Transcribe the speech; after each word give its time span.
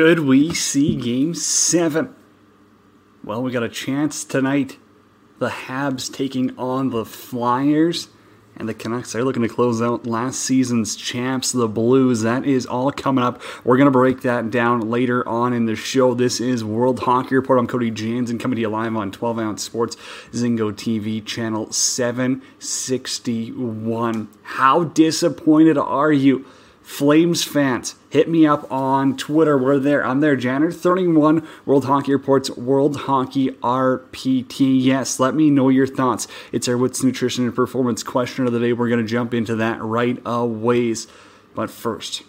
Could 0.00 0.20
we 0.20 0.54
see 0.54 0.96
game 0.96 1.34
seven? 1.34 2.14
Well, 3.22 3.42
we 3.42 3.52
got 3.52 3.62
a 3.62 3.68
chance 3.68 4.24
tonight. 4.24 4.78
The 5.38 5.50
Habs 5.50 6.10
taking 6.10 6.56
on 6.56 6.88
the 6.88 7.04
Flyers. 7.04 8.08
And 8.56 8.66
the 8.66 8.72
Canucks 8.72 9.14
are 9.14 9.22
looking 9.22 9.42
to 9.42 9.48
close 9.48 9.82
out 9.82 10.06
last 10.06 10.40
season's 10.40 10.96
champs, 10.96 11.52
the 11.52 11.68
Blues. 11.68 12.22
That 12.22 12.46
is 12.46 12.64
all 12.64 12.90
coming 12.90 13.22
up. 13.22 13.42
We're 13.62 13.76
going 13.76 13.88
to 13.88 13.90
break 13.90 14.22
that 14.22 14.50
down 14.50 14.88
later 14.88 15.28
on 15.28 15.52
in 15.52 15.66
the 15.66 15.76
show. 15.76 16.14
This 16.14 16.40
is 16.40 16.64
World 16.64 17.00
Hockey 17.00 17.34
Report. 17.34 17.58
I'm 17.58 17.66
Cody 17.66 17.90
Jansen 17.90 18.38
coming 18.38 18.56
to 18.56 18.62
you 18.62 18.70
live 18.70 18.96
on 18.96 19.12
12 19.12 19.38
Ounce 19.38 19.62
Sports, 19.62 19.98
Zingo 20.32 20.72
TV, 20.72 21.22
channel 21.22 21.70
761. 21.70 24.28
How 24.44 24.84
disappointed 24.84 25.76
are 25.76 26.10
you? 26.10 26.46
Flames 26.90 27.44
fans, 27.44 27.94
hit 28.10 28.28
me 28.28 28.44
up 28.44 28.70
on 28.70 29.16
Twitter. 29.16 29.56
We're 29.56 29.78
there. 29.78 30.04
I'm 30.04 30.18
there, 30.18 30.36
Janner31, 30.36 31.46
World 31.64 31.84
Hockey 31.84 32.12
Reports, 32.12 32.50
World 32.50 32.96
Hockey 33.02 33.52
RPT. 33.62 34.82
Yes, 34.82 35.20
let 35.20 35.36
me 35.36 35.50
know 35.50 35.68
your 35.68 35.86
thoughts. 35.86 36.26
It's 36.50 36.66
our 36.66 36.76
What's 36.76 37.04
Nutrition 37.04 37.44
and 37.44 37.54
Performance 37.54 38.02
question 38.02 38.44
of 38.44 38.52
the 38.52 38.58
day. 38.58 38.72
We're 38.72 38.88
going 38.88 39.00
to 39.00 39.06
jump 39.06 39.32
into 39.32 39.54
that 39.54 39.80
right 39.80 40.20
away. 40.26 40.96
But 41.54 41.70
first, 41.70 42.24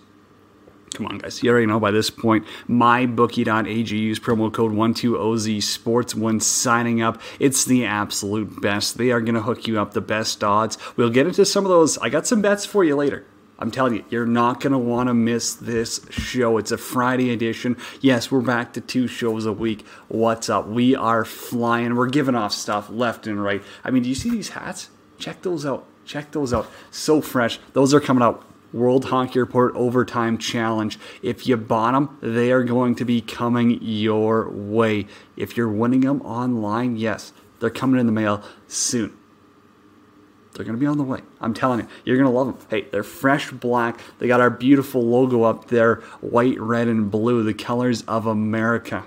Come 0.94 1.08
on, 1.08 1.18
guys. 1.18 1.42
You 1.42 1.50
already 1.50 1.66
know 1.66 1.80
by 1.80 1.92
this 1.92 2.12
point. 2.12 2.46
MyBookie.ag. 2.70 3.98
Use 3.98 4.20
promo 4.20 4.54
code 4.54 4.74
12OZ 4.74 5.64
Sports 5.64 6.14
when 6.14 6.40
signing 6.40 7.02
up. 7.02 7.20
It's 7.40 7.66
the 7.66 7.86
absolute 7.86 8.62
best. 8.62 9.00
They 9.00 9.10
are 9.10 9.22
going 9.22 9.36
to 9.36 9.42
hook 9.42 9.68
you 9.68 9.80
up 9.82 9.94
the 9.94 10.02
best 10.02 10.44
odds. 10.44 10.78
We'll 10.98 11.10
get 11.10 11.26
into 11.26 11.46
some 11.46 11.66
of 11.66 11.70
those. 11.70 11.98
I 11.98 12.10
got 12.10 12.28
some 12.28 12.44
bets 12.44 12.66
for 12.66 12.84
you 12.84 12.96
later. 12.96 13.26
I'm 13.62 13.70
telling 13.70 13.94
you, 13.94 14.06
you're 14.10 14.26
not 14.26 14.60
going 14.60 14.72
to 14.72 14.80
want 14.80 15.08
to 15.08 15.14
miss 15.14 15.54
this 15.54 16.04
show. 16.10 16.58
It's 16.58 16.72
a 16.72 16.80
Friday 16.80 17.32
edition. 17.32 17.78
Yes, 18.02 18.32
we're 18.32 18.42
back 18.42 18.74
to 18.74 18.82
two 18.82 19.06
shows 19.06 19.46
a 19.46 19.54
week. 19.54 19.86
What's 20.08 20.50
up? 20.50 20.68
We 20.68 20.96
are 20.96 21.24
flying. 21.24 21.96
We're 21.96 22.10
giving 22.10 22.34
off 22.34 22.54
stuff 22.54 22.90
left 22.90 23.28
and 23.28 23.42
right. 23.42 23.62
I 23.84 23.92
mean, 23.92 24.02
do 24.02 24.10
you 24.10 24.16
see 24.16 24.32
these 24.32 24.50
hats? 24.50 24.90
Check 25.20 25.44
those 25.44 25.64
out. 25.64 25.86
Check 26.06 26.32
those 26.32 26.56
out. 26.56 26.72
So 26.90 27.22
fresh. 27.22 27.60
Those 27.74 27.94
are 27.94 28.00
coming 28.00 28.24
out. 28.24 28.44
World 28.74 29.06
Hockey 29.06 29.38
Report 29.38 29.76
Overtime 29.76 30.40
Challenge. 30.40 30.98
If 31.22 31.46
you 31.46 31.56
bought 31.56 31.92
them, 31.92 32.18
they 32.20 32.52
are 32.52 32.64
going 32.64 32.96
to 32.96 33.06
be 33.06 33.22
coming 33.22 33.78
your 33.80 34.50
way. 34.50 35.06
If 35.38 35.56
you're 35.56 35.70
winning 35.70 36.02
them 36.02 36.24
online, 36.24 36.96
yes, 36.96 37.32
they're 37.60 37.70
coming 37.70 38.00
in 38.00 38.08
the 38.08 38.12
mail 38.12 38.44
soon. 38.68 39.16
They're 40.54 40.66
going 40.66 40.78
to 40.78 40.80
be 40.80 40.86
on 40.86 40.98
the 40.98 41.04
way. 41.04 41.22
I'm 41.40 41.54
telling 41.54 41.80
you, 41.80 41.88
you're 42.04 42.18
going 42.18 42.30
to 42.30 42.38
love 42.38 42.48
them. 42.48 42.58
Hey, 42.70 42.88
they're 42.92 43.04
fresh 43.04 43.52
black. 43.52 44.00
They 44.20 44.28
got 44.28 44.42
our 44.42 44.50
beautiful 44.50 45.02
logo 45.02 45.44
up 45.44 45.68
there 45.68 45.96
white, 46.20 46.60
red, 46.60 46.88
and 46.88 47.10
blue, 47.10 47.44
the 47.44 47.54
colors 47.54 48.02
of 48.04 48.26
America. 48.26 49.06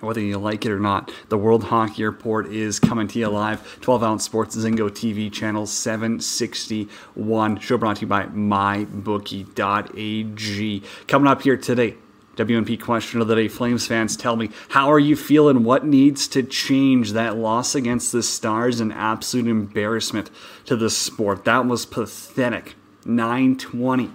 Whether 0.00 0.20
you 0.20 0.38
like 0.38 0.66
it 0.66 0.72
or 0.72 0.80
not, 0.80 1.12
the 1.28 1.38
World 1.38 1.64
Hockey 1.64 2.02
Report 2.02 2.48
is 2.48 2.80
coming 2.80 3.06
to 3.06 3.20
you 3.20 3.28
live. 3.28 3.78
12 3.82 4.02
ounce 4.02 4.24
sports, 4.24 4.56
Zingo 4.56 4.90
TV 4.90 5.32
channel 5.32 5.64
761. 5.64 7.60
Show 7.60 7.78
brought 7.78 7.96
to 7.96 8.00
you 8.00 8.08
by 8.08 8.26
MyBookie.ag. 8.26 10.82
Coming 11.06 11.28
up 11.28 11.42
here 11.42 11.56
today, 11.56 11.94
WNP 12.36 12.80
question 12.80 13.20
of 13.20 13.28
the 13.28 13.34
day. 13.34 13.48
Flames 13.48 13.86
fans, 13.86 14.16
tell 14.16 14.36
me, 14.36 14.50
how 14.70 14.90
are 14.90 14.98
you 14.98 15.16
feeling? 15.16 15.64
What 15.64 15.84
needs 15.84 16.26
to 16.28 16.42
change? 16.42 17.12
That 17.12 17.36
loss 17.36 17.74
against 17.74 18.12
the 18.12 18.22
Stars, 18.22 18.80
an 18.80 18.92
absolute 18.92 19.46
embarrassment 19.46 20.30
to 20.64 20.76
the 20.76 20.90
sport. 20.90 21.44
That 21.44 21.66
was 21.66 21.84
pathetic. 21.84 22.74
920. 23.04 24.10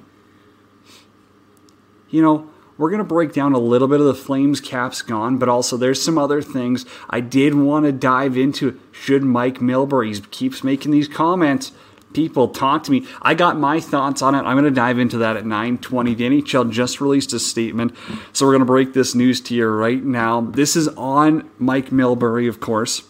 You 2.09 2.21
know, 2.21 2.49
we're 2.77 2.89
going 2.89 2.99
to 2.99 3.03
break 3.03 3.33
down 3.33 3.53
a 3.53 3.59
little 3.59 3.87
bit 3.87 3.99
of 3.99 4.05
the 4.05 4.13
Flames 4.13 4.61
caps 4.61 5.01
gone, 5.01 5.37
but 5.37 5.49
also 5.49 5.77
there's 5.77 6.01
some 6.01 6.17
other 6.17 6.41
things 6.41 6.85
I 7.09 7.19
did 7.19 7.55
want 7.55 7.85
to 7.85 7.91
dive 7.91 8.37
into. 8.37 8.79
Should 8.91 9.23
Mike 9.23 9.59
Milbury 9.59 10.29
keeps 10.31 10.63
making 10.63 10.91
these 10.91 11.07
comments? 11.07 11.71
People 12.17 12.47
talk 12.47 12.81
to 12.85 12.89
me. 12.89 13.05
I 13.21 13.35
got 13.35 13.59
my 13.59 13.79
thoughts 13.79 14.23
on 14.23 14.33
it. 14.33 14.39
I'm 14.39 14.55
going 14.55 14.63
to 14.63 14.71
dive 14.71 14.97
into 14.97 15.19
that 15.19 15.37
at 15.37 15.43
9:20. 15.43 16.17
The 16.17 16.23
NHL 16.23 16.71
just 16.71 16.99
released 16.99 17.31
a 17.31 17.37
statement, 17.37 17.93
so 18.33 18.43
we're 18.43 18.53
going 18.53 18.61
to 18.61 18.65
break 18.65 18.93
this 18.93 19.13
news 19.13 19.39
to 19.41 19.53
you 19.53 19.67
right 19.67 20.03
now. 20.03 20.41
This 20.41 20.75
is 20.75 20.87
on 20.87 21.47
Mike 21.59 21.91
Milbury, 21.91 22.49
of 22.49 22.59
course. 22.59 23.03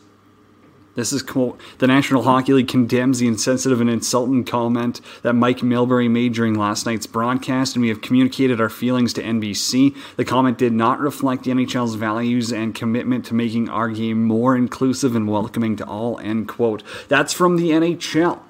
This 0.95 1.13
is 1.13 1.21
quote 1.21 1.57
the 1.77 1.87
National 1.87 2.23
Hockey 2.23 2.51
League 2.51 2.67
condemns 2.67 3.19
the 3.19 3.27
insensitive 3.27 3.79
and 3.79 3.89
insulting 3.89 4.43
comment 4.43 4.99
that 5.21 5.35
Mike 5.35 5.59
Milbury 5.59 6.11
made 6.11 6.33
during 6.33 6.55
last 6.55 6.85
night's 6.85 7.07
broadcast, 7.07 7.77
and 7.77 7.83
we 7.83 7.87
have 7.87 8.01
communicated 8.01 8.59
our 8.59 8.67
feelings 8.67 9.13
to 9.13 9.23
NBC. 9.23 9.95
The 10.17 10.25
comment 10.25 10.57
did 10.57 10.73
not 10.73 10.99
reflect 10.99 11.45
the 11.45 11.51
NHL's 11.51 11.95
values 11.95 12.51
and 12.51 12.75
commitment 12.75 13.23
to 13.27 13.33
making 13.33 13.69
our 13.69 13.87
game 13.87 14.25
more 14.25 14.57
inclusive 14.57 15.15
and 15.15 15.29
welcoming 15.29 15.77
to 15.77 15.85
all. 15.85 16.19
End 16.19 16.49
quote. 16.49 16.83
That's 17.07 17.31
from 17.31 17.55
the 17.55 17.69
NHL. 17.69 18.41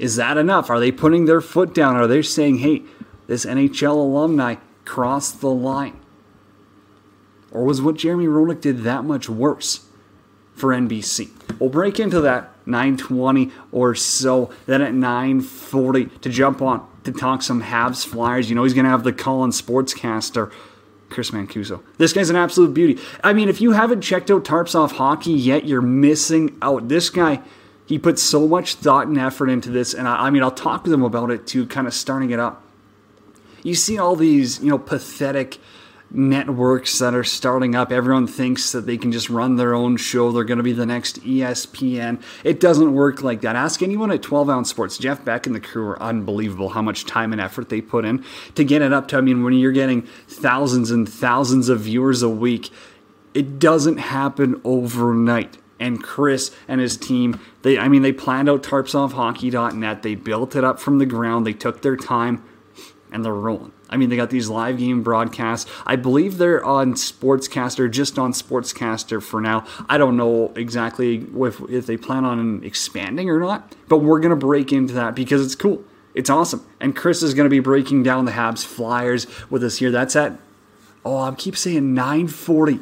Is 0.00 0.16
that 0.16 0.36
enough? 0.36 0.70
Are 0.70 0.80
they 0.80 0.90
putting 0.90 1.26
their 1.26 1.40
foot 1.40 1.74
down? 1.74 1.96
Are 1.96 2.06
they 2.06 2.22
saying, 2.22 2.58
hey, 2.58 2.82
this 3.26 3.44
NHL 3.44 3.92
alumni 3.92 4.56
crossed 4.84 5.40
the 5.40 5.50
line? 5.50 6.00
Or 7.52 7.64
was 7.64 7.82
what 7.82 7.96
Jeremy 7.96 8.26
Roenick 8.26 8.60
did 8.60 8.82
that 8.84 9.04
much 9.04 9.28
worse 9.28 9.86
for 10.54 10.70
NBC? 10.70 11.30
We'll 11.58 11.70
break 11.70 12.00
into 12.00 12.20
that 12.22 12.50
920 12.66 13.50
or 13.72 13.94
so. 13.94 14.52
Then 14.66 14.80
at 14.82 14.94
940 14.94 16.06
to 16.06 16.30
jump 16.30 16.62
on 16.62 16.88
to 17.04 17.12
talk 17.12 17.42
some 17.42 17.62
Habs 17.62 18.06
Flyers. 18.06 18.48
You 18.48 18.56
know 18.56 18.64
he's 18.64 18.74
going 18.74 18.84
to 18.84 18.90
have 18.90 19.04
the 19.04 19.12
Colin 19.12 19.50
Sportscaster. 19.50 20.52
Chris 21.10 21.32
Mancuso. 21.32 21.82
This 21.98 22.12
guy's 22.12 22.30
an 22.30 22.36
absolute 22.36 22.72
beauty. 22.72 23.02
I 23.24 23.32
mean, 23.32 23.48
if 23.48 23.60
you 23.60 23.72
haven't 23.72 24.00
checked 24.00 24.30
out 24.30 24.44
Tarps 24.44 24.76
Off 24.76 24.92
Hockey 24.92 25.32
yet, 25.32 25.66
you're 25.66 25.82
missing 25.82 26.56
out. 26.62 26.88
This 26.88 27.10
guy, 27.10 27.42
he 27.90 27.98
put 27.98 28.20
so 28.20 28.46
much 28.46 28.76
thought 28.76 29.08
and 29.08 29.18
effort 29.18 29.48
into 29.48 29.68
this, 29.68 29.94
and 29.94 30.06
I, 30.06 30.26
I 30.26 30.30
mean, 30.30 30.44
I'll 30.44 30.52
talk 30.52 30.84
with 30.84 30.92
him 30.92 31.02
about 31.02 31.32
it 31.32 31.48
too, 31.48 31.66
kind 31.66 31.88
of 31.88 31.92
starting 31.92 32.30
it 32.30 32.38
up. 32.38 32.62
You 33.64 33.74
see 33.74 33.98
all 33.98 34.14
these, 34.14 34.62
you 34.62 34.70
know, 34.70 34.78
pathetic 34.78 35.58
networks 36.08 37.00
that 37.00 37.16
are 37.16 37.24
starting 37.24 37.74
up. 37.74 37.90
Everyone 37.90 38.28
thinks 38.28 38.70
that 38.70 38.86
they 38.86 38.96
can 38.96 39.10
just 39.10 39.28
run 39.28 39.56
their 39.56 39.74
own 39.74 39.96
show. 39.96 40.30
They're 40.30 40.44
going 40.44 40.58
to 40.58 40.62
be 40.62 40.72
the 40.72 40.86
next 40.86 41.20
ESPN. 41.22 42.22
It 42.44 42.60
doesn't 42.60 42.94
work 42.94 43.24
like 43.24 43.40
that. 43.40 43.56
Ask 43.56 43.82
anyone 43.82 44.12
at 44.12 44.22
12 44.22 44.48
Ounce 44.48 44.70
Sports. 44.70 44.96
Jeff 44.96 45.24
Beck 45.24 45.48
and 45.48 45.56
the 45.56 45.60
crew 45.60 45.88
are 45.88 46.00
unbelievable 46.00 46.68
how 46.68 46.82
much 46.82 47.06
time 47.06 47.32
and 47.32 47.40
effort 47.40 47.70
they 47.70 47.80
put 47.80 48.04
in 48.04 48.24
to 48.54 48.62
get 48.62 48.82
it 48.82 48.92
up 48.92 49.08
to. 49.08 49.16
I 49.16 49.20
mean, 49.20 49.42
when 49.42 49.54
you're 49.54 49.72
getting 49.72 50.02
thousands 50.28 50.92
and 50.92 51.08
thousands 51.08 51.68
of 51.68 51.80
viewers 51.80 52.22
a 52.22 52.30
week, 52.30 52.70
it 53.34 53.58
doesn't 53.58 53.96
happen 53.96 54.60
overnight 54.62 55.59
and 55.80 56.02
Chris 56.02 56.54
and 56.68 56.80
his 56.80 56.96
team, 56.96 57.40
they 57.62 57.78
I 57.78 57.88
mean 57.88 58.02
they 58.02 58.12
planned 58.12 58.48
out 58.48 58.62
tarpsoffhockey.net. 58.62 60.02
They 60.02 60.14
built 60.14 60.54
it 60.54 60.62
up 60.62 60.78
from 60.78 60.98
the 60.98 61.06
ground. 61.06 61.46
They 61.46 61.52
took 61.52 61.82
their 61.82 61.96
time 61.96 62.44
and 63.12 63.24
they're 63.24 63.34
rolling. 63.34 63.72
I 63.88 63.96
mean, 63.96 64.08
they 64.08 64.16
got 64.16 64.30
these 64.30 64.48
live 64.48 64.78
game 64.78 65.02
broadcasts. 65.02 65.68
I 65.84 65.96
believe 65.96 66.38
they're 66.38 66.64
on 66.64 66.94
Sportscaster, 66.94 67.90
just 67.90 68.18
on 68.18 68.32
Sportscaster 68.32 69.20
for 69.20 69.40
now. 69.40 69.66
I 69.88 69.98
don't 69.98 70.16
know 70.16 70.52
exactly 70.54 71.26
if, 71.36 71.60
if 71.68 71.86
they 71.86 71.96
plan 71.96 72.24
on 72.24 72.62
expanding 72.62 73.28
or 73.28 73.40
not, 73.40 73.74
but 73.88 73.98
we're 73.98 74.20
going 74.20 74.30
to 74.30 74.36
break 74.36 74.72
into 74.72 74.94
that 74.94 75.16
because 75.16 75.44
it's 75.44 75.56
cool. 75.56 75.82
It's 76.14 76.30
awesome. 76.30 76.64
And 76.80 76.94
Chris 76.94 77.22
is 77.22 77.34
going 77.34 77.46
to 77.46 77.50
be 77.50 77.60
breaking 77.60 78.04
down 78.04 78.24
the 78.24 78.32
Habs 78.32 78.64
Flyers 78.64 79.26
with 79.50 79.64
us 79.64 79.78
here. 79.78 79.90
That's 79.90 80.14
at, 80.14 80.38
oh, 81.04 81.18
I 81.18 81.34
keep 81.34 81.56
saying 81.56 81.92
940. 81.92 82.80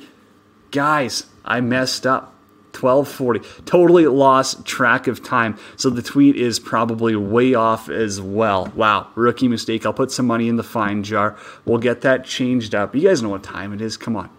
Guys, 0.71 1.25
I 1.45 1.63
messed 1.63 2.07
up. 2.07 2.35
1240. 2.81 3.41
Totally 3.65 4.07
lost 4.07 4.65
track 4.65 5.07
of 5.07 5.23
time. 5.23 5.59
So 5.77 5.91
the 5.91 6.03
tweet 6.03 6.37
is 6.37 6.59
probably 6.59 7.17
way 7.17 7.55
off 7.55 7.89
as 7.89 8.21
well. 8.21 8.73
Wow, 8.75 9.09
rookie 9.15 9.49
mistake. 9.49 9.85
I'll 9.87 9.93
put 9.93 10.11
some 10.11 10.27
money 10.27 10.49
in 10.49 10.57
the 10.57 10.63
fine 10.63 11.03
jar. 11.03 11.37
We'll 11.65 11.79
get 11.79 12.03
that 12.03 12.25
changed 12.25 12.75
up. 12.75 12.95
You 12.95 13.03
guys 13.03 13.23
know 13.23 13.31
what 13.31 13.43
time 13.43 13.73
it 13.73 13.81
is. 13.81 13.97
Come 13.97 14.17
on. 14.17 14.31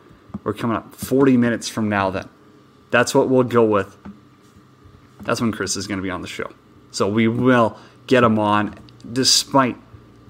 We're 0.44 0.54
coming 0.54 0.78
up 0.78 0.96
40 0.96 1.38
minutes 1.38 1.68
from 1.68 1.90
now 1.90 2.10
then. 2.10 2.30
That's 2.92 3.14
what 3.14 3.30
we'll 3.30 3.44
go 3.44 3.64
with. 3.64 3.98
That's 5.22 5.42
when 5.42 5.52
Chris 5.52 5.76
is 5.76 5.86
going 5.88 6.00
to 6.00 6.04
be 6.04 6.10
on 6.10 6.22
the 6.22 6.28
show. 6.28 6.52
So 6.92 7.08
we 7.08 7.28
will 7.28 7.78
get 8.08 8.24
him 8.24 8.40
on 8.40 8.76
despite 9.12 9.76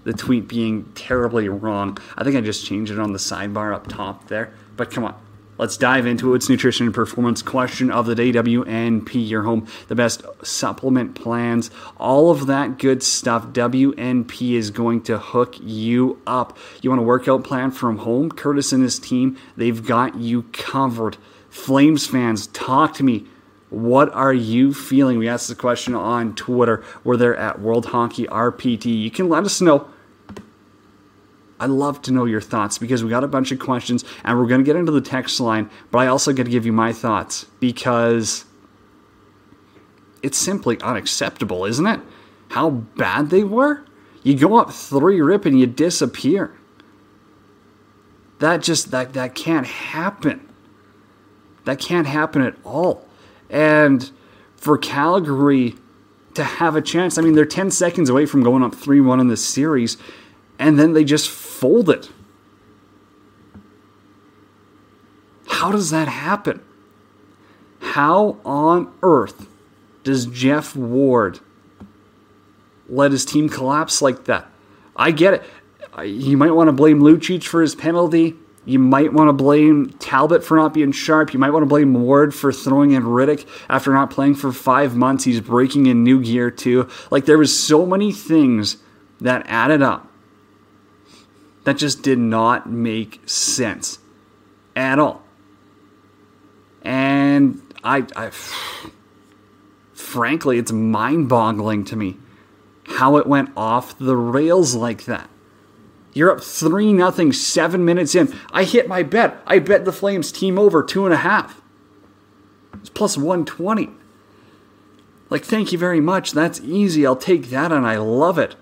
the 0.03 0.13
tweet 0.13 0.47
being 0.47 0.91
terribly 0.95 1.49
wrong. 1.49 1.97
I 2.17 2.23
think 2.23 2.35
I 2.35 2.41
just 2.41 2.65
changed 2.65 2.91
it 2.91 2.99
on 2.99 3.13
the 3.13 3.19
sidebar 3.19 3.73
up 3.73 3.87
top 3.87 4.27
there. 4.27 4.53
But 4.75 4.91
come 4.91 5.05
on. 5.05 5.15
Let's 5.59 5.75
dive 5.75 6.05
into 6.05 6.31
it. 6.31 6.37
It's 6.37 6.47
nutrition 6.47 6.85
and 6.85 6.95
performance 6.95 7.41
question 7.41 7.91
of 7.91 8.05
the 8.05 8.15
day. 8.15 8.31
WNP, 8.31 9.27
your 9.27 9.43
home, 9.43 9.67
the 9.89 9.95
best 9.95 10.23
supplement 10.41 11.15
plans, 11.15 11.69
all 11.97 12.31
of 12.31 12.47
that 12.47 12.79
good 12.79 13.03
stuff. 13.03 13.47
WNP 13.47 14.53
is 14.53 14.71
going 14.71 15.01
to 15.01 15.19
hook 15.19 15.57
you 15.59 16.21
up. 16.25 16.57
You 16.81 16.91
want 16.91 17.01
a 17.01 17.03
workout 17.03 17.43
plan 17.43 17.71
from 17.71 17.97
home? 17.97 18.31
Curtis 18.31 18.71
and 18.71 18.81
his 18.81 18.99
team, 18.99 19.37
they've 19.57 19.85
got 19.85 20.15
you 20.15 20.43
covered. 20.53 21.17
Flames 21.49 22.07
fans, 22.07 22.47
talk 22.47 22.93
to 22.93 23.03
me. 23.03 23.25
What 23.69 24.13
are 24.13 24.33
you 24.33 24.73
feeling? 24.73 25.17
We 25.17 25.27
asked 25.27 25.49
the 25.49 25.55
question 25.55 25.93
on 25.93 26.35
Twitter. 26.35 26.85
We're 27.03 27.17
there 27.17 27.35
at 27.35 27.59
World 27.59 27.87
Hockey 27.87 28.27
RPT. 28.27 28.97
You 28.97 29.11
can 29.11 29.27
let 29.27 29.43
us 29.43 29.59
know 29.59 29.89
I'd 31.59 31.69
love 31.69 32.01
to 32.03 32.11
know 32.11 32.25
your 32.25 32.41
thoughts 32.41 32.77
because 32.77 33.03
we 33.03 33.09
got 33.09 33.23
a 33.23 33.27
bunch 33.27 33.51
of 33.51 33.59
questions 33.59 34.05
and 34.23 34.39
we're 34.39 34.47
going 34.47 34.61
to 34.61 34.65
get 34.65 34.75
into 34.75 34.91
the 34.91 35.01
text 35.01 35.39
line, 35.39 35.69
but 35.91 35.99
I 35.99 36.07
also 36.07 36.31
get 36.31 36.45
to 36.45 36.49
give 36.49 36.65
you 36.65 36.71
my 36.71 36.93
thoughts 36.93 37.45
because 37.59 38.45
it's 40.23 40.37
simply 40.37 40.79
unacceptable, 40.81 41.65
isn't 41.65 41.85
it? 41.85 41.99
How 42.49 42.69
bad 42.69 43.29
they 43.29 43.43
were? 43.43 43.85
You 44.23 44.35
go 44.35 44.57
up 44.57 44.71
three 44.71 45.21
rip 45.21 45.45
and 45.45 45.59
you 45.59 45.65
disappear. 45.65 46.55
That 48.39 48.61
just 48.61 48.91
that 48.91 49.13
that 49.13 49.35
can't 49.35 49.67
happen. 49.67 50.47
That 51.65 51.79
can't 51.79 52.07
happen 52.07 52.41
at 52.41 52.55
all. 52.63 53.05
And 53.49 54.09
for 54.55 54.77
Calgary 54.77 55.75
to 56.33 56.43
have 56.43 56.75
a 56.75 56.81
chance, 56.81 57.17
I 57.17 57.21
mean, 57.21 57.33
they're 57.33 57.45
10 57.45 57.71
seconds 57.71 58.09
away 58.09 58.25
from 58.25 58.43
going 58.43 58.63
up 58.63 58.73
3 58.75 59.01
1 59.01 59.19
in 59.19 59.27
this 59.27 59.45
series, 59.45 59.97
and 60.57 60.79
then 60.79 60.93
they 60.93 61.03
just 61.03 61.29
fold 61.59 61.89
it. 61.89 62.09
How 65.47 65.71
does 65.71 65.89
that 65.89 66.07
happen? 66.07 66.61
How 67.81 68.37
on 68.45 68.93
earth 69.03 69.47
does 70.03 70.25
Geoff 70.25 70.75
Ward 70.75 71.39
let 72.87 73.11
his 73.11 73.25
team 73.25 73.49
collapse 73.49 74.01
like 74.01 74.25
that? 74.25 74.47
I 74.95 75.11
get 75.11 75.33
it. 75.33 75.43
You 76.05 76.37
might 76.37 76.51
want 76.51 76.69
to 76.69 76.71
blame 76.71 77.01
Lucic 77.01 77.43
for 77.43 77.61
his 77.61 77.75
penalty. 77.75 78.35
You 78.63 78.79
might 78.79 79.11
want 79.11 79.27
to 79.27 79.33
blame 79.33 79.89
Talbot 79.99 80.43
for 80.43 80.55
not 80.55 80.73
being 80.73 80.91
sharp. 80.91 81.33
You 81.33 81.39
might 81.39 81.49
want 81.49 81.63
to 81.63 81.67
blame 81.67 81.93
Ward 81.93 82.33
for 82.33 82.53
throwing 82.53 82.91
in 82.91 83.03
Rittich 83.03 83.47
after 83.67 83.91
not 83.91 84.11
playing 84.11 84.35
for 84.35 84.53
five 84.53 84.95
months. 84.95 85.23
He's 85.23 85.41
breaking 85.41 85.87
in 85.87 86.03
new 86.03 86.21
gear 86.21 86.51
too. 86.51 86.87
Like 87.11 87.25
there 87.25 87.37
was 87.37 87.57
so 87.57 87.85
many 87.85 88.13
things 88.13 88.77
that 89.19 89.45
added 89.47 89.81
up 89.81 90.08
that 91.63 91.77
just 91.77 92.01
did 92.01 92.19
not 92.19 92.69
make 92.69 93.21
sense 93.27 93.99
at 94.75 94.99
all. 94.99 95.23
And 96.81 97.61
I, 97.83 98.05
I 98.15 98.31
frankly, 99.93 100.57
it's 100.57 100.71
mind-boggling 100.71 101.85
to 101.85 101.95
me 101.95 102.17
how 102.85 103.17
it 103.17 103.27
went 103.27 103.51
off 103.55 103.97
the 103.97 104.15
rails 104.15 104.75
like 104.75 105.05
that. 105.05 105.29
You're 106.13 106.31
up 106.31 106.41
3 106.41 106.93
nothing, 106.93 107.31
seven 107.33 107.85
minutes 107.85 108.15
in. 108.15 108.33
I 108.51 108.63
hit 108.63 108.87
my 108.87 109.03
bet. 109.03 109.41
I 109.45 109.59
bet 109.59 109.85
the 109.85 109.91
Flames 109.91 110.31
team 110.31 110.57
over 110.57 110.81
two 110.81 111.05
and 111.05 111.13
a 111.13 111.17
half. 111.17 111.61
It's 112.73 112.89
plus 112.89 113.15
120. 113.17 113.91
Like, 115.29 115.43
thank 115.43 115.71
you 115.71 115.77
very 115.77 116.01
much. 116.01 116.31
That's 116.31 116.59
easy. 116.61 117.05
I'll 117.05 117.15
take 117.15 117.49
that 117.49 117.71
and 117.71 117.85
I 117.85 117.97
love 117.97 118.39
it. 118.39 118.55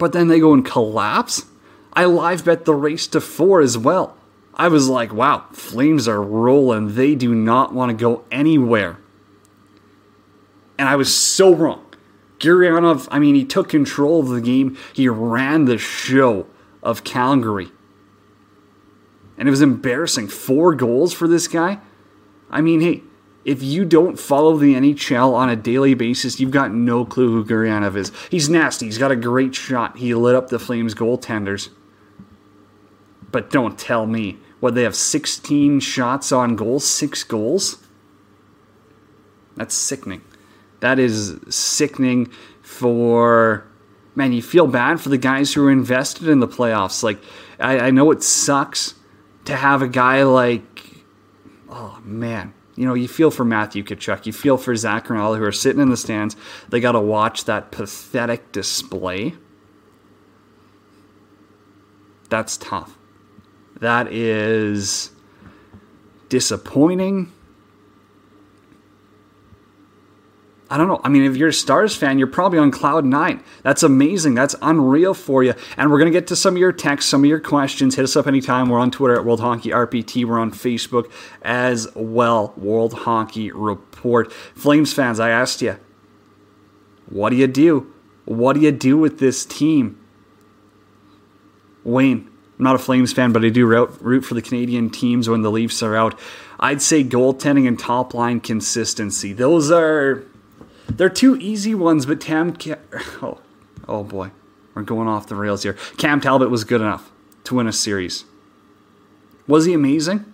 But 0.00 0.12
then 0.12 0.28
they 0.28 0.40
go 0.40 0.54
and 0.54 0.64
collapse. 0.64 1.44
I 1.92 2.06
live 2.06 2.46
bet 2.46 2.64
the 2.64 2.74
race 2.74 3.06
to 3.08 3.20
four 3.20 3.60
as 3.60 3.76
well. 3.76 4.16
I 4.54 4.68
was 4.68 4.88
like, 4.88 5.12
wow, 5.12 5.44
Flames 5.52 6.08
are 6.08 6.22
rolling. 6.22 6.94
They 6.94 7.14
do 7.14 7.34
not 7.34 7.74
want 7.74 7.90
to 7.90 8.02
go 8.02 8.24
anywhere. 8.30 8.96
And 10.78 10.88
I 10.88 10.96
was 10.96 11.14
so 11.14 11.54
wrong. 11.54 11.84
Gurianov, 12.38 13.08
I 13.10 13.18
mean, 13.18 13.34
he 13.34 13.44
took 13.44 13.68
control 13.68 14.20
of 14.20 14.28
the 14.28 14.40
game. 14.40 14.78
He 14.94 15.06
ran 15.06 15.66
the 15.66 15.76
show 15.76 16.46
of 16.82 17.04
Calgary. 17.04 17.70
And 19.36 19.48
it 19.48 19.50
was 19.50 19.60
embarrassing. 19.60 20.28
Four 20.28 20.74
goals 20.74 21.12
for 21.12 21.28
this 21.28 21.46
guy. 21.46 21.78
I 22.50 22.62
mean, 22.62 22.80
hey, 22.80 23.02
if 23.44 23.62
you 23.62 23.84
don't 23.84 24.18
follow 24.18 24.56
the 24.56 24.74
NHL 24.74 25.32
on 25.32 25.48
a 25.48 25.56
daily 25.56 25.94
basis, 25.94 26.40
you've 26.40 26.50
got 26.50 26.72
no 26.72 27.04
clue 27.04 27.30
who 27.30 27.44
Gurianov 27.44 27.96
is. 27.96 28.12
He's 28.30 28.48
nasty. 28.48 28.86
He's 28.86 28.98
got 28.98 29.10
a 29.10 29.16
great 29.16 29.54
shot. 29.54 29.98
He 29.98 30.14
lit 30.14 30.34
up 30.34 30.48
the 30.48 30.58
Flames 30.58 30.94
goaltenders. 30.94 31.70
But 33.32 33.50
don't 33.50 33.78
tell 33.78 34.06
me 34.06 34.38
what 34.60 34.74
they 34.74 34.82
have 34.82 34.96
16 34.96 35.80
shots 35.80 36.32
on 36.32 36.56
goal, 36.56 36.80
six 36.80 37.24
goals. 37.24 37.78
That's 39.56 39.74
sickening. 39.74 40.22
That 40.80 40.98
is 40.98 41.38
sickening 41.48 42.30
for 42.62 43.66
man, 44.14 44.32
you 44.32 44.42
feel 44.42 44.66
bad 44.66 45.00
for 45.00 45.08
the 45.08 45.18
guys 45.18 45.54
who 45.54 45.66
are 45.66 45.70
invested 45.70 46.28
in 46.28 46.40
the 46.40 46.48
playoffs. 46.48 47.02
Like, 47.02 47.18
I, 47.58 47.78
I, 47.78 47.90
know 47.90 48.10
it 48.10 48.22
sucks 48.22 48.94
to 49.44 49.56
have 49.56 49.82
a 49.82 49.88
guy 49.88 50.24
like, 50.24 51.04
oh 51.68 52.00
man, 52.04 52.52
you 52.80 52.86
know, 52.86 52.94
you 52.94 53.08
feel 53.08 53.30
for 53.30 53.44
Matthew 53.44 53.84
Tkachuk, 53.84 54.24
you 54.24 54.32
feel 54.32 54.56
for 54.56 54.74
Zac 54.74 55.10
Rinaldo 55.10 55.38
who 55.38 55.44
are 55.44 55.52
sitting 55.52 55.82
in 55.82 55.90
the 55.90 55.98
stands. 55.98 56.34
They 56.70 56.80
got 56.80 56.92
to 56.92 57.00
watch 57.00 57.44
that 57.44 57.70
pathetic 57.70 58.52
display. 58.52 59.34
That's 62.30 62.56
tough. 62.56 62.96
That 63.80 64.10
is 64.10 65.10
disappointing 66.30 67.30
I 70.72 70.76
don't 70.76 70.86
know. 70.86 71.00
I 71.02 71.08
mean, 71.08 71.24
if 71.24 71.36
you're 71.36 71.48
a 71.48 71.52
Stars 71.52 71.96
fan, 71.96 72.18
you're 72.18 72.28
probably 72.28 72.60
on 72.60 72.70
cloud 72.70 73.04
nine. 73.04 73.42
That's 73.64 73.82
amazing. 73.82 74.36
That's 74.36 74.54
unreal 74.62 75.14
for 75.14 75.42
you. 75.42 75.54
And 75.76 75.90
we're 75.90 75.98
going 75.98 76.12
to 76.12 76.16
get 76.16 76.28
to 76.28 76.36
some 76.36 76.54
of 76.54 76.58
your 76.58 76.70
texts, 76.70 77.10
some 77.10 77.24
of 77.24 77.28
your 77.28 77.40
questions. 77.40 77.96
Hit 77.96 78.04
us 78.04 78.14
up 78.14 78.28
anytime. 78.28 78.68
We're 78.68 78.78
on 78.78 78.92
Twitter 78.92 79.16
at 79.16 79.24
World 79.24 79.40
Hockey 79.40 79.70
RPT. 79.70 80.24
We're 80.24 80.38
on 80.38 80.52
Facebook 80.52 81.10
as 81.42 81.88
well. 81.96 82.54
World 82.56 82.92
Hockey 82.92 83.50
Report. 83.50 84.32
Flames 84.32 84.94
fans, 84.94 85.18
I 85.18 85.30
asked 85.30 85.60
you, 85.60 85.76
what 87.08 87.30
do 87.30 87.36
you 87.36 87.48
do? 87.48 87.92
What 88.24 88.52
do 88.52 88.60
you 88.60 88.70
do 88.70 88.96
with 88.96 89.18
this 89.18 89.44
team? 89.44 89.98
Wayne, 91.82 92.30
I'm 92.58 92.64
not 92.64 92.76
a 92.76 92.78
Flames 92.78 93.12
fan, 93.12 93.32
but 93.32 93.44
I 93.44 93.48
do 93.48 93.66
root 93.66 94.24
for 94.24 94.34
the 94.34 94.42
Canadian 94.42 94.90
teams 94.90 95.28
when 95.28 95.42
the 95.42 95.50
Leafs 95.50 95.82
are 95.82 95.96
out. 95.96 96.16
I'd 96.60 96.80
say 96.80 97.02
goaltending 97.02 97.66
and 97.66 97.76
top 97.76 98.14
line 98.14 98.38
consistency. 98.38 99.32
Those 99.32 99.72
are 99.72 100.22
they're 100.96 101.08
two 101.08 101.36
easy 101.36 101.74
ones, 101.74 102.06
but 102.06 102.20
Tam. 102.20 102.56
Oh, 103.22 103.38
oh 103.88 104.04
boy, 104.04 104.30
we're 104.74 104.82
going 104.82 105.08
off 105.08 105.26
the 105.26 105.34
rails 105.34 105.62
here. 105.62 105.74
Cam 105.96 106.20
Talbot 106.20 106.50
was 106.50 106.64
good 106.64 106.80
enough 106.80 107.10
to 107.44 107.54
win 107.54 107.66
a 107.66 107.72
series. 107.72 108.24
Was 109.46 109.64
he 109.64 109.72
amazing? 109.72 110.32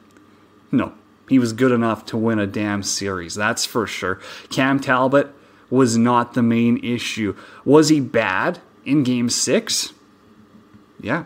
No, 0.71 0.93
he 1.29 1.39
was 1.39 1.53
good 1.53 1.73
enough 1.73 2.05
to 2.07 2.17
win 2.17 2.39
a 2.39 2.47
damn 2.47 2.83
series. 2.83 3.35
That's 3.35 3.65
for 3.65 3.87
sure. 3.87 4.21
Cam 4.51 4.81
Talbot 4.81 5.33
was 5.71 5.97
not 5.97 6.35
the 6.35 6.43
main 6.43 6.83
issue. 6.85 7.37
Was 7.65 7.89
he 7.89 8.01
bad 8.01 8.61
in 8.85 9.03
Game 9.03 9.29
Six? 9.29 9.93
Yeah, 11.01 11.25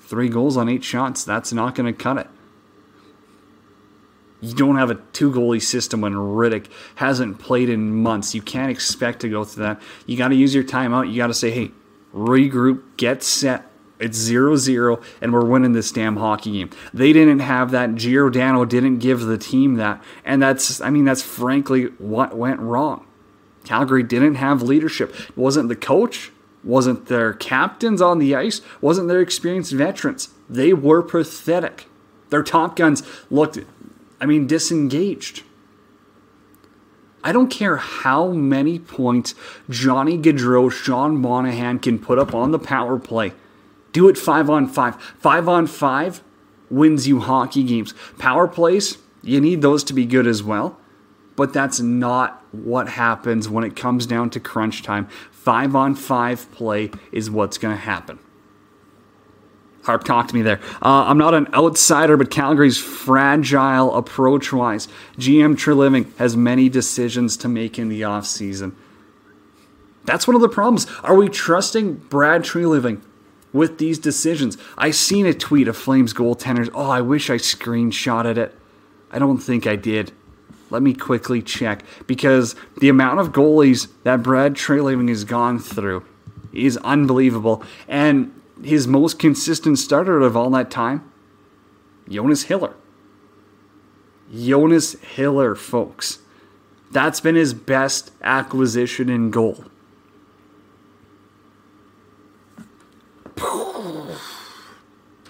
three 0.00 0.28
goals 0.28 0.56
on 0.56 0.68
eight 0.68 0.84
shots. 0.84 1.24
That's 1.24 1.52
not 1.52 1.74
going 1.74 1.92
to 1.92 2.02
cut 2.02 2.18
it 2.18 2.28
you 4.42 4.54
don't 4.54 4.76
have 4.76 4.90
a 4.90 4.96
two 5.12 5.30
goalie 5.30 5.62
system 5.62 6.00
when 6.00 6.14
Rittich 6.14 6.66
hasn't 6.96 7.38
played 7.38 7.70
in 7.70 7.94
months. 8.02 8.34
You 8.34 8.42
can't 8.42 8.72
expect 8.72 9.20
to 9.20 9.28
go 9.28 9.44
through 9.44 9.64
that. 9.64 9.82
You 10.04 10.18
got 10.18 10.28
to 10.28 10.34
use 10.34 10.52
your 10.52 10.64
timeout. 10.64 11.08
You 11.08 11.16
got 11.16 11.28
to 11.28 11.34
say, 11.34 11.52
hey, 11.52 11.70
regroup, 12.12 12.82
get 12.96 13.22
set. 13.22 13.66
It's 14.00 14.18
0 14.18 14.56
0, 14.56 15.00
and 15.20 15.32
we're 15.32 15.44
winning 15.44 15.74
this 15.74 15.92
damn 15.92 16.16
hockey 16.16 16.50
game. 16.50 16.70
They 16.92 17.12
didn't 17.12 17.38
have 17.38 17.70
that. 17.70 17.94
Giordano 17.94 18.64
didn't 18.64 18.98
give 18.98 19.20
the 19.20 19.38
team 19.38 19.74
that. 19.74 20.02
And 20.24 20.42
that's, 20.42 20.80
I 20.80 20.90
mean, 20.90 21.04
that's 21.04 21.22
frankly 21.22 21.84
what 21.98 22.36
went 22.36 22.58
wrong. 22.58 23.06
Calgary 23.64 24.02
didn't 24.02 24.34
have 24.34 24.60
leadership. 24.60 25.14
It 25.28 25.36
wasn't 25.36 25.68
the 25.68 25.76
coach, 25.76 26.32
wasn't 26.64 27.06
their 27.06 27.32
captains 27.32 28.02
on 28.02 28.18
the 28.18 28.34
ice, 28.34 28.60
wasn't 28.80 29.06
their 29.06 29.20
experienced 29.20 29.72
veterans. 29.72 30.30
They 30.50 30.72
were 30.72 31.02
pathetic. 31.02 31.86
Their 32.30 32.42
top 32.42 32.74
guns 32.74 33.04
looked 33.30 33.58
I 34.22 34.24
mean, 34.24 34.46
disengaged. 34.46 35.42
I 37.24 37.32
don't 37.32 37.50
care 37.50 37.76
how 37.76 38.28
many 38.28 38.78
points 38.78 39.34
Johnny 39.68 40.16
Gaudreau, 40.16 40.70
Sean 40.70 41.16
Monahan 41.16 41.80
can 41.80 41.98
put 41.98 42.20
up 42.20 42.32
on 42.32 42.52
the 42.52 42.58
power 42.60 43.00
play. 43.00 43.32
Do 43.90 44.08
it 44.08 44.16
five 44.16 44.48
on 44.48 44.68
five. 44.68 44.94
Five 45.18 45.48
on 45.48 45.66
five 45.66 46.22
wins 46.70 47.08
you 47.08 47.18
hockey 47.18 47.64
games. 47.64 47.94
Power 48.16 48.46
plays, 48.46 48.96
you 49.22 49.40
need 49.40 49.60
those 49.60 49.82
to 49.84 49.92
be 49.92 50.06
good 50.06 50.28
as 50.28 50.40
well. 50.40 50.78
But 51.34 51.52
that's 51.52 51.80
not 51.80 52.44
what 52.52 52.90
happens 52.90 53.48
when 53.48 53.64
it 53.64 53.74
comes 53.74 54.06
down 54.06 54.30
to 54.30 54.40
crunch 54.40 54.84
time. 54.84 55.08
Five 55.32 55.74
on 55.74 55.96
five 55.96 56.50
play 56.52 56.92
is 57.10 57.28
what's 57.28 57.58
going 57.58 57.74
to 57.74 57.82
happen. 57.82 58.20
Harp, 59.82 60.04
to 60.04 60.34
me 60.34 60.42
there. 60.42 60.60
Uh, 60.80 61.06
I'm 61.06 61.18
not 61.18 61.34
an 61.34 61.52
outsider, 61.52 62.16
but 62.16 62.30
Calgary's 62.30 62.78
fragile 62.78 63.94
approach 63.96 64.52
wise. 64.52 64.86
GM 65.18 65.56
Treliving 65.56 66.16
has 66.18 66.36
many 66.36 66.68
decisions 66.68 67.36
to 67.38 67.48
make 67.48 67.78
in 67.78 67.88
the 67.88 68.02
offseason. 68.02 68.74
That's 70.04 70.26
one 70.26 70.36
of 70.36 70.42
the 70.42 70.48
problems. 70.48 70.86
Are 71.02 71.14
we 71.14 71.28
trusting 71.28 71.94
Brad 71.94 72.42
Treliving 72.42 73.02
with 73.52 73.78
these 73.78 73.98
decisions? 73.98 74.56
I 74.78 74.92
seen 74.92 75.26
a 75.26 75.34
tweet 75.34 75.68
of 75.68 75.76
Flames 75.76 76.14
goaltenders. 76.14 76.70
Oh, 76.74 76.90
I 76.90 77.00
wish 77.00 77.28
I 77.28 77.36
screenshotted 77.36 78.36
it. 78.36 78.56
I 79.10 79.18
don't 79.18 79.38
think 79.38 79.66
I 79.66 79.76
did. 79.76 80.12
Let 80.70 80.82
me 80.82 80.94
quickly 80.94 81.42
check 81.42 81.84
because 82.06 82.54
the 82.78 82.88
amount 82.88 83.20
of 83.20 83.32
goalies 83.32 83.88
that 84.04 84.22
Brad 84.22 84.54
Treliving 84.54 85.08
has 85.08 85.24
gone 85.24 85.58
through 85.58 86.04
is 86.52 86.78
unbelievable. 86.78 87.62
And 87.88 88.32
his 88.62 88.86
most 88.86 89.18
consistent 89.18 89.78
starter 89.78 90.20
of 90.20 90.36
all 90.36 90.50
that 90.50 90.70
time, 90.70 91.10
Jonas 92.08 92.44
Hiller. 92.44 92.74
Jonas 94.34 94.94
Hiller, 95.00 95.54
folks. 95.54 96.18
That's 96.90 97.20
been 97.20 97.34
his 97.34 97.54
best 97.54 98.12
acquisition 98.22 99.08
in 99.08 99.30
goal. 99.30 99.64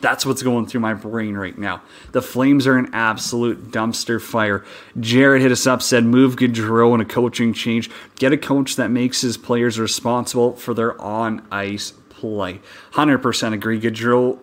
That's 0.01 0.27
what's 0.27 0.43
going 0.43 0.67
through 0.67 0.81
my 0.81 0.95
brain 0.95 1.37
right 1.37 1.57
now. 1.57 1.81
The 2.11 2.21
Flames 2.21 2.67
are 2.67 2.77
an 2.77 2.91
absolute 2.93 3.71
dumpster 3.71 4.21
fire. 4.21 4.65
Jared 4.99 5.43
hit 5.43 5.53
us 5.53 5.65
up, 5.65 5.81
said, 5.81 6.05
move 6.05 6.35
Gaudreau 6.35 6.93
in 6.95 7.01
a 7.01 7.05
coaching 7.05 7.55
change. 7.55 7.89
Get 8.17 8.33
a 8.33 8.37
coach 8.37 8.75
that 8.75 8.91
makes 8.91 9.21
his 9.21 9.37
players 9.37 9.79
responsible 9.79 10.57
for 10.57 10.75
their 10.75 11.01
on 11.01 11.47
ice 11.53 11.93
play. 12.23 12.61
100% 12.93 13.53
agree. 13.53 13.81
Gaudreau, 13.81 14.39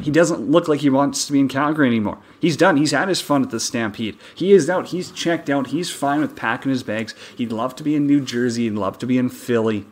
he 0.00 0.10
doesn't 0.10 0.50
look 0.50 0.68
like 0.68 0.80
he 0.80 0.88
wants 0.88 1.26
to 1.26 1.32
be 1.32 1.40
in 1.40 1.48
Calgary 1.48 1.88
anymore. 1.88 2.18
He's 2.40 2.56
done. 2.56 2.76
He's 2.76 2.92
had 2.92 3.08
his 3.08 3.20
fun 3.20 3.42
at 3.42 3.50
the 3.50 3.58
Stampede. 3.58 4.16
He 4.34 4.52
is 4.52 4.70
out. 4.70 4.88
He's 4.88 5.10
checked 5.10 5.50
out. 5.50 5.68
He's 5.68 5.90
fine 5.90 6.20
with 6.20 6.36
packing 6.36 6.70
his 6.70 6.84
bags. 6.84 7.14
He'd 7.36 7.52
love 7.52 7.74
to 7.76 7.82
be 7.82 7.96
in 7.96 8.06
New 8.06 8.20
Jersey. 8.20 8.64
He'd 8.64 8.74
love 8.74 8.98
to 8.98 9.06
be 9.06 9.18
in 9.18 9.28
Philly. 9.28 9.84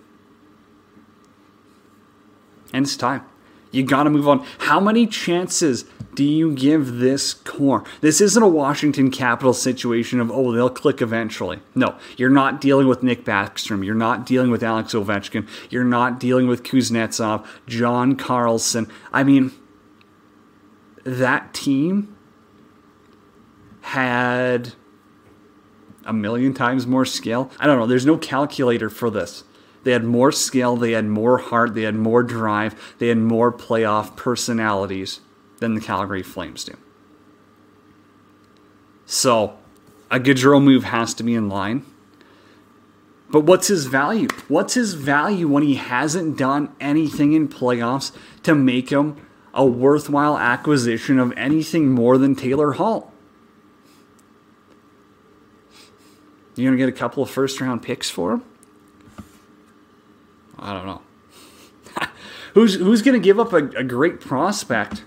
And 2.73 2.87
it's 2.87 2.97
time. 2.97 3.25
You 3.71 3.85
got 3.85 4.05
to 4.05 4.11
move 4.11 4.29
on. 4.29 4.45
How 4.59 4.81
many 4.81 5.07
chances 5.07 5.85
do 6.15 6.25
you 6.25 6.53
give 6.53 6.97
this 6.97 7.35
core? 7.35 7.85
This 8.01 8.21
isn't 8.21 8.43
a 8.43 8.49
Washington 8.49 9.11
Capital 9.11 9.55
situation 9.55 10.21
of, 10.21 10.31
oh, 10.31 10.53
they'll 10.53 10.71
click 10.71 11.01
eventually. 11.01 11.61
No, 11.75 11.97
you're 12.17 12.31
not 12.31 12.61
dealing 12.61 12.89
with 12.89 13.03
Nick 13.03 13.25
Backstrom. 13.25 13.85
You're 13.85 13.95
not 13.95 14.27
dealing 14.27 14.51
with 14.51 14.63
Alex 14.63 14.93
Ovechkin. 14.93 15.49
You're 15.71 15.85
not 15.85 16.19
dealing 16.19 16.49
with 16.49 16.65
Kuznetsov, 16.65 17.47
John 17.67 18.17
Carlson. 18.17 18.91
I 19.13 19.23
mean, 19.23 19.53
that 21.05 21.55
team 21.55 22.17
had 23.83 24.73
a 26.05 26.13
million 26.13 26.55
times 26.55 26.87
more 26.87 27.05
skill. 27.05 27.51
I 27.59 27.67
don't 27.67 27.79
know. 27.79 27.87
There's 27.87 28.07
no 28.07 28.19
calculator 28.19 28.91
for 28.91 29.11
this. 29.11 29.45
They 29.83 29.93
had 29.93 30.05
more 30.05 30.31
skill, 30.31 30.77
they 30.77 30.93
had 30.93 31.07
more 31.07 31.39
heart, 31.39 31.75
they 31.75 31.83
had 31.83 31.95
more 31.95 32.23
drive, 32.23 32.95
they 32.99 33.09
had 33.09 33.19
more 33.19 33.51
playoff 33.51 34.15
personalities 34.17 35.21
than 35.59 35.75
the 35.75 35.81
Calgary 35.81 36.23
Flames 36.23 36.65
do. 36.65 36.77
So, 39.07 39.59
a 40.11 40.21
Gaudreau 40.21 40.63
move 40.63 40.85
has 40.85 41.15
to 41.15 41.23
be 41.23 41.35
in 41.35 41.49
line. 41.49 41.85
But 43.31 43.41
what's 43.41 43.69
his 43.69 43.87
value? 43.87 44.29
What's 44.49 44.75
his 44.75 44.95
value 44.95 45.47
when 45.47 45.63
he 45.63 45.77
hasn't 45.77 46.37
done 46.37 46.75
anything 46.81 47.33
in 47.33 47.49
playoffs 47.49 48.13
to 48.43 48.55
make 48.55 48.91
him 48.91 49.17
a 49.55 49.65
worthwhile 49.65 50.37
acquisition 50.37 51.19
of 51.19 51.33
anything 51.37 51.91
more 51.91 52.19
than 52.19 52.35
Taylor 52.35 52.73
Hall? 52.73 53.13
You're 56.57 56.71
going 56.71 56.79
to 56.79 56.85
get 56.85 56.95
a 56.95 56.99
couple 56.99 57.23
of 57.23 57.31
first 57.31 57.61
round 57.61 57.83
picks 57.83 58.11
for 58.11 58.33
him? 58.33 58.45
I 60.61 60.75
don't 60.75 60.87
know. 60.87 61.03
who's 62.55 62.75
who's 62.75 63.03
going 63.03 63.21
to 63.21 63.25
give 63.25 63.41
up 63.41 63.53
a, 63.53 63.69
a, 63.71 63.83
great 63.83 64.21
prospect 64.21 65.05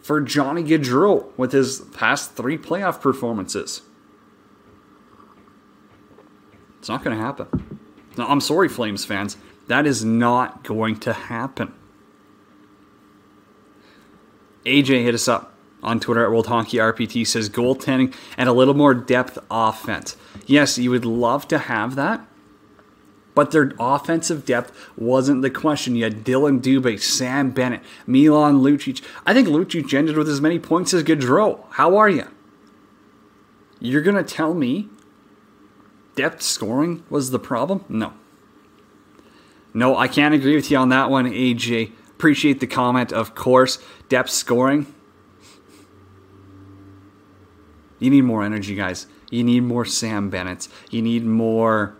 for 0.00 0.20
Johnny 0.20 0.62
Gaudreau 0.62 1.36
with 1.36 1.52
his 1.52 1.80
past 1.92 2.34
three 2.36 2.56
playoff 2.56 3.00
performances? 3.00 3.82
It's 6.78 6.88
not 6.88 7.02
going 7.02 7.16
to 7.16 7.22
happen. 7.22 7.80
No, 8.16 8.26
I'm 8.26 8.40
sorry, 8.40 8.68
Flames 8.68 9.04
fans. 9.04 9.36
That 9.66 9.86
is 9.86 10.04
not 10.04 10.62
going 10.62 11.00
to 11.00 11.12
happen. 11.12 11.74
AJ 14.64 15.02
hit 15.02 15.14
us 15.14 15.26
up 15.26 15.54
on 15.82 15.98
Twitter 15.98 16.24
at 16.24 16.30
World 16.30 16.46
Hockey 16.46 16.78
RPT 16.78 17.26
says 17.26 17.50
goaltending 17.50 18.14
and 18.38 18.48
a 18.48 18.52
little 18.52 18.74
more 18.74 18.94
depth 18.94 19.38
offense. 19.50 20.16
Yes, 20.46 20.78
you 20.78 20.90
would 20.90 21.04
love 21.04 21.48
to 21.48 21.58
have 21.58 21.96
that 21.96 22.26
but 23.34 23.50
their 23.50 23.72
offensive 23.78 24.44
depth 24.44 24.72
wasn't 24.96 25.42
the 25.42 25.50
question. 25.50 25.96
You 25.96 26.04
had 26.04 26.24
Dillon 26.24 26.60
Dubé, 26.60 27.00
Sam 27.00 27.50
Bennett, 27.50 27.82
Milan 28.06 28.60
Lucic. 28.60 29.02
I 29.26 29.34
think 29.34 29.48
Lucic 29.48 29.92
ended 29.92 30.16
with 30.16 30.28
as 30.28 30.40
many 30.40 30.58
points 30.58 30.94
as 30.94 31.02
Gaudreau. 31.02 31.64
How 31.70 31.96
are 31.96 32.08
you? 32.08 32.28
You're 33.80 34.02
going 34.02 34.16
to 34.16 34.24
tell 34.24 34.54
me 34.54 34.88
depth 36.14 36.42
scoring 36.42 37.04
was 37.10 37.30
the 37.30 37.38
problem? 37.38 37.84
No. 37.88 38.14
No, 39.74 39.96
I 39.96 40.06
can't 40.06 40.34
agree 40.34 40.54
with 40.54 40.70
you 40.70 40.78
on 40.78 40.90
that 40.90 41.10
one, 41.10 41.26
AJ. 41.26 41.92
Appreciate 42.10 42.60
the 42.60 42.66
comment, 42.66 43.12
of 43.12 43.34
course. 43.34 43.78
Depth 44.08 44.30
scoring. 44.30 44.86
You 47.98 48.10
need 48.10 48.22
more 48.22 48.44
energy, 48.44 48.76
guys. 48.76 49.06
You 49.30 49.42
need 49.42 49.64
more 49.64 49.84
Sam 49.84 50.30
Bennett's. 50.30 50.68
You 50.90 51.02
need 51.02 51.24
more 51.24 51.96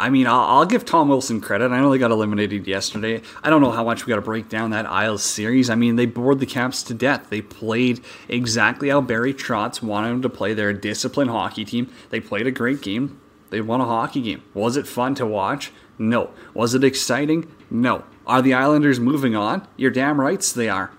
I 0.00 0.10
mean, 0.10 0.28
I'll, 0.28 0.40
I'll, 0.40 0.66
give 0.66 0.84
Tom 0.84 1.08
Wilson 1.08 1.40
credit. 1.40 1.72
I 1.72 1.80
know 1.80 1.90
they 1.90 1.98
got 1.98 2.12
eliminated 2.12 2.68
yesterday. 2.68 3.20
I 3.42 3.50
don't 3.50 3.60
know 3.60 3.72
how 3.72 3.82
much 3.82 4.06
we 4.06 4.10
got 4.10 4.16
to 4.16 4.22
break 4.22 4.48
down 4.48 4.70
that 4.70 4.86
Isles 4.86 5.24
series. 5.24 5.68
I 5.68 5.74
mean, 5.74 5.96
they 5.96 6.06
bored 6.06 6.38
the 6.38 6.46
Caps 6.46 6.84
to 6.84 6.94
death. 6.94 7.30
They 7.30 7.42
played 7.42 8.00
exactly 8.28 8.90
how 8.90 9.00
Barry 9.00 9.34
Trotz 9.34 9.82
wanted 9.82 10.10
them 10.10 10.22
to 10.22 10.28
play. 10.28 10.54
They're 10.54 10.70
a 10.70 10.80
disciplined 10.80 11.30
hockey 11.30 11.64
team. 11.64 11.92
They 12.10 12.20
played 12.20 12.46
a 12.46 12.52
great 12.52 12.80
game. 12.80 13.20
They 13.50 13.60
won 13.60 13.80
a 13.80 13.86
hockey 13.86 14.20
game. 14.20 14.42
Was 14.54 14.76
it 14.76 14.86
fun 14.86 15.16
to 15.16 15.26
watch? 15.26 15.72
No. 15.98 16.30
Was 16.54 16.74
it 16.74 16.84
exciting? 16.84 17.52
No. 17.68 18.04
Are 18.24 18.40
the 18.40 18.54
Islanders 18.54 19.00
moving 19.00 19.34
on? 19.34 19.66
You're 19.76 19.90
damn 19.90 20.20
rights 20.20 20.52
they 20.52 20.68
are. 20.68 20.92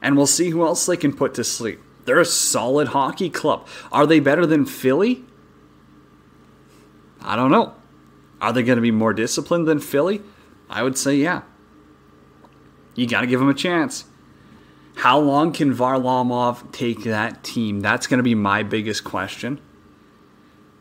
And 0.00 0.16
we'll 0.16 0.26
see 0.26 0.50
who 0.50 0.64
else 0.64 0.86
they 0.86 0.96
can 0.96 1.16
put 1.16 1.34
to 1.34 1.44
sleep. 1.44 1.80
They're 2.04 2.20
a 2.20 2.26
solid 2.26 2.88
hockey 2.88 3.30
club. 3.30 3.66
Are 3.90 4.06
they 4.06 4.20
better 4.20 4.46
than 4.46 4.66
Philly? 4.66 5.24
I 7.20 7.34
don't 7.34 7.50
know. 7.50 7.74
Are 8.40 8.52
they 8.52 8.62
going 8.62 8.76
to 8.76 8.82
be 8.82 8.90
more 8.90 9.12
disciplined 9.12 9.66
than 9.66 9.78
Philly? 9.78 10.22
I 10.68 10.82
would 10.82 10.98
say 10.98 11.16
yeah. 11.16 11.42
You 12.94 13.06
got 13.06 13.22
to 13.22 13.26
give 13.26 13.40
them 13.40 13.48
a 13.48 13.54
chance. 13.54 14.04
How 14.96 15.18
long 15.18 15.52
can 15.52 15.74
Varlamov 15.74 16.70
take 16.72 17.04
that 17.04 17.42
team? 17.42 17.80
That's 17.80 18.06
going 18.06 18.18
to 18.18 18.24
be 18.24 18.34
my 18.34 18.62
biggest 18.62 19.04
question. 19.04 19.60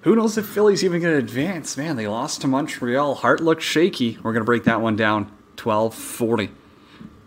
Who 0.01 0.15
knows 0.15 0.37
if 0.37 0.45
Philly's 0.45 0.83
even 0.83 1.01
going 1.01 1.13
to 1.13 1.19
advance? 1.19 1.77
Man, 1.77 1.95
they 1.95 2.07
lost 2.07 2.41
to 2.41 2.47
Montreal. 2.47 3.15
Hart 3.15 3.39
looks 3.39 3.63
shaky. 3.63 4.17
We're 4.21 4.33
going 4.33 4.41
to 4.41 4.45
break 4.45 4.65
that 4.65 4.81
one 4.81 4.95
down 4.95 5.31
12 5.55 5.95
40. 5.95 6.49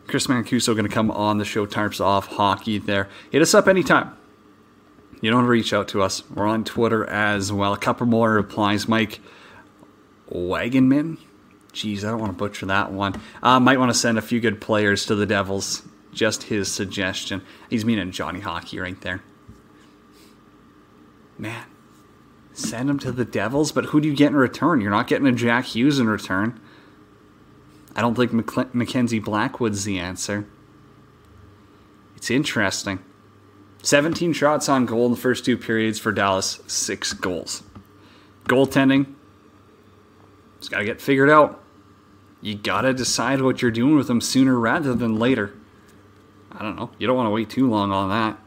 Chris 0.07 0.29
Mancuso 0.29 0.75
going 0.77 0.87
to 0.87 0.95
come 0.95 1.11
on 1.11 1.39
the 1.39 1.45
show 1.45 1.67
Tarps 1.67 2.01
Off 2.01 2.27
Hockey 2.27 2.79
there. 2.79 3.09
Hit 3.31 3.43
us 3.43 3.55
up 3.55 3.67
anytime. 3.67 4.17
You 5.21 5.31
don't 5.31 5.47
reach 5.47 5.73
out 5.73 5.89
to 5.89 6.03
us. 6.03 6.23
We're 6.31 6.47
on 6.47 6.65
Twitter 6.65 7.05
as 7.07 7.51
well. 7.53 7.73
A 7.73 7.79
couple 7.79 8.07
more 8.07 8.33
replies, 8.33 8.87
Mike. 8.87 9.21
Wagenman. 10.31 11.19
Jeez, 11.73 11.99
I 12.05 12.11
don't 12.11 12.21
want 12.21 12.33
to 12.33 12.39
butcher 12.39 12.67
that 12.67 12.91
one. 12.91 13.21
Uh, 13.43 13.61
might 13.61 13.79
want 13.79 13.91
to 13.91 13.99
send 13.99 14.17
a 14.19 14.23
few 14.23 14.41
good 14.41 14.61
players 14.61 15.07
to 15.07 15.15
the 15.15 15.27
Devils. 15.27 15.83
Just 16.13 16.45
his 16.45 16.73
suggestion. 16.73 17.43
He's 17.69 17.85
meaning 17.85 18.11
Johnny 18.11 18.41
Hockey 18.41 18.79
right 18.79 18.99
there. 19.03 19.23
Man, 21.39 21.65
send 22.55 22.89
him 22.89 22.99
to 23.01 23.13
the 23.13 23.27
Devils, 23.27 23.73
but 23.73 23.87
who 23.87 24.01
do 24.01 24.09
you 24.09 24.17
get 24.17 24.29
in 24.29 24.37
return? 24.37 24.81
You're 24.81 24.91
not 24.91 25.07
getting 25.07 25.27
a 25.27 25.33
Jack 25.33 25.67
Hughes 25.67 25.99
in 25.99 26.09
return. 26.09 26.59
I 27.95 28.01
don't 28.01 28.15
think 28.15 28.33
Mc- 28.33 28.75
Mackenzie 28.75 29.19
Blackwood's 29.19 29.85
the 29.85 29.99
answer. 29.99 30.47
It's 32.17 32.31
interesting. 32.31 33.01
17 33.83 34.33
shots 34.33 34.69
on 34.69 34.87
goal 34.87 35.07
in 35.07 35.13
the 35.13 35.19
first 35.19 35.45
two 35.45 35.59
periods 35.59 35.99
for 35.99 36.13
Dallas, 36.13 36.61
six 36.67 37.13
goals. 37.13 37.63
Goaltending, 38.45 39.15
it's 40.59 40.69
got 40.69 40.79
to 40.79 40.85
get 40.85 41.01
figured 41.01 41.31
out. 41.31 41.63
You 42.41 42.55
got 42.55 42.83
to 42.83 42.95
decide 42.95 43.41
what 43.43 43.63
you're 43.63 43.71
doing 43.71 43.97
with 43.97 44.07
them 44.07 44.21
sooner 44.21 44.59
rather 44.59 44.95
than 44.95 45.19
later. 45.19 45.55
I 46.53 46.63
don't 46.63 46.77
know. 46.77 46.91
You 46.99 47.07
don't 47.07 47.17
want 47.17 47.27
to 47.27 47.31
wait 47.31 47.51
too 47.51 47.69
long 47.69 47.91
on 47.93 48.09
that. 48.11 48.39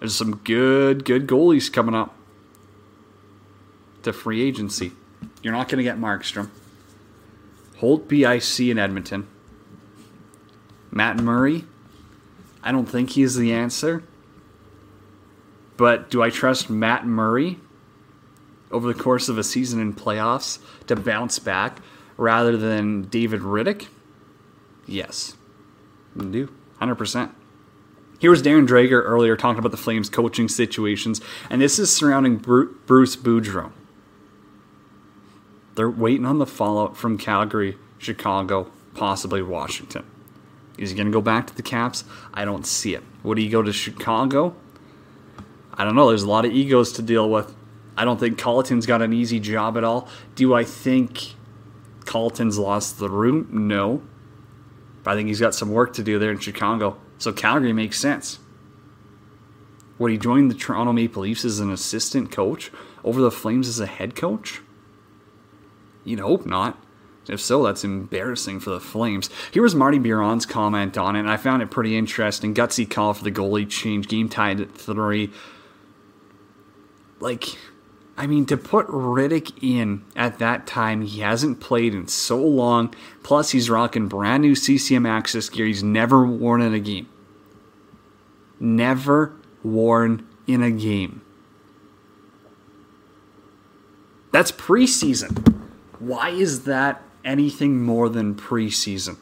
There's 0.00 0.14
some 0.14 0.36
good, 0.36 1.04
good 1.04 1.26
goalies 1.26 1.72
coming 1.72 1.94
up 1.94 2.14
to 4.02 4.12
free 4.12 4.42
agency. 4.42 4.92
You're 5.42 5.52
not 5.52 5.68
going 5.68 5.78
to 5.78 5.84
get 5.84 5.98
Markstrom. 5.98 6.50
Holtby, 7.80 8.26
I 8.26 8.38
see 8.38 8.70
in 8.70 8.78
Edmonton. 8.78 9.26
Matt 10.90 11.16
Murray, 11.18 11.64
I 12.62 12.72
don't 12.72 12.86
think 12.86 13.10
he's 13.10 13.36
the 13.36 13.52
answer. 13.52 14.02
But 15.76 16.10
do 16.10 16.22
I 16.22 16.30
trust 16.30 16.70
Matt 16.70 17.06
Murray 17.06 17.58
over 18.70 18.92
the 18.92 19.00
course 19.00 19.28
of 19.28 19.38
a 19.38 19.44
season 19.44 19.80
in 19.80 19.94
playoffs 19.94 20.58
to 20.86 20.96
bounce 20.96 21.38
back 21.38 21.78
rather 22.16 22.56
than 22.56 23.02
David 23.02 23.40
Rittich? 23.40 23.86
Yes. 24.86 25.36
Do. 26.16 26.48
100%. 26.80 27.30
Here 28.18 28.30
was 28.30 28.42
Darren 28.42 28.66
Dreger 28.66 29.02
earlier 29.04 29.36
talking 29.36 29.58
about 29.58 29.72
the 29.72 29.76
Flames 29.76 30.08
coaching 30.08 30.48
situations, 30.48 31.20
and 31.50 31.60
this 31.60 31.78
is 31.78 31.94
surrounding 31.94 32.36
Bruce 32.36 33.16
Boudreau. 33.16 33.72
They're 35.74 35.90
waiting 35.90 36.24
on 36.24 36.38
the 36.38 36.46
fallout 36.46 36.96
from 36.96 37.18
Calgary, 37.18 37.76
Chicago, 37.98 38.70
possibly 38.94 39.42
Washington. 39.42 40.06
Is 40.78 40.90
he 40.90 40.96
going 40.96 41.06
to 41.06 41.12
go 41.12 41.20
back 41.20 41.46
to 41.48 41.54
the 41.54 41.62
Caps? 41.62 42.04
I 42.32 42.46
don't 42.46 42.66
see 42.66 42.94
it. 42.94 43.02
Would 43.22 43.36
he 43.36 43.48
go 43.48 43.62
to 43.62 43.72
Chicago? 43.72 44.54
I 45.74 45.84
don't 45.84 45.94
know. 45.94 46.08
There's 46.08 46.22
a 46.22 46.28
lot 46.28 46.46
of 46.46 46.52
egos 46.52 46.92
to 46.92 47.02
deal 47.02 47.28
with. 47.28 47.54
I 47.96 48.04
don't 48.04 48.20
think 48.20 48.38
Colliton's 48.38 48.86
got 48.86 49.02
an 49.02 49.12
easy 49.12 49.40
job 49.40 49.76
at 49.76 49.84
all. 49.84 50.08
Do 50.34 50.54
I 50.54 50.64
think 50.64 51.34
Colliton's 52.04 52.58
lost 52.58 52.98
the 52.98 53.08
room? 53.08 53.48
No. 53.50 54.02
But 55.02 55.12
I 55.12 55.14
think 55.14 55.28
he's 55.28 55.40
got 55.40 55.54
some 55.54 55.70
work 55.70 55.94
to 55.94 56.02
do 56.02 56.18
there 56.18 56.30
in 56.30 56.38
Chicago. 56.38 56.98
So 57.18 57.32
Calgary 57.32 57.72
makes 57.72 57.98
sense. 57.98 58.38
Would 59.98 60.12
he 60.12 60.18
join 60.18 60.48
the 60.48 60.54
Toronto 60.54 60.92
Maple 60.92 61.22
Leafs 61.22 61.44
as 61.44 61.58
an 61.58 61.70
assistant 61.72 62.30
coach 62.30 62.70
over 63.02 63.20
the 63.20 63.30
Flames 63.30 63.68
as 63.68 63.80
a 63.80 63.86
head 63.86 64.14
coach? 64.14 64.60
You'd 66.04 66.20
hope 66.20 66.44
not. 66.44 66.78
If 67.28 67.40
so, 67.40 67.64
that's 67.64 67.82
embarrassing 67.82 68.60
for 68.60 68.70
the 68.70 68.80
Flames. 68.80 69.30
Here 69.50 69.62
was 69.62 69.74
Marty 69.74 69.98
Biron's 69.98 70.46
comment 70.46 70.96
on 70.96 71.16
it, 71.16 71.20
and 71.20 71.30
I 71.30 71.36
found 71.36 71.62
it 71.62 71.70
pretty 71.70 71.96
interesting. 71.96 72.54
Gutsy 72.54 72.88
call 72.88 73.14
for 73.14 73.24
the 73.24 73.32
goalie 73.32 73.68
change, 73.68 74.06
game 74.06 74.28
tied 74.28 74.60
at 74.60 74.72
three. 74.72 75.32
Like, 77.18 77.56
I 78.18 78.26
mean, 78.26 78.46
to 78.46 78.56
put 78.56 78.86
Rittich 78.86 79.52
in 79.60 80.02
at 80.14 80.38
that 80.38 80.66
time, 80.66 81.02
he 81.02 81.20
hasn't 81.20 81.60
played 81.60 81.94
in 81.94 82.08
so 82.08 82.38
long. 82.38 82.94
Plus, 83.22 83.50
he's 83.50 83.68
rocking 83.68 84.08
brand 84.08 84.42
new 84.42 84.54
CCM 84.54 85.04
Axis 85.04 85.50
gear. 85.50 85.66
He's 85.66 85.82
never 85.82 86.26
worn 86.26 86.62
in 86.62 86.72
a 86.72 86.80
game. 86.80 87.08
Never 88.58 89.34
worn 89.62 90.26
in 90.46 90.62
a 90.62 90.70
game. 90.70 91.20
That's 94.32 94.50
preseason. 94.50 95.66
Why 95.98 96.30
is 96.30 96.64
that 96.64 97.02
anything 97.22 97.82
more 97.82 98.08
than 98.08 98.34
preseason? 98.34 99.18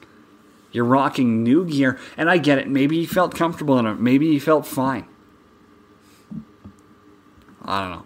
You're 0.71 0.85
rocking 0.85 1.43
new 1.43 1.65
gear, 1.65 1.99
and 2.17 2.31
I 2.31 2.39
get 2.39 2.59
it. 2.59 2.69
Maybe 2.69 3.01
he 3.01 3.07
felt 3.07 3.35
comfortable 3.35 3.79
in 3.79 3.87
it. 3.87 3.99
Maybe 3.99 4.31
he 4.31 4.39
felt 4.39 4.67
fine. 4.67 5.07
I 7.65 7.81
don't 7.81 7.91
know 7.91 8.05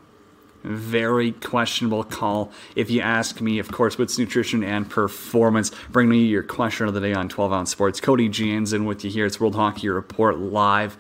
very 0.65 1.33
questionable 1.33 2.05
call. 2.05 2.51
If 2.75 2.91
you 2.91 3.01
ask 3.01 3.41
me, 3.41 3.59
of 3.59 3.71
course, 3.71 3.99
what's 3.99 4.19
nutrition 4.19 4.65
and 4.65 4.89
performance? 4.89 5.71
Bring 5.91 6.09
me 6.09 6.25
your 6.25 6.43
question 6.43 6.89
of 6.89 6.95
the 6.95 7.01
day 7.01 7.15
on 7.15 7.29
12 7.29 7.53
Ounce 7.53 7.71
Sports. 7.71 8.01
Cody 8.01 8.29
Jansen 8.29 8.85
with 8.85 9.05
you 9.05 9.11
here. 9.11 9.27
It's 9.27 9.41
World 9.41 9.55
Hockey 9.55 9.89
Report 9.89 10.39
live. 10.39 10.97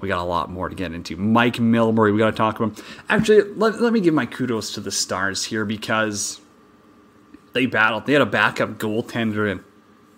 We 0.00 0.08
got 0.08 0.20
a 0.20 0.24
lot 0.24 0.50
more 0.50 0.68
to 0.68 0.74
get 0.74 0.92
into. 0.92 1.16
Mike 1.16 1.56
Milbury, 1.56 2.12
we 2.12 2.18
got 2.18 2.30
to 2.30 2.36
talk 2.36 2.60
about 2.60 2.78
him. 2.78 2.84
Actually, 3.08 3.42
let, 3.54 3.80
let 3.80 3.92
me 3.92 4.00
give 4.00 4.14
my 4.14 4.26
kudos 4.26 4.72
to 4.74 4.80
the 4.80 4.92
Stars 4.92 5.44
here 5.44 5.64
because 5.64 6.40
they 7.52 7.66
battled. 7.66 8.06
They 8.06 8.12
had 8.12 8.22
a 8.22 8.26
backup 8.26 8.78
goaltender 8.78 9.50
in 9.50 9.64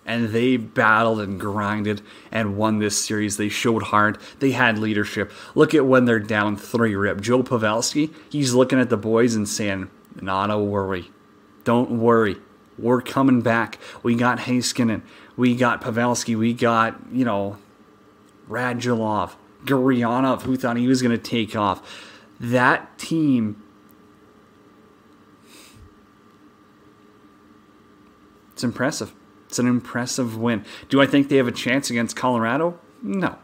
and 0.07 0.31
they 0.31 0.57
battled 0.57 1.21
and 1.21 1.39
grinded 1.39 2.03
and 2.33 2.57
won 2.57 2.79
this 2.79 2.99
series. 2.99 3.37
They 3.37 3.49
showed 3.49 3.85
hard. 3.85 4.19
They 4.39 4.53
had 4.53 4.79
leadership. 4.79 5.31
Look 5.55 5.75
at 5.75 5.87
when 5.87 6.05
they're 6.05 6.19
down 6.19 6.57
three 6.57 6.95
rip. 6.95 7.21
Joe 7.21 7.43
Pavelski, 7.43 8.13
he's 8.31 8.55
looking 8.55 8.81
at 8.81 8.91
the 8.91 8.97
boys 8.97 9.35
and 9.35 9.49
saying, 9.49 9.91
not 10.21 10.51
a 10.51 10.59
worry. 10.59 11.11
Don't 11.65 12.01
worry. 12.01 12.37
We're 12.79 13.03
coming 13.03 13.43
back. 13.43 13.79
We 14.03 14.15
got 14.15 14.41
Heiskanen. 14.41 15.03
We 15.37 15.55
got 15.55 15.83
Pavelski. 15.83 16.37
We 16.37 16.55
got, 16.55 16.99
you 17.13 17.25
know, 17.25 17.59
Radulov, 18.49 19.33
Gurianov, 19.65 20.43
who 20.43 20.57
thought 20.57 20.77
he 20.77 20.89
was 20.89 21.03
going 21.03 21.17
to 21.17 21.23
take 21.23 21.55
off. 21.55 22.09
That 22.41 22.99
team 22.99 23.63
it's 28.61 28.65
impressive. 28.65 29.15
It's 29.51 29.59
an 29.59 29.67
impressive 29.67 30.39
win. 30.39 30.65
Do 30.91 31.03
I 31.03 31.07
think 31.07 31.29
they 31.29 31.37
have 31.39 31.49
a 31.49 31.53
chance 31.53 31.91
against 31.91 32.15
Colorado? 32.15 32.79
No. 33.03 33.37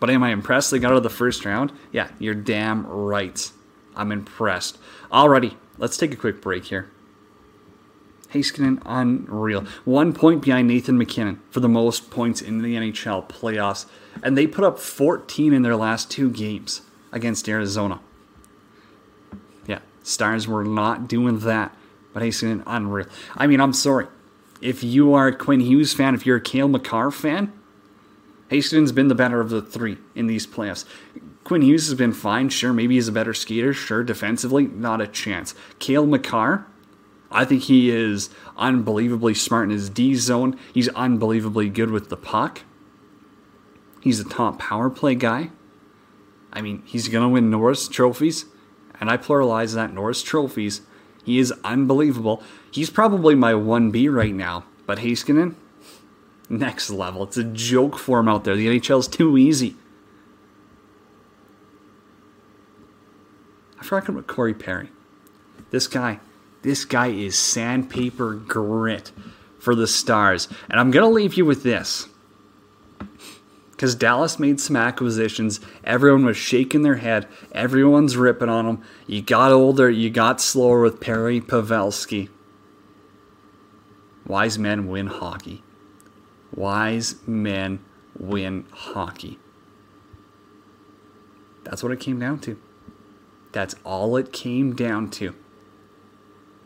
But 0.00 0.08
am 0.08 0.22
I 0.22 0.30
impressed 0.30 0.70
they 0.70 0.78
got 0.78 0.92
out 0.92 0.96
of 0.96 1.02
the 1.02 1.10
first 1.10 1.44
round? 1.44 1.70
Yeah, 1.92 2.08
you're 2.18 2.34
damn 2.34 2.86
right. 2.86 3.50
I'm 3.94 4.10
impressed. 4.10 4.78
Alrighty, 5.12 5.54
let's 5.76 5.98
take 5.98 6.14
a 6.14 6.16
quick 6.16 6.40
break 6.40 6.64
here. 6.64 6.88
Heiskanen, 8.32 8.80
unreal. 8.86 9.66
One 9.84 10.14
point 10.14 10.42
behind 10.42 10.66
Nathan 10.66 10.96
MacKinnon 10.96 11.42
for 11.50 11.60
the 11.60 11.68
most 11.68 12.10
points 12.10 12.40
in 12.40 12.62
the 12.62 12.74
NHL 12.74 13.28
playoffs. 13.28 13.84
And 14.22 14.38
they 14.38 14.46
put 14.46 14.64
up 14.64 14.78
14 14.78 15.52
in 15.52 15.60
their 15.60 15.76
last 15.76 16.10
two 16.10 16.30
games 16.30 16.80
against 17.12 17.50
Arizona. 17.50 18.00
Yeah, 19.66 19.80
Stars 20.02 20.48
were 20.48 20.64
not 20.64 21.06
doing 21.06 21.40
that. 21.40 21.76
But 22.14 22.22
Heiskanen, 22.22 22.62
unreal. 22.66 23.08
I 23.36 23.46
mean, 23.46 23.60
I'm 23.60 23.74
sorry 23.74 24.06
if 24.64 24.82
you 24.82 25.12
are 25.12 25.28
a 25.28 25.36
Quinn 25.36 25.60
Hughes 25.60 25.92
fan, 25.92 26.14
if 26.14 26.24
you're 26.24 26.38
a 26.38 26.40
Cale 26.40 26.68
Makar 26.68 27.10
fan, 27.10 27.52
Hastings 28.48 28.88
has 28.88 28.92
been 28.92 29.08
the 29.08 29.14
better 29.14 29.38
of 29.38 29.50
the 29.50 29.60
three 29.60 29.98
in 30.14 30.26
these 30.26 30.46
playoffs. 30.46 30.86
Quinn 31.44 31.60
Hughes 31.60 31.86
has 31.86 31.98
been 31.98 32.14
fine, 32.14 32.48
sure. 32.48 32.72
Maybe 32.72 32.94
he's 32.94 33.08
a 33.08 33.12
better 33.12 33.34
skater, 33.34 33.74
sure. 33.74 34.02
Defensively, 34.02 34.66
not 34.66 35.02
a 35.02 35.06
chance. 35.06 35.54
Cale 35.78 36.06
Makar, 36.06 36.66
I 37.30 37.44
think 37.44 37.64
he 37.64 37.90
is 37.90 38.30
unbelievably 38.56 39.34
smart 39.34 39.64
in 39.64 39.70
his 39.70 39.90
D 39.90 40.14
zone. 40.14 40.58
He's 40.72 40.88
unbelievably 40.90 41.68
good 41.68 41.90
with 41.90 42.08
the 42.08 42.16
puck. 42.16 42.62
He's 44.00 44.18
a 44.18 44.24
top 44.24 44.58
power 44.58 44.88
play 44.88 45.14
guy. 45.14 45.50
I 46.54 46.62
mean, 46.62 46.82
he's 46.86 47.08
going 47.08 47.22
to 47.22 47.28
win 47.28 47.50
Norris 47.50 47.86
trophies, 47.86 48.46
and 48.98 49.10
I 49.10 49.18
pluralize 49.18 49.74
that 49.74 49.92
Norris 49.92 50.22
trophies 50.22 50.80
he 51.24 51.38
is 51.38 51.52
unbelievable. 51.64 52.42
He's 52.70 52.90
probably 52.90 53.34
my 53.34 53.52
1B 53.52 54.12
right 54.12 54.34
now, 54.34 54.64
but 54.86 54.98
Heiskanen, 54.98 55.54
next 56.48 56.90
level. 56.90 57.22
It's 57.24 57.36
a 57.36 57.44
joke 57.44 57.98
for 57.98 58.20
him 58.20 58.28
out 58.28 58.44
there. 58.44 58.56
The 58.56 58.66
NHL's 58.66 59.08
too 59.08 59.38
easy. 59.38 59.76
I 63.80 63.84
forgot 63.84 64.08
about 64.08 64.26
Corey 64.26 64.54
Perry. 64.54 64.88
This 65.70 65.86
guy, 65.86 66.20
this 66.62 66.84
guy 66.84 67.08
is 67.08 67.36
sandpaper 67.36 68.34
grit 68.34 69.12
for 69.58 69.74
the 69.74 69.86
Stars. 69.86 70.48
And 70.70 70.78
I'm 70.78 70.90
going 70.90 71.04
to 71.04 71.14
leave 71.14 71.34
you 71.34 71.44
with 71.44 71.62
this 71.62 72.08
because 73.74 73.96
Dallas 73.96 74.38
made 74.38 74.60
some 74.60 74.76
acquisitions. 74.76 75.60
Everyone 75.82 76.24
was 76.24 76.36
shaking 76.36 76.82
their 76.82 76.96
head. 76.96 77.26
Everyone's 77.52 78.16
ripping 78.16 78.48
on 78.48 78.66
them. 78.66 78.82
You 79.08 79.20
got 79.20 79.50
older, 79.50 79.90
you 79.90 80.10
got 80.10 80.40
slower 80.40 80.80
with 80.80 81.00
Perry 81.00 81.40
Pavelski. 81.40 82.28
Wise 84.26 84.58
men 84.58 84.86
win 84.86 85.08
hockey. 85.08 85.62
Wise 86.54 87.16
men 87.26 87.80
win 88.16 88.64
hockey. 88.70 89.38
That's 91.64 91.82
what 91.82 91.90
it 91.90 91.98
came 91.98 92.20
down 92.20 92.38
to. 92.40 92.56
That's 93.50 93.74
all 93.84 94.16
it 94.16 94.32
came 94.32 94.74
down 94.74 95.10
to 95.12 95.34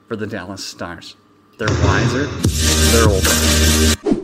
for 0.09 0.17
the 0.17 0.27
Dallas 0.27 0.65
Stars. 0.65 1.17
They're 1.59 1.69
wiser, 1.69 2.27
they're 2.27 3.09
older. 3.09 4.18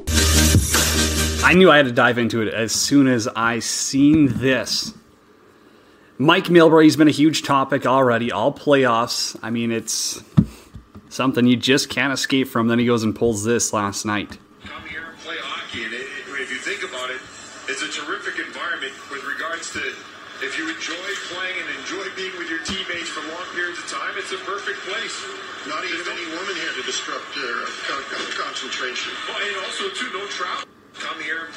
I 1.45 1.53
knew 1.53 1.71
I 1.71 1.77
had 1.77 1.85
to 1.85 1.93
dive 1.93 2.17
into 2.17 2.41
it 2.41 2.49
as 2.49 2.73
soon 2.73 3.07
as 3.07 3.29
I 3.29 3.59
seen 3.59 4.33
this. 4.41 4.95
Mike 6.17 6.49
Milbury's 6.49 6.97
been 6.97 7.07
a 7.07 7.13
huge 7.13 7.43
topic 7.43 7.85
already, 7.85 8.33
all 8.33 8.51
playoffs. 8.51 9.37
I 9.43 9.51
mean, 9.51 9.71
it's 9.71 10.25
something 11.11 11.45
you 11.45 11.57
just 11.61 11.91
can't 11.91 12.15
escape 12.15 12.49
from. 12.49 12.69
Then 12.69 12.79
he 12.79 12.87
goes 12.87 13.05
and 13.05 13.15
pulls 13.15 13.45
this 13.45 13.75
last 13.75 14.07
night. 14.07 14.39
Come 14.65 14.89
here 14.89 15.05
and 15.05 15.19
play 15.21 15.37
hockey, 15.37 15.85
and 15.85 15.93
it, 15.93 16.09
if 16.41 16.49
you 16.49 16.57
think 16.57 16.81
about 16.81 17.11
it, 17.13 17.21
it's 17.69 17.85
a 17.85 17.93
terrific 17.93 18.41
environment 18.41 18.97
with 19.13 19.21
regards 19.29 19.71
to 19.77 19.85
if 20.41 20.57
you 20.57 20.65
enjoy 20.73 21.09
playing 21.29 21.61
and 21.61 21.69
enjoy 21.77 22.09
being 22.17 22.33
with 22.41 22.49
your 22.49 22.65
teammates 22.65 23.13
for 23.13 23.21
long 23.29 23.45
periods 23.53 23.85
of 23.85 23.87
time, 23.93 24.17
it's 24.17 24.33
a 24.33 24.41
perfect 24.49 24.81
place. 24.89 25.21
Not 25.69 25.85
even 25.85 26.09
any 26.09 26.25
woman 26.41 26.57
here 26.57 26.73
to 26.73 26.83
disrupt 26.89 27.29
their 27.37 27.69
uh, 27.69 28.01
concentration. 28.33 29.13
Oh, 29.29 29.45
and 29.45 29.57
also, 29.61 29.93
too, 29.93 30.09
no 30.17 30.25
trout. 30.33 30.65
Come 30.95 31.21
here. 31.23 31.49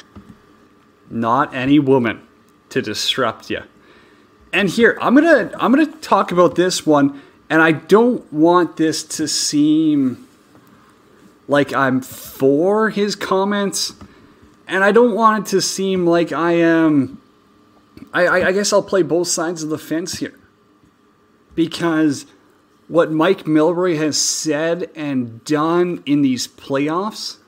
Not 1.10 1.54
any 1.54 1.78
woman 1.78 2.26
to 2.70 2.82
disrupt 2.82 3.50
you. 3.50 3.62
And 4.52 4.68
here, 4.68 4.98
I'm 5.00 5.14
gonna 5.14 5.50
I'm 5.58 5.72
gonna 5.72 5.86
talk 5.86 6.32
about 6.32 6.54
this 6.54 6.86
one, 6.86 7.20
and 7.50 7.60
I 7.62 7.72
don't 7.72 8.30
want 8.32 8.76
this 8.76 9.02
to 9.04 9.28
seem 9.28 10.26
like 11.46 11.72
I'm 11.72 12.00
for 12.00 12.90
his 12.90 13.14
comments. 13.14 13.94
and 14.66 14.84
I 14.84 14.92
don't 14.92 15.14
want 15.14 15.46
it 15.46 15.50
to 15.50 15.62
seem 15.62 16.06
like 16.06 16.30
I 16.30 16.52
am. 16.52 17.20
I, 18.12 18.26
I, 18.26 18.46
I 18.48 18.52
guess 18.52 18.72
I'll 18.72 18.82
play 18.82 19.02
both 19.02 19.28
sides 19.28 19.62
of 19.62 19.70
the 19.70 19.78
fence 19.78 20.18
here. 20.18 20.38
Because 21.54 22.26
what 22.86 23.10
Mike 23.10 23.44
Milbury 23.44 23.96
has 23.96 24.16
said 24.18 24.90
and 24.94 25.42
done 25.44 26.02
in 26.06 26.22
these 26.22 26.46
playoffs 26.46 27.38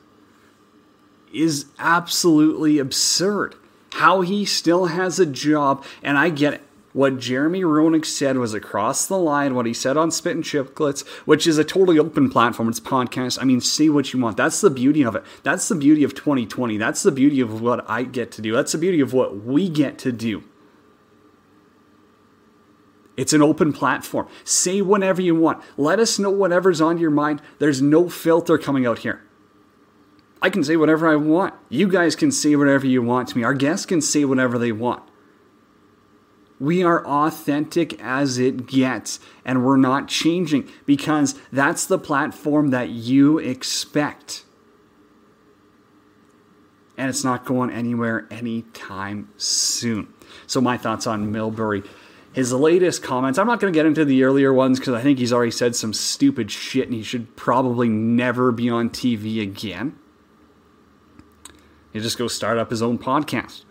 is 1.33 1.67
absolutely 1.79 2.79
absurd. 2.79 3.55
How 3.95 4.21
he 4.21 4.45
still 4.45 4.87
has 4.87 5.19
a 5.19 5.27
job, 5.27 5.85
and 6.03 6.17
I 6.17 6.31
get 6.31 6.55
it. 6.55 6.63
What 6.93 7.19
Jeremy 7.19 7.63
Roenick 7.63 8.05
said 8.05 8.37
was 8.37 8.53
across 8.53 9.07
the 9.07 9.19
line. 9.19 9.55
What 9.55 9.67
he 9.67 9.73
said 9.73 9.97
on 9.97 10.11
Spittin' 10.11 10.43
Chiclets, 10.43 11.07
which 11.25 11.47
is 11.47 11.57
a 11.57 11.63
totally 11.63 12.01
open 12.01 12.31
platform, 12.31 12.69
it's 12.69 12.81
podcast. 12.81 13.39
I 13.41 13.45
mean, 13.45 13.61
say 13.61 13.89
what 13.89 14.13
you 14.13 14.19
want. 14.19 14.37
That's 14.37 14.61
the 14.61 14.71
beauty 14.71 15.05
of 15.05 15.15
it. 15.15 15.23
That's 15.45 15.69
the 15.69 15.77
beauty 15.77 16.03
of 16.03 16.15
2020. 16.15 16.77
That's 16.79 17.05
the 17.05 17.13
beauty 17.13 17.41
of 17.41 17.61
what 17.61 17.89
I 17.89 18.03
get 18.03 18.33
to 18.33 18.43
do. 18.43 18.53
That's 18.53 18.73
the 18.73 18.79
beauty 18.79 19.01
of 19.01 19.13
what 19.13 19.45
we 19.45 19.69
get 19.69 19.99
to 20.01 20.11
do. 20.11 20.43
It's 23.17 23.33
an 23.33 23.43
open 23.43 23.73
platform. 23.73 24.27
Say 24.45 24.81
whatever 24.81 25.23
you 25.23 25.35
want. 25.35 25.63
Let 25.77 26.01
us 26.01 26.19
know 26.19 26.31
whatever's 26.31 26.81
on 26.81 26.99
your 26.99 27.11
mind. 27.11 27.41
There's 27.59 27.81
no 27.81 28.09
filter 28.09 28.59
coming 28.59 28.87
out 28.87 29.01
here. 29.01 29.23
I 30.43 30.51
can 30.51 30.65
say 30.65 30.77
whatever 30.77 31.09
I 31.09 31.17
want. 31.17 31.55
You 31.69 31.89
guys 31.89 32.17
can 32.17 32.33
say 32.33 32.57
whatever 32.57 32.87
you 32.87 33.03
want 33.03 33.29
to 33.29 33.39
me. 33.39 33.45
Our 33.45 33.55
guests 33.55 33.87
can 33.87 34.01
say 34.01 34.25
whatever 34.25 34.59
they 34.59 34.73
want. 34.73 35.03
We 36.59 36.83
are 36.83 37.07
authentic 37.07 38.01
as 38.03 38.39
it 38.39 38.67
gets, 38.67 39.19
and 39.45 39.65
we're 39.65 39.77
not 39.77 40.09
changing 40.09 40.69
because 40.85 41.35
that's 41.51 41.87
the 41.87 41.99
platform 41.99 42.69
that 42.69 42.91
you 42.91 43.39
expect. 43.39 44.45
And 46.99 47.09
it's 47.09 47.25
not 47.25 47.47
going 47.47 47.71
anywhere 47.71 48.27
anytime 48.31 49.31
soon. 49.39 50.13
So, 50.47 50.61
my 50.61 50.77
thoughts 50.77 51.07
on 51.07 51.33
Milbury 51.33 51.87
his 52.33 52.53
latest 52.53 53.03
comments, 53.03 53.39
I'm 53.39 53.47
not 53.47 53.61
going 53.61 53.73
to 53.73 53.77
get 53.77 53.87
into 53.87 54.05
the 54.05 54.23
earlier 54.23 54.53
ones 54.53 54.79
because 54.79 54.95
I 54.95 55.03
think 55.03 55.19
he's 55.19 55.33
already 55.33 55.51
said 55.51 55.75
some 55.75 55.93
stupid 55.93 56.51
shit 56.51 56.87
and 56.87 56.95
he 56.95 57.03
should 57.03 57.37
probably 57.37 57.89
never 57.89 58.53
be 58.53 58.71
on 58.71 58.91
TV 58.91 59.43
again. 59.43 59.97
He 61.93 62.01
just 62.01 62.19
go 62.19 62.29
start 62.29 62.59
up 62.59 62.71
his 62.71 62.83
own 62.83 62.99
podcast. 62.99 63.65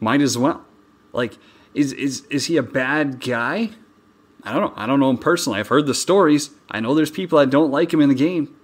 Might 0.00 0.20
as 0.20 0.36
well. 0.36 0.64
Like, 1.12 1.38
is 1.74 1.92
is 1.92 2.26
is 2.30 2.46
he 2.46 2.56
a 2.56 2.62
bad 2.62 3.20
guy? 3.20 3.70
I 4.42 4.52
don't 4.52 4.62
know. 4.62 4.72
I 4.76 4.86
don't 4.86 5.00
know 5.00 5.10
him 5.10 5.18
personally. 5.18 5.60
I've 5.60 5.68
heard 5.68 5.86
the 5.86 5.94
stories. 5.94 6.50
I 6.70 6.80
know 6.80 6.94
there's 6.94 7.10
people 7.10 7.38
that 7.38 7.50
don't 7.50 7.70
like 7.70 7.92
him 7.92 8.00
in 8.00 8.08
the 8.08 8.14
game. 8.14 8.54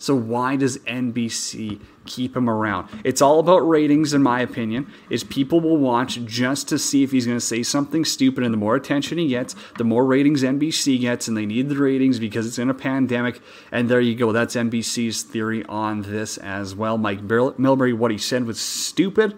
So 0.00 0.14
why 0.14 0.56
does 0.56 0.78
NBC 0.78 1.78
keep 2.06 2.34
him 2.34 2.48
around? 2.48 2.88
It's 3.04 3.20
all 3.20 3.38
about 3.38 3.58
ratings, 3.58 4.14
in 4.14 4.22
my 4.22 4.40
opinion. 4.40 4.90
Is 5.10 5.22
people 5.22 5.60
will 5.60 5.76
watch 5.76 6.24
just 6.24 6.68
to 6.70 6.78
see 6.78 7.02
if 7.02 7.12
he's 7.12 7.26
going 7.26 7.36
to 7.36 7.44
say 7.44 7.62
something 7.62 8.06
stupid, 8.06 8.42
and 8.42 8.52
the 8.52 8.58
more 8.58 8.76
attention 8.76 9.18
he 9.18 9.28
gets, 9.28 9.54
the 9.76 9.84
more 9.84 10.06
ratings 10.06 10.42
NBC 10.42 10.98
gets, 11.02 11.28
and 11.28 11.36
they 11.36 11.44
need 11.44 11.68
the 11.68 11.76
ratings 11.76 12.18
because 12.18 12.46
it's 12.46 12.58
in 12.58 12.70
a 12.70 12.74
pandemic. 12.74 13.42
And 13.70 13.90
there 13.90 14.00
you 14.00 14.14
go. 14.14 14.32
That's 14.32 14.56
NBC's 14.56 15.22
theory 15.22 15.66
on 15.66 16.00
this 16.00 16.38
as 16.38 16.74
well. 16.74 16.96
Mike 16.96 17.20
Milbury, 17.20 17.94
what 17.94 18.10
he 18.10 18.16
said 18.16 18.46
was 18.46 18.58
stupid, 18.58 19.36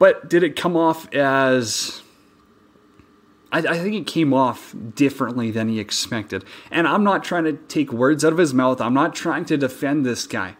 but 0.00 0.28
did 0.28 0.42
it 0.42 0.56
come 0.56 0.76
off 0.76 1.06
as 1.14 2.02
I, 3.52 3.58
I, 3.58 3.78
think 3.78 3.94
it 3.94 4.06
came 4.06 4.32
off 4.32 4.74
differently 4.94 5.50
than 5.50 5.68
he 5.68 5.78
expected. 5.78 6.44
And 6.70 6.88
I'm 6.88 7.04
not 7.04 7.22
trying 7.22 7.44
to 7.44 7.52
take 7.52 7.92
words 7.92 8.24
out 8.24 8.32
of 8.32 8.38
his 8.38 8.54
mouth. 8.54 8.80
I'm 8.80 8.94
not 8.94 9.14
trying 9.14 9.44
to 9.46 9.58
defend 9.58 10.04
this 10.04 10.26
guy. 10.26 10.56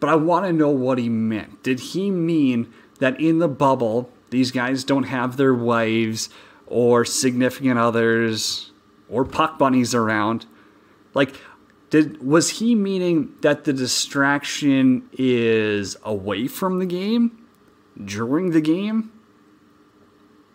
But 0.00 0.10
I 0.10 0.16
want 0.16 0.44
to 0.46 0.52
know 0.52 0.70
what 0.70 0.98
he 0.98 1.08
meant. 1.08 1.62
Did 1.62 1.80
he 1.80 2.10
mean 2.10 2.72
that 2.98 3.18
in 3.20 3.38
the 3.38 3.48
bubble, 3.48 4.10
these 4.30 4.50
guys 4.50 4.84
don't 4.84 5.04
have 5.04 5.36
their 5.36 5.54
wives 5.54 6.28
or 6.66 7.04
significant 7.04 7.78
others 7.78 8.72
or 9.08 9.24
puck 9.24 9.56
bunnies 9.56 9.94
around? 9.94 10.46
Like, 11.14 11.36
did 11.90 12.26
was 12.26 12.50
he 12.58 12.74
meaning 12.74 13.34
that 13.42 13.64
the 13.64 13.72
distraction 13.72 15.08
is 15.12 15.96
away 16.02 16.48
from 16.48 16.80
the 16.80 16.86
game 16.86 17.46
during 18.04 18.50
the 18.50 18.60
game? 18.60 19.12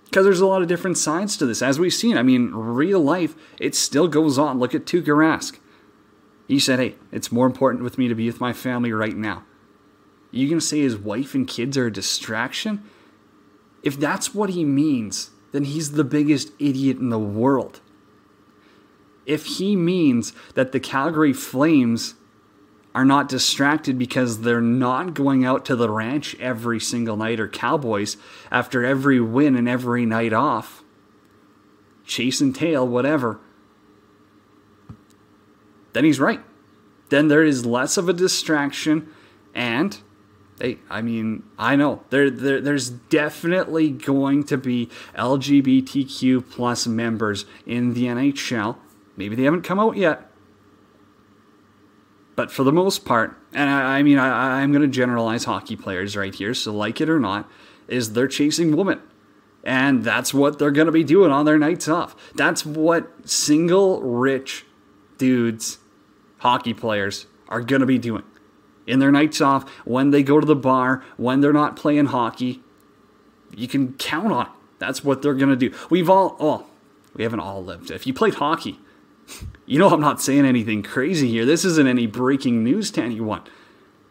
Because 0.10 0.26
there's 0.26 0.42
a 0.42 0.48
lot 0.48 0.64
of 0.64 0.68
different 0.68 0.98
sides 0.98 1.38
to 1.38 1.46
this. 1.46 1.62
As 1.62 1.80
we've 1.80 1.94
seen, 1.94 2.18
I 2.18 2.24
mean, 2.24 2.52
real 2.52 3.00
life, 3.00 3.36
it 3.60 3.76
still 3.76 4.08
goes 4.08 4.40
on. 4.40 4.58
Look 4.58 4.74
at 4.74 4.86
Tuukka 4.86 5.16
Rask. 5.16 5.60
He 6.48 6.58
said, 6.60 6.80
hey, 6.80 6.96
it's 7.12 7.32
more 7.32 7.46
important 7.46 7.84
with 7.84 8.00
me 8.00 8.08
to 8.08 8.16
be 8.16 8.26
with 8.26 8.42
my 8.42 8.52
family 8.52 8.92
right 8.92 9.16
now. 9.16 9.44
You 10.32 10.48
to 10.48 10.60
say 10.60 10.80
his 10.80 10.98
wife 10.98 11.36
and 11.36 11.48
kids 11.48 11.78
are 11.78 11.86
a 11.86 11.94
distraction? 11.94 12.84
If 13.84 14.00
that's 14.00 14.34
what 14.34 14.50
he 14.50 14.66
means, 14.66 15.30
then 15.52 15.64
he's 15.66 15.92
the 15.92 16.04
biggest 16.04 16.52
idiot 16.58 16.98
in 16.98 17.10
the 17.10 17.20
world. 17.20 17.80
If 19.28 19.46
he 19.46 19.76
means 19.76 20.34
that 20.56 20.72
the 20.72 20.80
Calgary 20.80 21.34
Flames 21.34 22.16
are 23.00 23.06
not 23.06 23.30
distracted 23.30 23.98
because 23.98 24.42
they're 24.42 24.60
not 24.60 25.14
going 25.14 25.46
out 25.46 25.64
to 25.64 25.74
the 25.74 25.90
ranch 25.90 26.36
every 26.38 26.82
single 26.82 27.16
night 27.16 27.40
or 27.40 27.48
Cowboys 27.48 28.18
after 28.52 28.84
every 28.84 29.22
win 29.22 29.56
and 29.56 29.70
every 29.70 30.06
night 30.06 30.34
off. 30.34 30.84
Chase 32.06 32.42
and 32.42 32.54
tail, 32.54 32.86
whatever. 32.86 33.40
Then 35.94 36.04
he's 36.04 36.20
right. 36.20 36.42
Then 37.08 37.30
there 37.30 37.42
is 37.42 37.66
less 37.66 37.96
of 37.96 38.10
a 38.10 38.14
distraction 38.14 39.08
and 39.56 39.98
hey, 40.60 40.80
I 40.90 41.02
mean, 41.02 41.44
I 41.58 41.78
know 41.78 42.04
there, 42.10 42.30
there 42.30 42.60
there's 42.60 42.90
definitely 42.90 43.92
going 43.92 44.44
to 44.44 44.58
be 44.58 44.90
LGBTQ 45.16 46.50
plus 46.52 46.86
members 46.86 47.46
in 47.66 47.94
the 47.94 48.08
NHL. 48.08 48.76
Maybe 49.16 49.38
they 49.38 49.44
haven't 49.44 49.62
come 49.62 49.80
out 49.80 49.96
yet 49.96 50.29
but 52.40 52.54
for 52.54 52.64
the 52.64 52.72
most 52.72 53.04
part, 53.04 53.36
and 53.52 53.70
I, 53.70 53.98
I 53.98 54.02
mean, 54.02 54.18
I, 54.18 54.62
I'm 54.62 54.72
going 54.72 54.82
to 54.82 54.88
generalize 54.88 55.44
hockey 55.44 55.76
players 55.76 56.16
right 56.16 56.34
here, 56.34 56.54
so 56.54 56.72
like 56.72 57.02
it 57.02 57.10
or 57.10 57.20
not, 57.20 57.52
is 57.90 58.14
they're 58.14 58.30
chasing 58.30 58.78
women. 58.78 59.02
And 59.66 60.06
that's 60.06 60.34
what 60.34 60.58
they're 60.58 60.72
going 60.72 60.86
to 60.86 60.94
be 60.94 61.04
doing 61.04 61.34
on 61.34 61.44
their 61.44 61.58
nights 61.58 61.90
off. 61.90 62.16
That's 62.36 62.66
what 62.66 63.12
single 63.30 64.02
rich 64.02 64.66
dudes, 65.18 65.80
hockey 66.38 66.74
players, 66.74 67.28
are 67.50 67.60
going 67.60 67.82
to 67.82 67.86
be 67.86 67.98
doing. 67.98 68.24
In 68.88 69.00
their 69.00 69.12
nights 69.12 69.42
off, 69.42 69.70
when 69.84 70.12
they 70.12 70.24
go 70.24 70.40
to 70.40 70.46
the 70.46 70.56
bar, 70.56 71.04
when 71.18 71.42
they're 71.42 71.52
not 71.52 71.76
playing 71.76 72.06
hockey, 72.06 72.62
you 73.54 73.68
can 73.68 73.96
count 73.96 74.32
on 74.32 74.46
it. 74.46 74.52
That's 74.78 75.04
what 75.04 75.22
they're 75.22 75.34
going 75.34 75.50
to 75.50 75.58
do. 75.58 75.76
We've 75.90 76.10
all, 76.10 76.38
oh, 76.40 76.68
we 77.14 77.24
haven't 77.24 77.42
all 77.42 77.62
lived. 77.62 77.92
If 77.92 78.08
you 78.08 78.14
played 78.14 78.36
hockey, 78.36 78.80
you 79.66 79.80
know, 79.80 79.90
I'm 79.90 80.02
not 80.02 80.22
saying 80.22 80.46
anything 80.46 80.84
crazy 80.84 81.30
here. 81.30 81.46
This 81.46 81.66
isn't 81.66 81.88
any 81.88 82.08
breaking 82.08 82.64
news 82.64 82.92
to 82.92 83.04
anyone. 83.04 83.44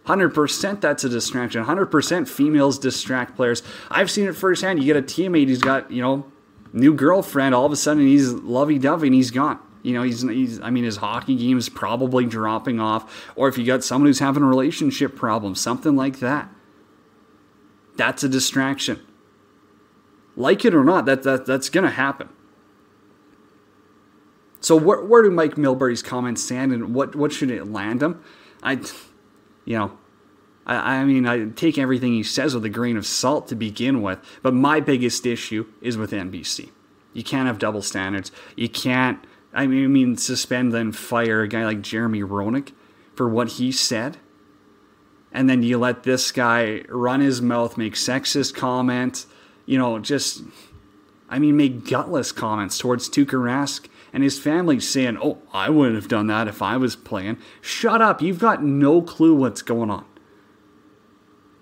100% 0.06 0.80
that's 0.80 1.04
a 1.04 1.08
distraction. 1.08 1.64
100% 1.64 2.28
females 2.28 2.78
distract 2.78 3.36
players. 3.36 3.62
I've 3.90 4.10
seen 4.10 4.26
it 4.26 4.34
firsthand. 4.34 4.82
You 4.82 4.86
get 4.86 4.96
a 4.96 5.02
teammate 5.02 5.48
who's 5.48 5.60
got, 5.60 5.90
you 5.90 6.00
know, 6.00 6.26
new 6.72 6.94
girlfriend, 6.94 7.54
all 7.54 7.66
of 7.66 7.72
a 7.72 7.76
sudden 7.76 8.06
he's 8.06 8.32
lovey 8.32 8.78
dovey 8.78 9.08
and 9.08 9.14
he's 9.14 9.30
gone. 9.30 9.58
You 9.82 9.94
know, 9.94 10.02
he's, 10.02 10.22
he's, 10.22 10.60
I 10.60 10.70
mean, 10.70 10.84
his 10.84 10.96
hockey 10.96 11.36
game 11.36 11.58
is 11.58 11.68
probably 11.68 12.24
dropping 12.24 12.80
off. 12.80 13.30
Or 13.36 13.48
if 13.48 13.58
you 13.58 13.64
got 13.64 13.84
someone 13.84 14.06
who's 14.06 14.18
having 14.18 14.42
a 14.42 14.46
relationship 14.46 15.14
problem, 15.14 15.54
something 15.54 15.94
like 15.94 16.20
that. 16.20 16.48
That's 17.96 18.22
a 18.22 18.28
distraction. 18.28 19.00
Like 20.36 20.64
it 20.64 20.74
or 20.74 20.84
not, 20.84 21.04
that, 21.06 21.22
that 21.24 21.46
that's 21.46 21.68
going 21.68 21.84
to 21.84 21.90
happen. 21.90 22.28
So 24.68 24.76
where, 24.76 25.00
where 25.00 25.22
do 25.22 25.30
Mike 25.30 25.56
Milbury's 25.56 26.02
comments 26.02 26.44
stand, 26.44 26.72
and 26.72 26.94
what 26.94 27.16
what 27.16 27.32
should 27.32 27.50
it 27.50 27.72
land 27.72 28.02
him? 28.02 28.22
I, 28.62 28.72
you 29.64 29.78
know, 29.78 29.96
I, 30.66 30.96
I 30.96 31.04
mean, 31.06 31.26
I 31.26 31.46
take 31.46 31.78
everything 31.78 32.12
he 32.12 32.22
says 32.22 32.54
with 32.54 32.66
a 32.66 32.68
grain 32.68 32.98
of 32.98 33.06
salt 33.06 33.48
to 33.48 33.54
begin 33.54 34.02
with. 34.02 34.18
But 34.42 34.52
my 34.52 34.80
biggest 34.80 35.24
issue 35.24 35.64
is 35.80 35.96
with 35.96 36.10
NBC. 36.10 36.68
You 37.14 37.24
can't 37.24 37.46
have 37.46 37.58
double 37.58 37.80
standards. 37.80 38.30
You 38.56 38.68
can't. 38.68 39.24
I 39.54 39.66
mean, 39.66 39.84
I 39.84 39.86
mean, 39.86 40.18
suspend 40.18 40.74
then 40.74 40.92
fire 40.92 41.40
a 41.40 41.48
guy 41.48 41.64
like 41.64 41.80
Jeremy 41.80 42.20
Roenick 42.20 42.72
for 43.14 43.26
what 43.26 43.52
he 43.52 43.72
said, 43.72 44.18
and 45.32 45.48
then 45.48 45.62
you 45.62 45.78
let 45.78 46.02
this 46.02 46.30
guy 46.30 46.82
run 46.90 47.22
his 47.22 47.40
mouth, 47.40 47.78
make 47.78 47.94
sexist 47.94 48.54
comments. 48.54 49.28
You 49.64 49.78
know, 49.78 49.98
just, 49.98 50.42
I 51.26 51.38
mean, 51.38 51.56
make 51.56 51.88
gutless 51.88 52.32
comments 52.32 52.76
towards 52.76 53.08
Tuukka 53.08 53.28
Rask 53.28 53.88
and 54.12 54.22
his 54.22 54.38
family 54.38 54.80
saying, 54.80 55.18
Oh, 55.22 55.38
I 55.52 55.70
wouldn't 55.70 55.96
have 55.96 56.08
done 56.08 56.26
that 56.28 56.48
if 56.48 56.62
I 56.62 56.76
was 56.76 56.96
playing. 56.96 57.38
Shut 57.60 58.00
up. 58.00 58.22
You've 58.22 58.38
got 58.38 58.62
no 58.62 59.02
clue 59.02 59.34
what's 59.34 59.62
going 59.62 59.90
on. 59.90 60.04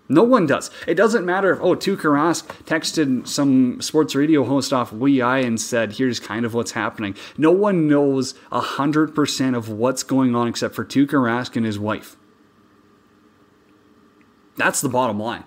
No 0.09 0.23
one 0.23 0.47
does. 0.47 0.71
It 0.87 0.95
doesn't 0.95 1.27
matter 1.27 1.53
if, 1.53 1.61
oh, 1.61 1.75
Tuukka 1.75 2.05
Rask 2.05 2.47
texted 2.65 3.27
some 3.27 3.81
sports 3.81 4.15
radio 4.15 4.45
host 4.45 4.73
off 4.73 4.93
WEEI 4.93 5.45
and 5.45 5.61
said, 5.61 5.95
here's 5.95 6.21
kind 6.21 6.47
of 6.47 6.55
what's 6.55 6.73
happening. 6.73 7.17
No 7.37 7.51
one 7.51 7.89
knows 7.89 8.35
100% 8.53 9.57
of 9.57 9.69
what's 9.69 10.05
going 10.05 10.37
on 10.37 10.47
except 10.47 10.75
for 10.77 10.85
Tuukka 10.85 11.15
Rask 11.15 11.57
and 11.57 11.67
his 11.67 11.79
wife. 11.79 12.17
That's 14.57 14.81
the 14.81 14.89
bottom 14.89 15.19
line. 15.19 15.45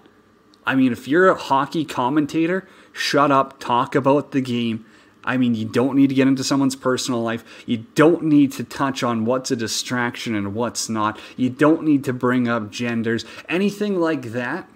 I 0.65 0.75
mean, 0.75 0.91
if 0.91 1.07
you're 1.07 1.29
a 1.29 1.35
hockey 1.35 1.85
commentator, 1.85 2.67
shut 2.91 3.31
up, 3.31 3.59
talk 3.59 3.95
about 3.95 4.31
the 4.31 4.41
game. 4.41 4.85
I 5.23 5.37
mean, 5.37 5.53
you 5.53 5.65
don't 5.65 5.95
need 5.95 6.07
to 6.07 6.15
get 6.15 6.27
into 6.27 6.43
someone's 6.43 6.75
personal 6.75 7.21
life. 7.21 7.43
You 7.65 7.85
don't 7.95 8.23
need 8.23 8.51
to 8.53 8.63
touch 8.63 9.03
on 9.03 9.25
what's 9.25 9.51
a 9.51 9.55
distraction 9.55 10.33
and 10.33 10.53
what's 10.55 10.87
not. 10.87 11.19
You 11.35 11.49
don't 11.49 11.83
need 11.83 12.03
to 12.05 12.13
bring 12.13 12.47
up 12.47 12.71
genders, 12.71 13.25
anything 13.47 13.99
like 13.99 14.31
that. 14.31 14.67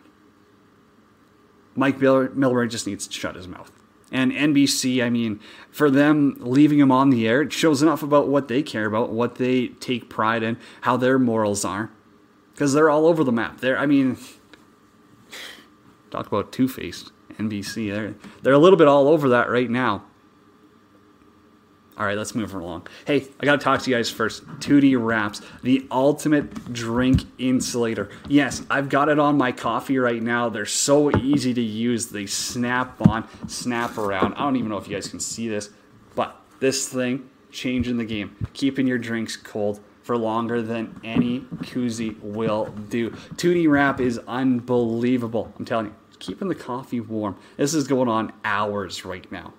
Mike 1.75 1.97
Milbury 1.99 2.69
just 2.69 2.85
needs 2.85 3.07
to 3.07 3.13
shut 3.13 3.35
his 3.35 3.47
mouth. 3.47 3.71
And 4.11 4.31
NBC, 4.31 5.03
I 5.03 5.09
mean, 5.09 5.39
for 5.71 5.89
them 5.89 6.37
leaving 6.39 6.79
him 6.79 6.91
on 6.91 7.09
the 7.09 7.27
air, 7.27 7.41
it 7.41 7.51
shows 7.51 7.81
enough 7.81 8.03
about 8.03 8.27
what 8.27 8.47
they 8.47 8.61
care 8.61 8.85
about, 8.85 9.09
what 9.09 9.35
they 9.35 9.69
take 9.69 10.07
pride 10.07 10.43
in, 10.43 10.59
how 10.81 10.97
their 10.97 11.17
morals 11.17 11.65
are. 11.65 11.89
Because 12.53 12.73
they're 12.73 12.91
all 12.91 13.07
over 13.07 13.23
the 13.23 13.31
map. 13.31 13.59
They're, 13.59 13.79
I 13.79 13.87
mean, 13.87 14.17
talk 16.11 16.27
about 16.27 16.51
two 16.51 16.67
faced. 16.67 17.11
NBC, 17.39 17.91
they're, 17.91 18.13
they're 18.43 18.53
a 18.53 18.59
little 18.59 18.77
bit 18.77 18.87
all 18.87 19.07
over 19.07 19.29
that 19.29 19.49
right 19.49 19.69
now. 19.69 20.03
All 21.95 22.05
right, 22.05 22.17
let's 22.17 22.33
move 22.33 22.53
along. 22.55 22.87
Hey, 23.05 23.27
I 23.39 23.45
got 23.45 23.59
to 23.59 23.63
talk 23.63 23.81
to 23.83 23.91
you 23.91 23.95
guys 23.95 24.09
first. 24.09 24.45
2D 24.59 24.95
Wraps, 24.99 25.41
the 25.61 25.87
ultimate 25.91 26.73
drink 26.73 27.21
insulator. 27.37 28.09
Yes, 28.27 28.63
I've 28.69 28.89
got 28.89 29.09
it 29.09 29.19
on 29.19 29.37
my 29.37 29.51
coffee 29.51 29.99
right 29.99 30.21
now. 30.21 30.49
They're 30.49 30.65
so 30.65 31.15
easy 31.17 31.53
to 31.53 31.61
use. 31.61 32.07
They 32.07 32.25
snap 32.25 32.99
on, 33.07 33.27
snap 33.47 33.97
around. 33.99 34.33
I 34.33 34.39
don't 34.39 34.55
even 34.55 34.69
know 34.69 34.77
if 34.77 34.87
you 34.87 34.95
guys 34.95 35.07
can 35.07 35.19
see 35.19 35.47
this, 35.47 35.69
but 36.15 36.41
this 36.59 36.89
thing 36.89 37.29
changing 37.51 37.97
the 37.97 38.05
game, 38.05 38.35
keeping 38.53 38.87
your 38.87 38.97
drinks 38.97 39.37
cold 39.37 39.79
for 40.01 40.17
longer 40.17 40.63
than 40.63 40.99
any 41.03 41.41
koozie 41.61 42.19
will 42.21 42.65
do. 42.89 43.11
2D 43.35 43.69
Wrap 43.69 44.01
is 44.01 44.19
unbelievable. 44.27 45.53
I'm 45.59 45.65
telling 45.65 45.87
you, 45.87 45.95
keeping 46.17 46.47
the 46.47 46.55
coffee 46.55 46.99
warm. 46.99 47.37
This 47.55 47.75
is 47.75 47.87
going 47.87 48.09
on 48.09 48.33
hours 48.43 49.05
right 49.05 49.31
now 49.31 49.53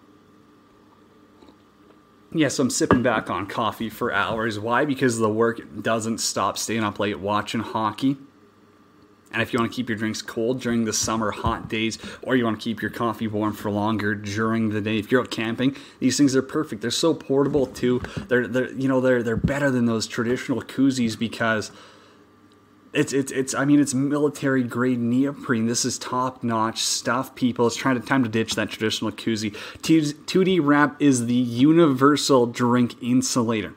yes, 2.35 2.59
I'm 2.59 2.71
sipping 2.71 3.03
back 3.03 3.31
on 3.31 3.47
coffee 3.47 3.89
for 3.89 4.13
hours. 4.13 4.59
Why? 4.59 4.85
Because 4.85 5.19
the 5.19 5.31
work 5.31 5.61
doesn't 5.83 6.19
stop 6.19 6.59
staying 6.59 6.85
up 6.85 6.99
late 6.99 7.19
watching 7.19 7.61
hockey. 7.61 8.17
And 9.33 9.43
if 9.43 9.53
you 9.53 9.59
want 9.59 9.73
to 9.73 9.75
keep 9.75 9.89
your 9.89 9.99
drinks 9.99 10.23
cold 10.23 10.61
during 10.61 10.85
the 10.85 10.93
summer 10.93 11.33
hot 11.33 11.69
days, 11.69 11.99
or 12.23 12.37
you 12.37 12.45
want 12.45 12.61
to 12.61 12.63
keep 12.63 12.81
your 12.81 12.91
coffee 12.91 13.27
warm 13.27 13.53
for 13.53 13.69
longer 13.69 14.15
during 14.15 14.69
the 14.69 14.81
day, 14.81 14.99
if 14.99 15.11
you're 15.11 15.21
out 15.21 15.33
camping, 15.33 15.77
these 15.99 16.17
things 16.17 16.37
are 16.37 16.43
perfect. 16.43 16.83
They're 16.83 16.93
so 16.93 17.15
portable 17.15 17.67
too. 17.67 18.01
They're, 18.29 18.47
they're 18.47 18.71
you 18.73 18.87
know 18.87 19.01
they're 19.01 19.25
they're 19.25 19.37
better 19.37 19.73
than 19.73 19.87
those 19.87 20.07
traditional 20.07 20.63
koozies 20.63 21.19
because 21.19 21.73
it's 22.95 23.13
it's 23.13 23.33
it's 23.33 23.55
I 23.55 23.65
mean 23.65 23.81
it's 23.81 23.93
military 23.93 24.63
grade 24.63 25.01
neoprene. 25.01 25.67
This 25.67 25.85
is 25.85 25.99
top 25.99 26.43
notch 26.43 26.83
stuff, 26.83 27.35
people. 27.35 27.67
It's 27.67 27.77
trying 27.77 28.01
to 28.01 28.07
time 28.07 28.23
to 28.23 28.29
ditch 28.29 28.55
that 28.55 28.71
traditional 28.71 29.11
koozie. 29.11 29.53
2D 29.83 30.61
wrap 30.63 31.01
is 31.03 31.27
the 31.27 31.35
universal 31.35 32.47
drink 32.47 32.95
insulator. 33.03 33.75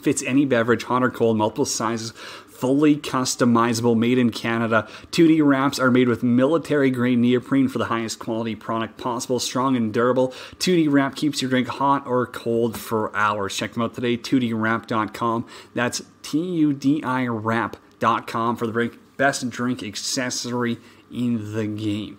Fits 0.00 0.22
any 0.22 0.44
beverage, 0.44 0.84
hot 0.84 1.02
or 1.02 1.10
cold, 1.10 1.36
multiple 1.36 1.64
sizes, 1.64 2.12
fully 2.12 2.96
customizable, 2.96 3.96
made 3.96 4.18
in 4.18 4.30
Canada. 4.30 4.86
2D 5.10 5.44
wraps 5.44 5.78
are 5.80 5.90
made 5.90 6.08
with 6.08 6.22
military 6.22 6.90
grade 6.90 7.18
neoprene 7.18 7.68
for 7.68 7.78
the 7.78 7.86
highest 7.86 8.18
quality 8.18 8.54
product 8.54 8.96
possible, 8.96 9.40
strong 9.40 9.74
and 9.76 9.92
durable. 9.92 10.28
2D 10.58 10.86
wrap 10.90 11.16
keeps 11.16 11.42
your 11.42 11.48
drink 11.48 11.66
hot 11.66 12.06
or 12.06 12.26
cold 12.26 12.78
for 12.78 13.14
hours. 13.16 13.56
Check 13.56 13.72
them 13.72 13.82
out 13.82 13.94
today, 13.94 14.16
tudiwrap.com. 14.16 15.46
That's 15.74 16.02
T 16.22 16.38
U 16.38 16.72
D 16.72 17.02
I 17.02 17.26
wrap 17.26 17.76
com 18.00 18.56
for 18.56 18.66
the 18.66 18.98
best 19.16 19.48
drink 19.50 19.82
accessory 19.82 20.78
in 21.12 21.54
the 21.54 21.66
game. 21.66 22.18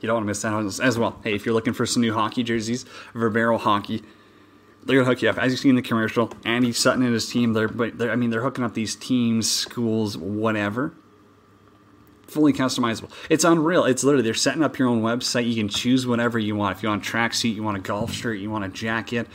You 0.00 0.08
don't 0.08 0.16
want 0.16 0.24
to 0.24 0.28
miss 0.28 0.42
that 0.42 0.84
as 0.84 0.98
well. 0.98 1.18
Hey, 1.24 1.34
if 1.34 1.46
you're 1.46 1.54
looking 1.54 1.72
for 1.72 1.86
some 1.86 2.02
new 2.02 2.12
hockey 2.12 2.42
jerseys, 2.42 2.84
Verbero 3.14 3.58
Hockey, 3.58 4.02
they're 4.84 4.98
gonna 4.98 5.08
hook 5.08 5.22
you 5.22 5.30
up. 5.30 5.38
As 5.38 5.50
you 5.50 5.56
see 5.56 5.70
in 5.70 5.76
the 5.76 5.82
commercial, 5.82 6.30
Andy 6.44 6.72
Sutton 6.72 7.02
and 7.02 7.14
his 7.14 7.28
team, 7.28 7.54
they're, 7.54 7.68
they're 7.68 8.12
I 8.12 8.16
mean, 8.16 8.28
they're 8.28 8.42
hooking 8.42 8.64
up 8.64 8.74
these 8.74 8.94
teams, 8.94 9.50
schools, 9.50 10.18
whatever. 10.18 10.92
Fully 12.26 12.52
customizable. 12.52 13.10
It's 13.30 13.44
unreal. 13.44 13.84
It's 13.84 14.04
literally 14.04 14.24
they're 14.24 14.34
setting 14.34 14.62
up 14.62 14.78
your 14.78 14.88
own 14.88 15.02
website. 15.02 15.48
You 15.48 15.54
can 15.54 15.68
choose 15.68 16.06
whatever 16.06 16.38
you 16.38 16.56
want. 16.56 16.76
If 16.76 16.82
you 16.82 16.90
want 16.90 17.06
a 17.06 17.10
tracksuit, 17.10 17.54
you 17.54 17.62
want 17.62 17.76
a 17.76 17.80
golf 17.80 18.12
shirt, 18.12 18.38
you 18.38 18.50
want 18.50 18.64
a 18.64 18.68
jacket 18.68 19.26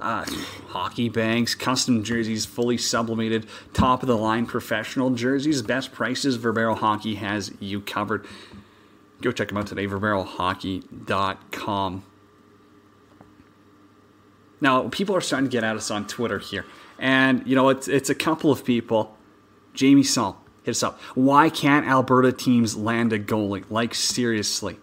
uh, 0.00 0.24
hockey 0.68 1.08
bags, 1.08 1.54
custom 1.54 2.04
jerseys, 2.04 2.46
fully 2.46 2.76
sublimated, 2.76 3.46
top 3.72 4.02
of 4.02 4.08
the 4.08 4.16
line 4.16 4.46
professional 4.46 5.10
jerseys, 5.10 5.62
best 5.62 5.92
prices. 5.92 6.38
Verbero 6.38 6.76
Hockey 6.76 7.14
has 7.16 7.52
you 7.60 7.80
covered. 7.80 8.26
Go 9.22 9.32
check 9.32 9.48
them 9.48 9.56
out 9.56 9.66
today, 9.66 9.86
verberohockey.com. 9.86 12.04
Now, 14.60 14.88
people 14.88 15.14
are 15.14 15.20
starting 15.20 15.48
to 15.48 15.52
get 15.52 15.64
at 15.64 15.76
us 15.76 15.90
on 15.90 16.06
Twitter 16.06 16.38
here. 16.38 16.64
And, 16.98 17.46
you 17.46 17.54
know, 17.54 17.68
it's, 17.68 17.88
it's 17.88 18.08
a 18.08 18.14
couple 18.14 18.50
of 18.50 18.64
people. 18.64 19.14
Jamie 19.74 20.02
Saul, 20.02 20.42
hit 20.62 20.70
us 20.70 20.82
up. 20.82 20.98
Why 21.14 21.50
can't 21.50 21.86
Alberta 21.86 22.32
teams 22.32 22.76
land 22.76 23.12
a 23.12 23.18
goalie? 23.18 23.64
Like, 23.68 23.94
seriously. 23.94 24.78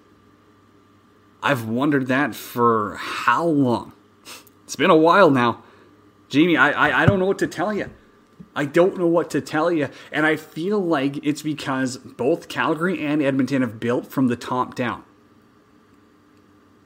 I've 1.41 1.67
wondered 1.67 2.07
that 2.07 2.35
for 2.35 2.97
how 2.97 3.45
long? 3.45 3.92
It's 4.65 4.75
been 4.75 4.89
a 4.89 4.95
while 4.95 5.29
now. 5.29 5.63
Jamie, 6.29 6.57
I, 6.57 6.71
I, 6.71 7.03
I 7.03 7.05
don't 7.05 7.19
know 7.19 7.25
what 7.25 7.39
to 7.39 7.47
tell 7.47 7.73
you. 7.73 7.89
I 8.55 8.65
don't 8.65 8.97
know 8.97 9.07
what 9.07 9.29
to 9.31 9.41
tell 9.41 9.71
you. 9.71 9.89
And 10.11 10.25
I 10.25 10.35
feel 10.35 10.79
like 10.79 11.25
it's 11.25 11.41
because 11.41 11.97
both 11.97 12.47
Calgary 12.47 13.03
and 13.03 13.21
Edmonton 13.21 13.61
have 13.61 13.79
built 13.79 14.07
from 14.07 14.27
the 14.27 14.35
top 14.35 14.75
down. 14.75 15.03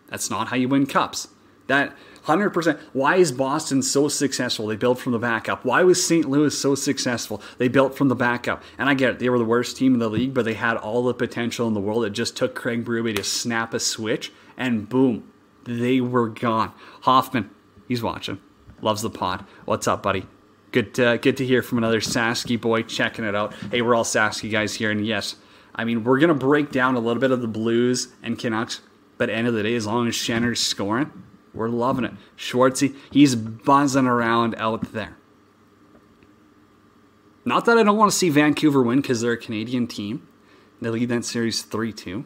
That's 0.09 0.29
not 0.29 0.47
how 0.47 0.55
you 0.55 0.69
win 0.69 0.85
cups. 0.85 1.29
That 1.67 1.95
100%. 2.25 2.79
Why 2.93 3.17
is 3.17 3.31
Boston 3.31 3.81
so 3.81 4.07
successful? 4.07 4.67
They 4.67 4.75
built 4.75 4.99
from 4.99 5.11
the 5.13 5.19
back 5.19 5.47
up. 5.49 5.63
Why 5.65 5.83
was 5.83 6.05
St. 6.05 6.29
Louis 6.29 6.57
so 6.57 6.75
successful? 6.75 7.41
They 7.57 7.67
built 7.67 7.95
from 7.95 8.07
the 8.07 8.15
back 8.15 8.47
up. 8.47 8.63
And 8.77 8.89
I 8.89 8.93
get 8.93 9.11
it, 9.11 9.19
they 9.19 9.29
were 9.29 9.37
the 9.37 9.45
worst 9.45 9.77
team 9.77 9.93
in 9.93 9.99
the 9.99 10.09
league, 10.09 10.33
but 10.33 10.45
they 10.45 10.53
had 10.53 10.77
all 10.77 11.03
the 11.03 11.13
potential 11.13 11.67
in 11.67 11.73
the 11.73 11.79
world. 11.79 12.05
It 12.05 12.11
just 12.11 12.35
took 12.35 12.55
Craig 12.55 12.85
Berube 12.85 13.15
to 13.15 13.23
snap 13.23 13.73
a 13.73 13.79
switch, 13.79 14.31
and 14.57 14.87
boom, 14.89 15.31
they 15.63 16.01
were 16.01 16.29
gone. 16.29 16.73
Hoffman, 17.01 17.49
He's 17.87 18.03
watching. 18.03 18.39
Loves 18.81 19.01
the 19.01 19.09
pod. 19.09 19.45
What's 19.65 19.87
up, 19.87 20.03
buddy? 20.03 20.25
Good 20.71 20.93
to, 20.95 21.17
good 21.21 21.37
to 21.37 21.45
hear 21.45 21.61
from 21.61 21.77
another 21.77 22.01
Sasky 22.01 22.59
boy 22.59 22.83
checking 22.83 23.25
it 23.25 23.35
out. 23.35 23.53
Hey, 23.71 23.81
we're 23.81 23.95
all 23.95 24.03
Sasky 24.03 24.51
guys 24.51 24.75
here, 24.75 24.91
and 24.91 25.05
yes, 25.05 25.35
I 25.73 25.85
mean 25.85 26.03
we're 26.03 26.19
gonna 26.19 26.33
break 26.33 26.71
down 26.71 26.95
a 26.95 26.99
little 26.99 27.21
bit 27.21 27.31
of 27.31 27.41
the 27.41 27.47
Blues 27.47 28.09
and 28.21 28.37
Canucks, 28.37 28.81
but 29.17 29.29
end 29.29 29.47
of 29.47 29.53
the 29.53 29.63
day, 29.63 29.75
as 29.75 29.87
long 29.87 30.07
as 30.07 30.15
Schenner's 30.15 30.59
scoring, 30.59 31.11
we're 31.53 31.69
loving 31.69 32.03
it. 32.03 32.13
Schwartzy, 32.37 32.95
he's 33.11 33.35
buzzing 33.35 34.05
around 34.05 34.55
out 34.57 34.91
there. 34.93 35.15
Not 37.45 37.63
that 37.65 37.77
I 37.77 37.83
don't 37.83 37.97
want 37.97 38.11
to 38.11 38.17
see 38.17 38.29
Vancouver 38.29 38.83
win 38.83 38.99
because 38.99 39.21
they're 39.21 39.31
a 39.31 39.37
Canadian 39.37 39.87
team. 39.87 40.27
They 40.81 40.89
lead 40.89 41.09
that 41.09 41.23
series 41.23 41.61
3 41.61 41.93
2. 41.93 42.25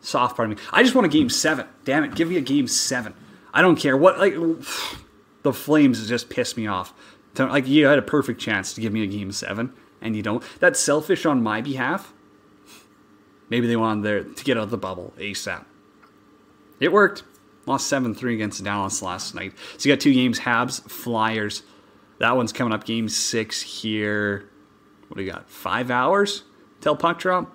Soft 0.00 0.36
part 0.36 0.50
of 0.50 0.56
me. 0.56 0.64
I 0.72 0.82
just 0.82 0.94
want 0.94 1.04
a 1.04 1.10
game 1.10 1.28
seven. 1.28 1.66
Damn 1.84 2.04
it, 2.04 2.14
give 2.14 2.30
me 2.30 2.38
a 2.38 2.40
game 2.40 2.66
seven. 2.66 3.14
I 3.52 3.62
don't 3.62 3.76
care 3.76 3.96
what 3.96 4.18
like 4.18 4.34
the 5.42 5.52
Flames 5.52 6.06
just 6.08 6.30
pissed 6.30 6.56
me 6.56 6.66
off. 6.66 6.92
Like 7.38 7.66
you 7.66 7.86
had 7.86 7.98
a 7.98 8.02
perfect 8.02 8.40
chance 8.40 8.74
to 8.74 8.80
give 8.80 8.92
me 8.92 9.02
a 9.02 9.06
game 9.06 9.32
seven, 9.32 9.72
and 10.00 10.16
you 10.16 10.22
don't. 10.22 10.42
That's 10.58 10.80
selfish 10.80 11.26
on 11.26 11.42
my 11.42 11.60
behalf. 11.60 12.12
Maybe 13.48 13.66
they 13.66 13.76
wanted 13.76 14.04
there 14.04 14.24
to 14.24 14.44
get 14.44 14.56
out 14.56 14.64
of 14.64 14.70
the 14.70 14.78
bubble 14.78 15.12
ASAP. 15.18 15.64
It 16.78 16.92
worked. 16.92 17.24
Lost 17.66 17.86
seven 17.86 18.14
three 18.14 18.34
against 18.34 18.64
Dallas 18.64 19.02
last 19.02 19.34
night. 19.34 19.52
So 19.76 19.88
you 19.88 19.94
got 19.94 20.00
two 20.00 20.14
games: 20.14 20.40
Habs, 20.40 20.82
Flyers. 20.90 21.62
That 22.18 22.36
one's 22.36 22.52
coming 22.52 22.72
up. 22.72 22.84
Game 22.84 23.08
six 23.08 23.60
here. 23.60 24.48
What 25.08 25.18
do 25.18 25.24
you 25.24 25.30
got? 25.30 25.48
Five 25.48 25.90
hours 25.90 26.44
till 26.80 26.96
puck 26.96 27.18
drop 27.18 27.54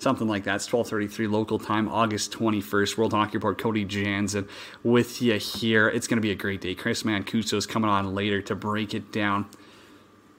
something 0.00 0.26
like 0.26 0.44
that. 0.44 0.56
It's 0.56 0.68
12:33 0.68 1.30
local 1.30 1.58
time, 1.58 1.88
August 1.88 2.32
21st. 2.32 2.96
World 2.96 3.12
Hockey 3.12 3.36
Report, 3.36 3.58
Cody 3.58 3.84
Jansen 3.84 4.48
with 4.82 5.22
you 5.22 5.34
here. 5.34 5.88
It's 5.88 6.06
going 6.06 6.16
to 6.16 6.22
be 6.22 6.30
a 6.30 6.36
great 6.36 6.60
day. 6.60 6.74
Chris 6.74 7.02
Mancuso 7.02 7.54
is 7.54 7.66
coming 7.66 7.90
on 7.90 8.14
later 8.14 8.40
to 8.42 8.54
break 8.54 8.94
it 8.94 9.12
down. 9.12 9.46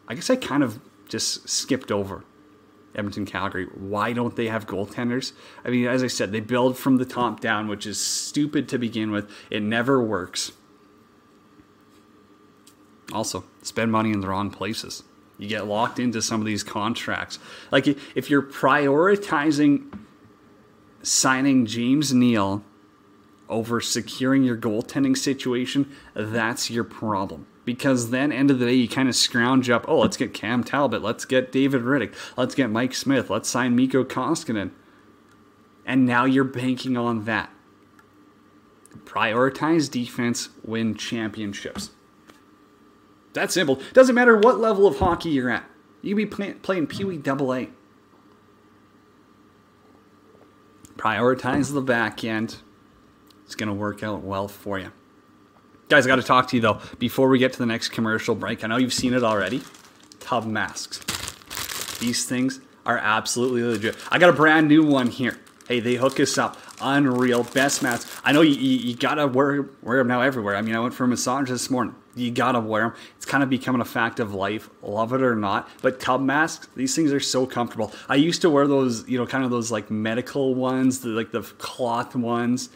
I 0.07 0.15
guess 0.15 0.29
I 0.29 0.35
kind 0.35 0.63
of 0.63 0.79
just 1.07 1.47
skipped 1.47 1.91
over 1.91 2.23
Edmonton, 2.95 3.25
Calgary. 3.25 3.65
Why 3.65 4.13
don't 4.13 4.35
they 4.35 4.47
have 4.47 4.65
goaltenders? 4.65 5.33
I 5.63 5.69
mean, 5.69 5.87
as 5.87 6.03
I 6.03 6.07
said, 6.07 6.31
they 6.31 6.39
build 6.39 6.77
from 6.77 6.97
the 6.97 7.05
top 7.05 7.39
down, 7.39 7.67
which 7.67 7.85
is 7.85 7.99
stupid 7.99 8.67
to 8.69 8.77
begin 8.77 9.11
with. 9.11 9.29
It 9.49 9.61
never 9.61 10.01
works. 10.01 10.51
Also, 13.13 13.43
spend 13.61 13.91
money 13.91 14.11
in 14.11 14.21
the 14.21 14.27
wrong 14.27 14.49
places. 14.51 15.03
You 15.41 15.47
get 15.47 15.65
locked 15.65 15.97
into 15.97 16.21
some 16.21 16.39
of 16.39 16.45
these 16.45 16.61
contracts. 16.63 17.39
Like 17.71 17.87
if 17.87 18.29
you're 18.29 18.43
prioritizing 18.43 19.91
signing 21.01 21.65
James 21.65 22.13
Neal 22.13 22.63
over 23.49 23.81
securing 23.81 24.43
your 24.43 24.55
goaltending 24.55 25.17
situation, 25.17 25.91
that's 26.15 26.69
your 26.69 26.83
problem. 26.83 27.47
because 27.65 28.09
then 28.11 28.31
end 28.31 28.51
of 28.51 28.59
the 28.59 28.65
day 28.65 28.73
you 28.73 28.87
kind 28.87 29.07
of 29.09 29.15
scrounge 29.15 29.69
up 29.69 29.85
oh 29.87 29.99
let's 29.99 30.17
get 30.17 30.33
cam 30.33 30.63
talbot 30.63 31.01
let's 31.01 31.25
get 31.25 31.51
david 31.51 31.83
rittich 31.83 32.13
let's 32.35 32.55
get 32.55 32.69
mike 32.69 32.93
smith 32.93 33.29
let's 33.29 33.47
sign 33.47 33.75
Mikko 33.75 34.03
koskinen 34.03 34.71
and 35.85 36.05
now 36.05 36.25
you're 36.25 36.43
banking 36.43 36.97
on 36.97 37.25
that 37.25 37.51
prioritize 39.05 39.89
defense 39.89 40.49
win 40.63 40.95
championships 40.95 41.91
that's 43.33 43.53
simple 43.53 43.79
doesn't 43.93 44.15
matter 44.15 44.37
what 44.37 44.59
level 44.59 44.87
of 44.87 44.97
hockey 44.97 45.29
you're 45.29 45.49
at 45.49 45.65
you 46.01 46.15
can 46.15 46.17
be 46.17 46.25
play- 46.25 46.53
playing 46.53 46.87
pee 46.87 47.03
wee 47.03 47.17
double 47.17 47.53
a 47.53 47.67
prioritize 50.97 51.73
the 51.73 51.81
back 51.81 52.23
end 52.23 52.57
it's 53.45 53.55
going 53.55 53.67
to 53.67 53.73
work 53.73 54.03
out 54.03 54.21
well 54.21 54.47
for 54.47 54.79
you 54.79 54.91
Guys, 55.91 56.05
I 56.05 56.07
got 56.07 56.15
to 56.15 56.23
talk 56.23 56.47
to 56.47 56.55
you 56.55 56.61
though 56.61 56.79
before 56.99 57.27
we 57.27 57.37
get 57.37 57.51
to 57.51 57.59
the 57.59 57.65
next 57.65 57.89
commercial 57.89 58.33
break. 58.33 58.63
I 58.63 58.67
know 58.67 58.77
you've 58.77 58.93
seen 58.93 59.13
it 59.13 59.25
already. 59.25 59.61
Tub 60.21 60.45
masks. 60.45 60.99
These 61.99 62.23
things 62.23 62.61
are 62.85 62.97
absolutely 62.97 63.61
legit. 63.61 63.97
I 64.09 64.17
got 64.17 64.29
a 64.29 64.33
brand 64.33 64.69
new 64.69 64.85
one 64.85 65.07
here. 65.07 65.37
Hey, 65.71 65.79
they 65.79 65.95
hook 65.95 66.19
us 66.19 66.37
up. 66.37 66.57
Unreal, 66.81 67.43
best 67.43 67.81
masks. 67.81 68.19
I 68.25 68.33
know 68.33 68.41
you, 68.41 68.55
you, 68.55 68.89
you 68.89 68.93
gotta 68.93 69.25
wear 69.25 69.69
wear 69.81 69.99
them 69.99 70.09
now 70.09 70.19
everywhere. 70.19 70.57
I 70.57 70.61
mean, 70.61 70.75
I 70.75 70.81
went 70.81 70.93
for 70.93 71.05
a 71.05 71.07
massage 71.07 71.49
this 71.49 71.69
morning. 71.69 71.95
You 72.13 72.29
gotta 72.29 72.59
wear 72.59 72.89
them. 72.89 72.93
It's 73.15 73.25
kind 73.25 73.41
of 73.41 73.49
becoming 73.49 73.79
a 73.79 73.85
fact 73.85 74.19
of 74.19 74.33
life, 74.33 74.69
love 74.81 75.13
it 75.13 75.21
or 75.21 75.33
not. 75.33 75.69
But 75.81 76.01
tub 76.01 76.19
masks, 76.19 76.67
these 76.75 76.93
things 76.93 77.13
are 77.13 77.21
so 77.21 77.45
comfortable. 77.45 77.93
I 78.09 78.15
used 78.15 78.41
to 78.41 78.49
wear 78.49 78.67
those, 78.67 79.07
you 79.07 79.17
know, 79.17 79.25
kind 79.25 79.45
of 79.45 79.49
those 79.49 79.71
like 79.71 79.89
medical 79.89 80.55
ones, 80.55 80.99
the, 80.99 81.07
like 81.07 81.31
the 81.31 81.43
cloth 81.43 82.17
ones. 82.17 82.67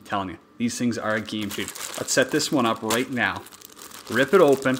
I'm 0.00 0.04
telling 0.04 0.30
you, 0.30 0.38
these 0.58 0.76
things 0.76 0.98
are 0.98 1.14
a 1.14 1.20
game 1.20 1.50
changer. 1.50 1.72
Let's 1.98 2.10
set 2.10 2.32
this 2.32 2.50
one 2.50 2.66
up 2.66 2.82
right 2.82 3.08
now. 3.08 3.42
Rip 4.10 4.34
it 4.34 4.40
open. 4.40 4.74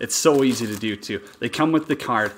It's 0.00 0.16
so 0.16 0.42
easy 0.42 0.66
to 0.66 0.74
do 0.76 0.96
too. 0.96 1.20
They 1.38 1.48
come 1.48 1.70
with 1.70 1.86
the 1.86 1.94
card. 1.94 2.32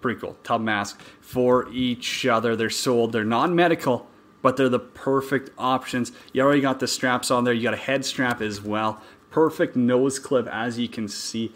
Pretty 0.00 0.18
cool. 0.18 0.36
Tub 0.42 0.60
mask 0.60 1.00
for 1.32 1.66
each 1.72 2.26
other. 2.26 2.54
They're 2.54 2.68
sold. 2.68 3.12
They're 3.12 3.24
non-medical, 3.24 4.06
but 4.42 4.58
they're 4.58 4.68
the 4.68 4.78
perfect 4.78 5.50
options. 5.56 6.12
You 6.34 6.42
already 6.42 6.60
got 6.60 6.78
the 6.78 6.86
straps 6.86 7.30
on 7.30 7.44
there. 7.44 7.54
You 7.54 7.62
got 7.62 7.72
a 7.72 7.78
head 7.78 8.04
strap 8.04 8.42
as 8.42 8.60
well. 8.60 9.00
Perfect 9.30 9.74
nose 9.74 10.18
clip 10.18 10.46
as 10.48 10.78
you 10.78 10.88
can 10.88 11.08
see. 11.08 11.52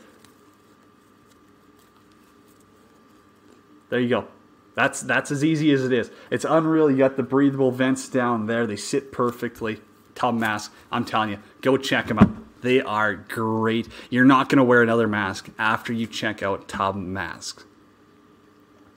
There 3.90 4.00
you 4.00 4.08
go. 4.08 4.28
That's 4.74 5.02
that's 5.02 5.30
as 5.30 5.44
easy 5.44 5.70
as 5.72 5.84
it 5.84 5.92
is. 5.92 6.10
It's 6.30 6.46
unreal. 6.46 6.90
You 6.90 6.96
got 6.96 7.16
the 7.18 7.22
breathable 7.22 7.70
vents 7.70 8.08
down 8.08 8.46
there. 8.46 8.66
They 8.66 8.76
sit 8.76 9.12
perfectly. 9.12 9.80
Tub 10.14 10.34
mask. 10.34 10.72
I'm 10.90 11.04
telling 11.04 11.28
you, 11.28 11.38
go 11.60 11.76
check 11.76 12.06
them 12.06 12.18
out. 12.18 12.30
They 12.62 12.80
are 12.80 13.14
great. 13.14 13.88
You're 14.08 14.24
not 14.24 14.48
going 14.48 14.56
to 14.56 14.64
wear 14.64 14.80
another 14.82 15.06
mask 15.06 15.50
after 15.58 15.92
you 15.92 16.06
check 16.06 16.42
out 16.42 16.66
Tub 16.66 16.96
masks. 16.96 17.64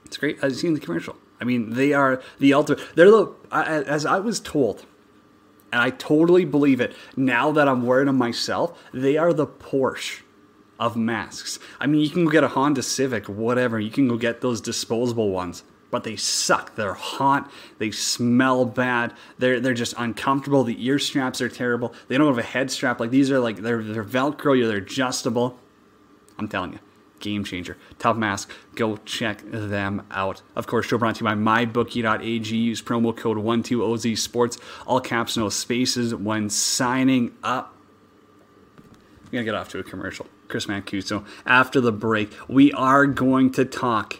It's 0.10 0.18
great. 0.18 0.44
I've 0.44 0.56
seen 0.56 0.74
the 0.74 0.80
commercial. 0.80 1.16
I 1.40 1.44
mean, 1.44 1.76
they 1.76 1.94
are 1.94 2.20
the 2.40 2.52
ultimate. 2.56 2.84
They're 2.96 3.12
the 3.12 3.32
as 3.52 4.08
I 4.08 4.18
was 4.18 4.40
told, 4.40 4.88
and 5.72 5.80
I 5.80 5.92
totally 5.92 6.46
believe 6.46 6.82
it. 6.82 6.96
Now 7.16 7.52
that 7.52 7.68
I'm 7.68 7.86
wearing 7.86 8.08
them 8.08 8.18
myself, 8.18 8.76
they 8.92 9.18
are 9.18 9.34
the 9.34 9.46
Porsche 9.46 10.22
of 10.80 10.98
masks. 10.98 11.60
I 11.80 11.86
mean, 11.86 12.02
you 12.02 12.10
can 12.10 12.26
go 12.26 12.32
get 12.32 12.44
a 12.44 12.48
Honda 12.48 12.82
Civic, 12.82 13.30
whatever. 13.30 13.80
You 13.80 13.92
can 13.92 14.08
go 14.08 14.18
get 14.18 14.42
those 14.42 14.62
disposable 14.62 15.30
ones, 15.30 15.64
but 15.92 16.04
they 16.04 16.16
suck. 16.16 16.76
They're 16.76 16.96
hot. 16.96 17.52
They 17.78 17.92
smell 17.92 18.66
bad. 18.66 19.14
They're 19.38 19.60
they're 19.60 19.76
just 19.76 19.94
uncomfortable. 19.96 20.64
The 20.64 20.84
ear 20.84 20.98
straps 20.98 21.40
are 21.40 21.50
terrible. 21.50 21.94
They 22.08 22.18
don't 22.18 22.26
have 22.26 22.44
a 22.44 22.50
head 22.50 22.72
strap. 22.72 23.00
Like 23.00 23.12
these 23.12 23.30
are 23.30 23.40
like 23.40 23.58
they're 23.58 23.84
they're 23.84 24.04
Velcro. 24.04 24.68
They're 24.68 24.78
adjustable. 24.78 25.60
I'm 26.40 26.48
telling 26.48 26.74
you. 26.74 26.80
Game 27.20 27.44
changer. 27.44 27.78
Tub 27.98 28.18
mask. 28.18 28.50
Go 28.76 28.98
check 29.06 29.42
them 29.52 30.06
out. 30.12 30.42
Of 30.56 30.68
course, 30.68 30.86
show 30.86 30.98
brought 30.98 31.16
to 31.16 31.20
you 31.20 31.26
by 31.26 31.36
mybookie.ag. 31.36 32.56
Use 32.56 32.82
promo 32.82 33.16
code 33.16 33.38
12OZ 33.38 34.18
Sports. 34.18 34.58
All 34.88 35.02
caps, 35.02 35.38
no 35.38 35.50
spaces 35.50 36.16
when 36.16 36.50
signing 36.50 37.36
up. 37.44 37.76
We're 39.26 39.32
going 39.32 39.46
to 39.46 39.52
get 39.52 39.56
off 39.56 39.70
to 39.70 39.80
a 39.80 39.84
commercial. 39.84 40.26
Chris 40.48 40.66
Mancuso. 40.66 41.26
After 41.46 41.80
the 41.80 41.92
break, 41.92 42.32
we 42.48 42.72
are 42.74 43.06
going 43.06 43.52
to 43.52 43.66
talk 43.66 44.20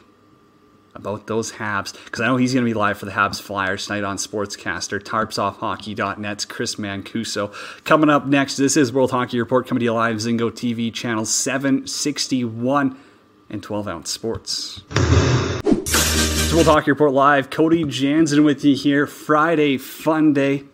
about 1.00 1.28
those 1.28 1.54
Habs 1.54 1.94
because 2.06 2.22
I 2.22 2.28
know 2.28 2.38
he's 2.38 2.54
going 2.54 2.66
to 2.66 2.70
be 2.70 2.74
live 2.74 2.98
for 2.98 3.06
the 3.06 3.12
Habs 3.12 3.42
Flyers 3.42 3.88
tonight 3.88 4.04
on 4.04 4.18
Sportscaster. 4.18 5.00
TarpsOffHockey.net's 5.00 6.46
Chris 6.46 6.76
Mancuso. 6.76 7.54
Coming 7.84 8.10
up 8.10 8.26
next, 8.26 8.58
this 8.58 8.78
is 8.78 8.94
World 8.94 9.12
Hockey 9.12 9.40
Report 9.40 9.68
coming 9.68 9.80
to 9.80 9.86
you 9.86 9.94
live, 9.94 10.18
Zingo 10.18 10.52
TV 10.52 10.94
channel 10.94 11.26
761 11.26 12.98
and 13.50 13.64
12 13.64 13.88
ounce 13.88 14.12
sports. 14.12 14.82
It's 14.92 16.54
World 16.54 16.68
Hockey 16.68 16.92
Report 16.92 17.14
live. 17.14 17.50
Cody 17.50 17.84
Jansen 17.84 18.44
with 18.44 18.64
you 18.64 18.76
here. 18.76 19.08
Friday, 19.08 19.78
fun 19.78 20.34
day. 20.34 20.66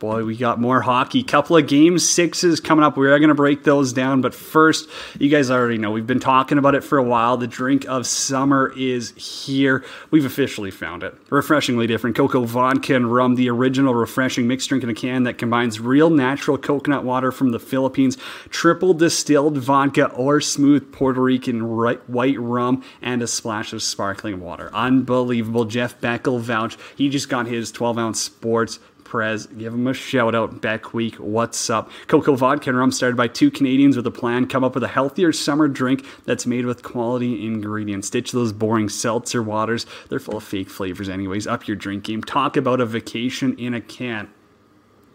Boy, 0.00 0.24
we 0.24 0.34
got 0.34 0.58
more 0.58 0.80
hockey. 0.80 1.22
Couple 1.22 1.58
of 1.58 1.66
game 1.66 1.98
sixes 1.98 2.58
coming 2.58 2.82
up. 2.82 2.96
We 2.96 3.06
are 3.10 3.18
going 3.18 3.28
to 3.28 3.34
break 3.34 3.64
those 3.64 3.92
down. 3.92 4.22
But 4.22 4.34
first, 4.34 4.88
you 5.18 5.28
guys 5.28 5.50
already 5.50 5.76
know 5.76 5.90
we've 5.90 6.06
been 6.06 6.20
talking 6.20 6.56
about 6.56 6.74
it 6.74 6.82
for 6.82 6.96
a 6.96 7.02
while. 7.02 7.36
The 7.36 7.46
drink 7.46 7.84
of 7.86 8.06
summer 8.06 8.72
is 8.74 9.10
here. 9.10 9.84
We've 10.10 10.24
officially 10.24 10.70
found 10.70 11.02
it. 11.02 11.14
Refreshingly 11.28 11.86
different. 11.86 12.16
Cocoa 12.16 12.46
vodka 12.46 12.96
and 12.96 13.12
rum, 13.12 13.34
the 13.34 13.50
original 13.50 13.94
refreshing 13.94 14.48
mixed 14.48 14.70
drink 14.70 14.82
in 14.82 14.88
a 14.88 14.94
can 14.94 15.24
that 15.24 15.36
combines 15.36 15.80
real 15.80 16.08
natural 16.08 16.56
coconut 16.56 17.04
water 17.04 17.30
from 17.30 17.50
the 17.50 17.60
Philippines, 17.60 18.16
triple 18.48 18.94
distilled 18.94 19.58
vodka 19.58 20.06
or 20.12 20.40
smooth 20.40 20.90
Puerto 20.92 21.20
Rican 21.20 21.76
white 21.76 22.40
rum, 22.40 22.82
and 23.02 23.20
a 23.20 23.26
splash 23.26 23.74
of 23.74 23.82
sparkling 23.82 24.40
water. 24.40 24.70
Unbelievable. 24.72 25.66
Jeff 25.66 26.00
Beckel 26.00 26.40
vouch. 26.40 26.78
He 26.96 27.10
just 27.10 27.28
got 27.28 27.46
his 27.46 27.70
12 27.70 27.98
ounce 27.98 28.22
sports 28.22 28.78
Perez. 29.10 29.46
Give 29.46 29.74
him 29.74 29.86
a 29.86 29.94
shout 29.94 30.34
out. 30.34 30.60
Beck 30.60 30.94
Week, 30.94 31.16
what's 31.16 31.68
up? 31.68 31.90
Cocoa 32.06 32.36
Vodka 32.36 32.70
and 32.70 32.78
Rum 32.78 32.92
started 32.92 33.16
by 33.16 33.28
two 33.28 33.50
Canadians 33.50 33.96
with 33.96 34.06
a 34.06 34.10
plan. 34.10 34.46
Come 34.46 34.64
up 34.64 34.74
with 34.74 34.84
a 34.84 34.88
healthier 34.88 35.32
summer 35.32 35.68
drink 35.68 36.06
that's 36.24 36.46
made 36.46 36.66
with 36.66 36.82
quality 36.82 37.46
ingredients. 37.46 38.10
Ditch 38.10 38.32
those 38.32 38.52
boring 38.52 38.88
seltzer 38.88 39.42
waters. 39.42 39.86
They're 40.08 40.20
full 40.20 40.36
of 40.36 40.44
fake 40.44 40.70
flavors, 40.70 41.08
anyways. 41.08 41.46
Up 41.46 41.66
your 41.66 41.76
drink 41.76 42.04
game. 42.04 42.22
Talk 42.22 42.56
about 42.56 42.80
a 42.80 42.86
vacation 42.86 43.56
in 43.58 43.74
a 43.74 43.80
can. 43.80 44.30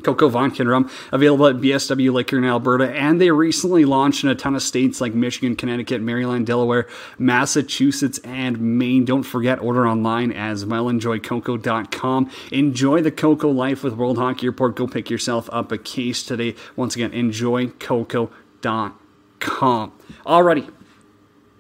Cocoa 0.06 0.30
Vodka 0.30 0.64
Rum, 0.64 0.90
available 1.12 1.48
at 1.48 1.56
BSW 1.56 2.14
Liquor 2.14 2.38
in 2.38 2.46
Alberta, 2.46 2.92
and 2.92 3.20
they 3.20 3.32
recently 3.32 3.86
launched 3.86 4.24
in 4.24 4.30
a 4.30 4.36
ton 4.36 4.56
of 4.56 4.62
states 4.62 5.02
like 5.02 5.16
Michigan, 5.16 5.56
Connecticut, 5.56 6.00
Maryland, 6.00 6.46
Delaware, 6.46 6.88
Massachusetts, 7.18 8.20
and 8.20 8.78
Maine. 8.78 9.04
Don't 9.04 9.24
forget, 9.24 9.60
order 9.60 9.88
online 9.88 10.32
as 10.32 10.64
well. 10.64 10.86
EnjoyCocoa.com. 10.86 12.30
Enjoy 12.52 13.02
the 13.02 13.10
Cocoa 13.10 13.50
life 13.50 13.84
with 13.84 13.96
World 13.96 14.20
Hockey 14.20 14.46
Report. 14.46 14.76
Go 14.76 14.86
pick 14.86 15.10
yourself 15.10 15.50
up 15.52 15.72
a 15.72 15.78
case 15.80 16.22
today. 16.22 16.54
Once 16.76 16.96
again, 16.96 17.10
EnjoyCocoa.com. 17.10 19.92
Alrighty, 20.26 20.72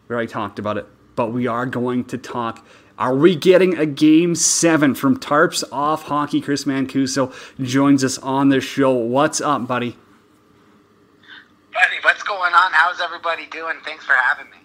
we 0.08 0.14
already 0.14 0.32
talked 0.32 0.60
about 0.60 0.78
it, 0.78 0.86
but 1.16 1.34
we 1.34 1.48
are 1.48 1.66
going 1.66 2.06
to 2.06 2.20
talk 2.20 2.64
are 2.98 3.16
we 3.16 3.36
getting 3.36 3.78
a 3.78 3.86
game 3.86 4.36
seven 4.36 4.96
from 4.96 5.20
Tarps 5.20 5.64
Off 5.72 6.04
Hockey? 6.04 6.40
Chris 6.40 6.64
Mancuso 6.64 7.34
joins 7.62 8.04
us 8.04 8.18
on 8.20 8.50
the 8.50 8.62
show. 8.62 8.94
What's 8.94 9.42
up, 9.42 9.68
buddy? 9.68 9.98
Buddy, 11.74 11.98
what's 12.04 12.24
going 12.24 12.54
on? 12.54 12.72
How's 12.72 13.02
everybody 13.02 13.48
doing? 13.48 13.76
Thanks 13.84 14.06
for 14.06 14.14
having 14.14 14.50
me. 14.50 14.58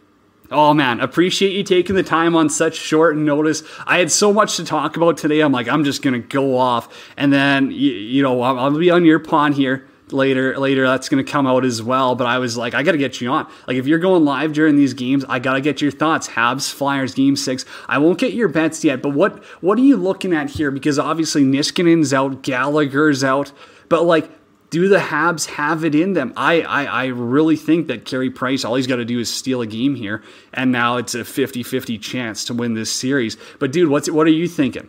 Oh 0.52 0.74
man, 0.74 1.00
appreciate 1.00 1.52
you 1.52 1.62
taking 1.62 1.94
the 1.94 2.02
time 2.02 2.34
on 2.34 2.48
such 2.48 2.74
short 2.74 3.16
notice. 3.16 3.62
I 3.86 3.98
had 3.98 4.10
so 4.10 4.32
much 4.32 4.56
to 4.56 4.64
talk 4.64 4.96
about 4.96 5.16
today. 5.16 5.40
I'm 5.40 5.52
like, 5.52 5.68
I'm 5.68 5.84
just 5.84 6.02
gonna 6.02 6.18
go 6.18 6.56
off, 6.56 7.12
and 7.16 7.32
then 7.32 7.70
you, 7.70 7.92
you 7.92 8.22
know, 8.22 8.40
I'll, 8.42 8.58
I'll 8.58 8.78
be 8.78 8.90
on 8.90 9.04
your 9.04 9.20
pawn 9.20 9.52
here 9.52 9.88
later 10.12 10.58
later 10.58 10.86
that's 10.86 11.08
going 11.08 11.24
to 11.24 11.30
come 11.30 11.46
out 11.46 11.64
as 11.64 11.82
well 11.82 12.14
but 12.14 12.26
i 12.26 12.38
was 12.38 12.56
like 12.56 12.74
i 12.74 12.82
got 12.82 12.92
to 12.92 12.98
get 12.98 13.20
you 13.20 13.30
on 13.30 13.46
like 13.66 13.76
if 13.76 13.86
you're 13.86 13.98
going 13.98 14.24
live 14.24 14.52
during 14.52 14.76
these 14.76 14.94
games 14.94 15.24
i 15.28 15.38
got 15.38 15.54
to 15.54 15.60
get 15.60 15.80
your 15.80 15.90
thoughts 15.90 16.28
habs 16.28 16.72
flyers 16.72 17.14
game 17.14 17.36
six 17.36 17.64
i 17.88 17.98
won't 17.98 18.18
get 18.18 18.32
your 18.32 18.48
bets 18.48 18.84
yet 18.84 19.02
but 19.02 19.10
what 19.10 19.44
what 19.62 19.78
are 19.78 19.82
you 19.82 19.96
looking 19.96 20.34
at 20.34 20.50
here 20.50 20.70
because 20.70 20.98
obviously 20.98 21.42
niskanen's 21.42 22.12
out 22.12 22.42
gallagher's 22.42 23.22
out 23.24 23.52
but 23.88 24.04
like 24.04 24.30
do 24.70 24.88
the 24.88 24.98
Habs 24.98 25.46
have 25.46 25.84
it 25.84 25.94
in 25.94 26.12
them? 26.12 26.32
I, 26.36 26.62
I, 26.62 26.84
I 26.84 27.06
really 27.06 27.56
think 27.56 27.88
that 27.88 28.04
Carey 28.04 28.30
Price, 28.30 28.64
all 28.64 28.76
he's 28.76 28.86
got 28.86 28.96
to 28.96 29.04
do 29.04 29.18
is 29.18 29.32
steal 29.32 29.60
a 29.60 29.66
game 29.66 29.96
here, 29.96 30.22
and 30.54 30.72
now 30.72 30.96
it's 30.96 31.14
a 31.14 31.24
50 31.24 31.64
50 31.64 31.98
chance 31.98 32.44
to 32.44 32.54
win 32.54 32.74
this 32.74 32.90
series. 32.90 33.36
But, 33.58 33.72
dude, 33.72 33.90
what's 33.90 34.08
what 34.08 34.26
are 34.26 34.30
you 34.30 34.46
thinking? 34.46 34.88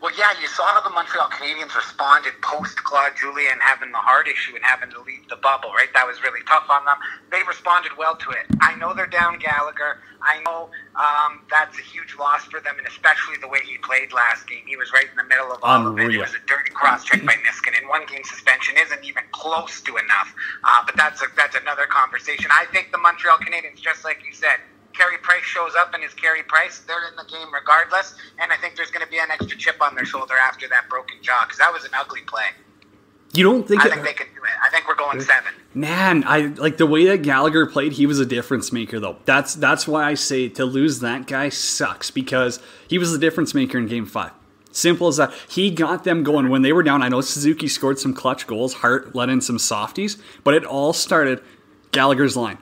Well, 0.00 0.12
yeah, 0.18 0.32
you 0.40 0.46
saw 0.46 0.64
how 0.76 0.82
the 0.82 0.90
Montreal 0.90 1.28
Canadiens 1.30 1.74
responded 1.74 2.34
post 2.42 2.76
Claude 2.84 3.12
Julien 3.16 3.58
having 3.60 3.92
the 3.92 3.98
heart 3.98 4.28
issue 4.28 4.54
and 4.54 4.64
having 4.64 4.90
to 4.90 5.00
leave 5.02 5.26
the 5.28 5.36
bubble, 5.36 5.70
right? 5.72 5.88
That 5.94 6.06
was 6.06 6.22
really 6.22 6.40
tough 6.46 6.68
on 6.68 6.84
them. 6.84 6.96
They 7.30 7.40
responded 7.48 7.92
well 7.96 8.16
to 8.16 8.30
it. 8.30 8.44
I 8.60 8.76
know 8.76 8.92
they're 8.92 9.06
down 9.06 9.38
Gallagher. 9.38 9.98
I 10.20 10.42
know 10.44 10.68
um, 10.96 11.40
that's 11.50 11.78
a 11.78 11.82
huge 11.82 12.16
loss 12.18 12.44
for 12.44 12.60
them, 12.60 12.76
and 12.78 12.86
especially 12.86 13.36
the 13.40 13.48
way 13.48 13.60
he 13.64 13.78
played 13.78 14.12
last 14.12 14.46
game. 14.46 14.64
He 14.66 14.76
was 14.76 14.92
right 14.92 15.08
in 15.08 15.16
the 15.16 15.24
middle 15.24 15.52
of 15.52 15.60
all 15.62 15.86
Unreal. 15.86 16.06
of 16.06 16.12
it. 16.12 16.14
It 16.16 16.20
was 16.20 16.34
a 16.34 16.44
dirty 16.46 16.72
cross 16.72 17.04
check 17.04 17.24
by 17.24 17.34
Niskanen. 17.46 17.78
And 17.80 17.88
one 17.88 18.04
game 18.06 18.24
suspension 18.24 18.76
isn't 18.78 19.04
even 19.04 19.24
close 19.32 19.80
to 19.82 19.96
enough, 19.96 20.34
uh, 20.64 20.82
but 20.84 20.96
that's 20.96 21.22
a, 21.22 21.26
that's 21.36 21.54
a 21.54 21.60
conversation. 21.88 22.50
I 22.50 22.66
think 22.72 22.92
the 22.92 22.98
Montreal 22.98 23.38
Canadiens, 23.38 23.80
just 23.80 24.04
like 24.04 24.20
you 24.26 24.32
said, 24.32 24.60
Carey 24.96 25.18
Price 25.18 25.44
shows 25.44 25.72
up 25.78 25.92
and 25.94 26.02
is 26.02 26.14
Carey 26.14 26.42
Price. 26.42 26.80
They're 26.80 27.08
in 27.08 27.16
the 27.16 27.24
game 27.30 27.52
regardless, 27.52 28.14
and 28.40 28.52
I 28.52 28.56
think 28.56 28.76
there's 28.76 28.90
going 28.90 29.04
to 29.04 29.10
be 29.10 29.18
an 29.18 29.30
extra 29.30 29.56
chip 29.56 29.80
on 29.82 29.94
their 29.94 30.06
shoulder 30.06 30.34
after 30.34 30.68
that 30.68 30.88
broken 30.88 31.16
jaw 31.22 31.44
because 31.44 31.58
that 31.58 31.72
was 31.72 31.84
an 31.84 31.90
ugly 31.94 32.22
play. 32.22 32.46
You 33.34 33.44
don't 33.44 33.68
think? 33.68 33.84
I 33.84 33.90
think 33.90 34.02
they 34.02 34.14
can 34.14 34.28
do 34.34 34.42
it. 34.42 34.50
I 34.64 34.70
think 34.70 34.88
we're 34.88 34.94
going 34.94 35.20
seven. 35.20 35.52
Man, 35.74 36.24
I 36.26 36.46
like 36.56 36.78
the 36.78 36.86
way 36.86 37.04
that 37.06 37.22
Gallagher 37.22 37.66
played. 37.66 37.92
He 37.92 38.06
was 38.06 38.18
a 38.18 38.24
difference 38.24 38.72
maker, 38.72 38.98
though. 38.98 39.16
That's 39.26 39.54
that's 39.54 39.86
why 39.86 40.04
I 40.04 40.14
say 40.14 40.48
to 40.50 40.64
lose 40.64 41.00
that 41.00 41.26
guy 41.26 41.50
sucks 41.50 42.10
because 42.10 42.60
he 42.88 42.96
was 42.96 43.12
the 43.12 43.18
difference 43.18 43.52
maker 43.52 43.76
in 43.78 43.86
Game 43.86 44.06
Five. 44.06 44.30
Simple 44.70 45.08
as 45.08 45.16
that. 45.16 45.34
He 45.48 45.70
got 45.70 46.04
them 46.04 46.22
going 46.22 46.48
when 46.48 46.62
they 46.62 46.72
were 46.72 46.82
down. 46.82 47.02
I 47.02 47.08
know 47.08 47.20
Suzuki 47.20 47.68
scored 47.68 47.98
some 47.98 48.14
clutch 48.14 48.46
goals. 48.46 48.74
Hart 48.74 49.14
let 49.14 49.28
in 49.28 49.40
some 49.40 49.58
softies, 49.58 50.16
but 50.44 50.54
it 50.54 50.64
all 50.64 50.92
started 50.92 51.42
Gallagher's 51.92 52.36
line. 52.36 52.58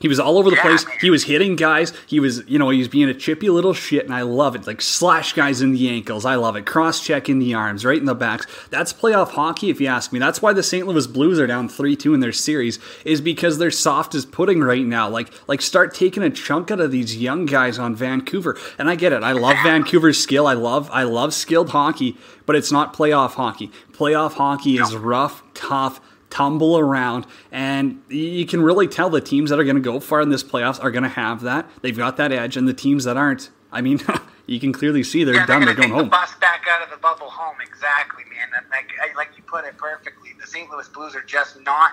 He 0.00 0.08
was 0.08 0.18
all 0.18 0.38
over 0.38 0.48
the 0.48 0.56
Yeah, 0.56 0.62
place. 0.62 0.86
He 1.02 1.10
was 1.10 1.24
hitting 1.24 1.56
guys. 1.56 1.92
He 2.06 2.20
was, 2.20 2.42
you 2.48 2.58
know, 2.58 2.70
he 2.70 2.78
was 2.78 2.88
being 2.88 3.10
a 3.10 3.14
chippy 3.14 3.50
little 3.50 3.74
shit, 3.74 4.06
and 4.06 4.14
I 4.14 4.22
love 4.22 4.56
it. 4.56 4.66
Like 4.66 4.80
slash 4.80 5.34
guys 5.34 5.60
in 5.60 5.72
the 5.72 5.90
ankles. 5.90 6.24
I 6.24 6.36
love 6.36 6.56
it. 6.56 6.64
Cross 6.64 7.04
check 7.04 7.28
in 7.28 7.38
the 7.38 7.52
arms, 7.52 7.84
right 7.84 7.98
in 7.98 8.06
the 8.06 8.14
backs. 8.14 8.46
That's 8.70 8.94
playoff 8.94 9.32
hockey, 9.32 9.68
if 9.68 9.78
you 9.78 9.88
ask 9.88 10.10
me. 10.10 10.18
That's 10.18 10.40
why 10.40 10.54
the 10.54 10.62
St. 10.62 10.86
Louis 10.86 11.06
Blues 11.06 11.38
are 11.38 11.46
down 11.46 11.68
three 11.68 11.96
two 11.96 12.14
in 12.14 12.20
their 12.20 12.32
series, 12.32 12.78
is 13.04 13.20
because 13.20 13.58
they're 13.58 13.70
soft 13.70 14.14
as 14.14 14.24
pudding 14.24 14.62
right 14.62 14.86
now. 14.86 15.06
Like, 15.06 15.30
like 15.46 15.60
start 15.60 15.94
taking 15.94 16.22
a 16.22 16.30
chunk 16.30 16.70
out 16.70 16.80
of 16.80 16.90
these 16.90 17.18
young 17.18 17.44
guys 17.44 17.78
on 17.78 17.94
Vancouver. 17.94 18.56
And 18.78 18.88
I 18.88 18.94
get 18.94 19.12
it. 19.12 19.22
I 19.22 19.32
love 19.32 19.56
Vancouver's 19.62 20.18
skill. 20.18 20.46
I 20.46 20.54
love, 20.54 20.88
I 20.94 21.02
love 21.02 21.34
skilled 21.34 21.70
hockey, 21.70 22.16
but 22.46 22.56
it's 22.56 22.72
not 22.72 22.96
playoff 22.96 23.32
hockey. 23.32 23.70
Playoff 23.92 24.32
hockey 24.32 24.78
is 24.78 24.96
rough, 24.96 25.42
tough 25.52 26.00
tumble 26.30 26.78
around, 26.78 27.26
and 27.52 28.02
you 28.08 28.46
can 28.46 28.62
really 28.62 28.88
tell 28.88 29.10
the 29.10 29.20
teams 29.20 29.50
that 29.50 29.58
are 29.58 29.64
going 29.64 29.76
to 29.76 29.82
go 29.82 30.00
far 30.00 30.20
in 30.20 30.30
this 30.30 30.42
playoffs 30.44 30.82
are 30.82 30.90
going 30.90 31.02
to 31.02 31.08
have 31.10 31.42
that. 31.42 31.68
They've 31.82 31.96
got 31.96 32.16
that 32.16 32.32
edge, 32.32 32.56
and 32.56 32.66
the 32.68 32.72
teams 32.74 33.04
that 33.04 33.16
aren't, 33.16 33.50
I 33.72 33.80
mean, 33.80 34.00
you 34.46 34.58
can 34.60 34.72
clearly 34.72 35.02
see 35.02 35.24
they're 35.24 35.34
Yeah, 35.34 35.46
done. 35.46 35.60
they're 35.64 35.74
They're 35.74 35.74
going 35.74 35.88
take 35.90 35.96
the 35.96 36.02
home. 36.02 36.08
bus 36.08 36.34
back 36.40 36.64
out 36.70 36.82
of 36.82 36.90
the 36.90 36.96
bubble 36.96 37.28
home. 37.28 37.56
Exactly, 37.62 38.24
man. 38.24 38.64
Like, 38.70 38.90
like 39.16 39.28
you 39.36 39.42
put 39.44 39.64
it 39.64 39.76
perfectly, 39.76 40.30
the 40.40 40.46
St. 40.46 40.70
Louis 40.70 40.88
Blues 40.88 41.14
are 41.14 41.22
just 41.22 41.60
not 41.62 41.92